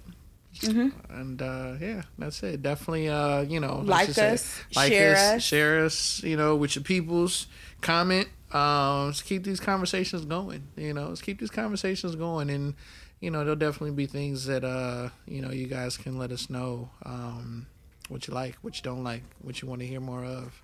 hmm 0.64 0.88
And 1.09 1.40
uh, 1.40 1.74
yeah, 1.80 2.03
that's 2.18 2.42
it. 2.42 2.62
Definitely, 2.62 3.09
uh, 3.09 3.42
you 3.42 3.61
know, 3.61 3.82
like 3.84 4.11
say, 4.11 4.30
us, 4.32 4.61
like 4.74 4.92
share 4.92 5.12
us, 5.12 5.18
us. 5.36 5.42
share 5.42 5.84
us. 5.84 6.22
You 6.22 6.36
know, 6.36 6.57
with 6.57 6.76
your 6.76 6.82
peoples. 6.82 7.46
Comment. 7.80 8.28
Um, 8.53 9.07
let's 9.07 9.22
keep 9.22 9.44
these 9.44 9.61
conversations 9.61 10.24
going. 10.24 10.64
You 10.76 10.92
know, 10.92 11.09
let's 11.09 11.22
keep 11.22 11.40
these 11.40 11.50
conversations 11.50 12.16
going, 12.16 12.50
and 12.50 12.74
you 13.22 13.30
know, 13.30 13.38
there'll 13.44 13.56
definitely 13.56 13.92
be 13.94 14.06
things 14.06 14.44
that 14.46 14.64
uh, 14.64 15.08
you 15.26 15.40
know, 15.40 15.50
you 15.50 15.66
guys 15.68 15.96
can 15.96 16.18
let 16.18 16.30
us 16.32 16.50
know 16.50 16.90
um, 17.06 17.66
what 18.08 18.26
you 18.26 18.34
like, 18.34 18.56
what 18.62 18.76
you 18.76 18.82
don't 18.82 19.04
like, 19.04 19.22
what 19.42 19.62
you 19.62 19.68
want 19.68 19.80
to 19.80 19.86
hear 19.86 20.00
more 20.00 20.24
of. 20.24 20.60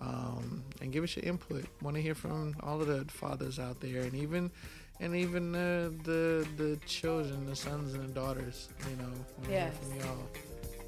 Um, 0.00 0.64
and 0.80 0.90
give 0.90 1.04
us 1.04 1.14
your 1.14 1.26
input. 1.26 1.66
Want 1.82 1.94
to 1.96 2.02
hear 2.02 2.14
from 2.14 2.56
all 2.62 2.80
of 2.80 2.86
the 2.86 3.04
fathers 3.12 3.58
out 3.58 3.80
there, 3.80 4.00
and 4.00 4.14
even, 4.14 4.50
and 4.98 5.14
even 5.14 5.54
uh, 5.54 5.90
the 6.04 6.48
the 6.56 6.78
children, 6.86 7.44
the 7.44 7.54
sons 7.54 7.92
and 7.92 8.08
the 8.08 8.12
daughters. 8.14 8.70
You 8.88 8.96
know, 8.96 9.12
want 9.12 9.44
to 9.44 9.50
Yes. 9.52 9.74
hear 9.92 10.00
from 10.00 10.00
y'all. 10.00 10.26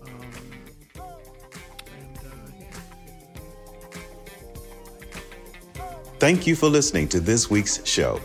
Um, 0.06 0.32
and 1.98 2.18
uh, 2.26 2.50
yeah. 2.58 2.70
Thank 6.18 6.46
you 6.46 6.56
for 6.56 6.70
listening 6.70 7.06
to 7.08 7.20
this 7.20 7.50
week's 7.50 7.84
show. 7.86 8.18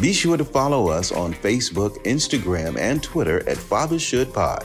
Be 0.00 0.12
sure 0.12 0.36
to 0.36 0.44
follow 0.44 0.88
us 0.88 1.10
on 1.12 1.32
Facebook, 1.34 2.02
Instagram, 2.04 2.78
and 2.78 3.02
Twitter 3.02 3.48
at 3.48 3.56
Father 3.56 3.98
Should 3.98 4.32
Pod. 4.32 4.64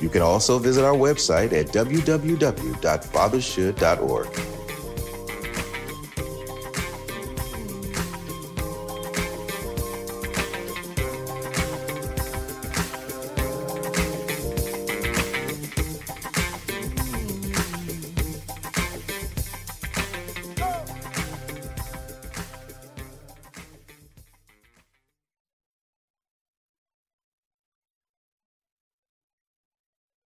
You 0.00 0.08
can 0.08 0.22
also 0.22 0.58
visit 0.58 0.82
our 0.84 0.94
website 0.94 1.52
at 1.52 1.66
www.fathershould.org. 1.68 4.53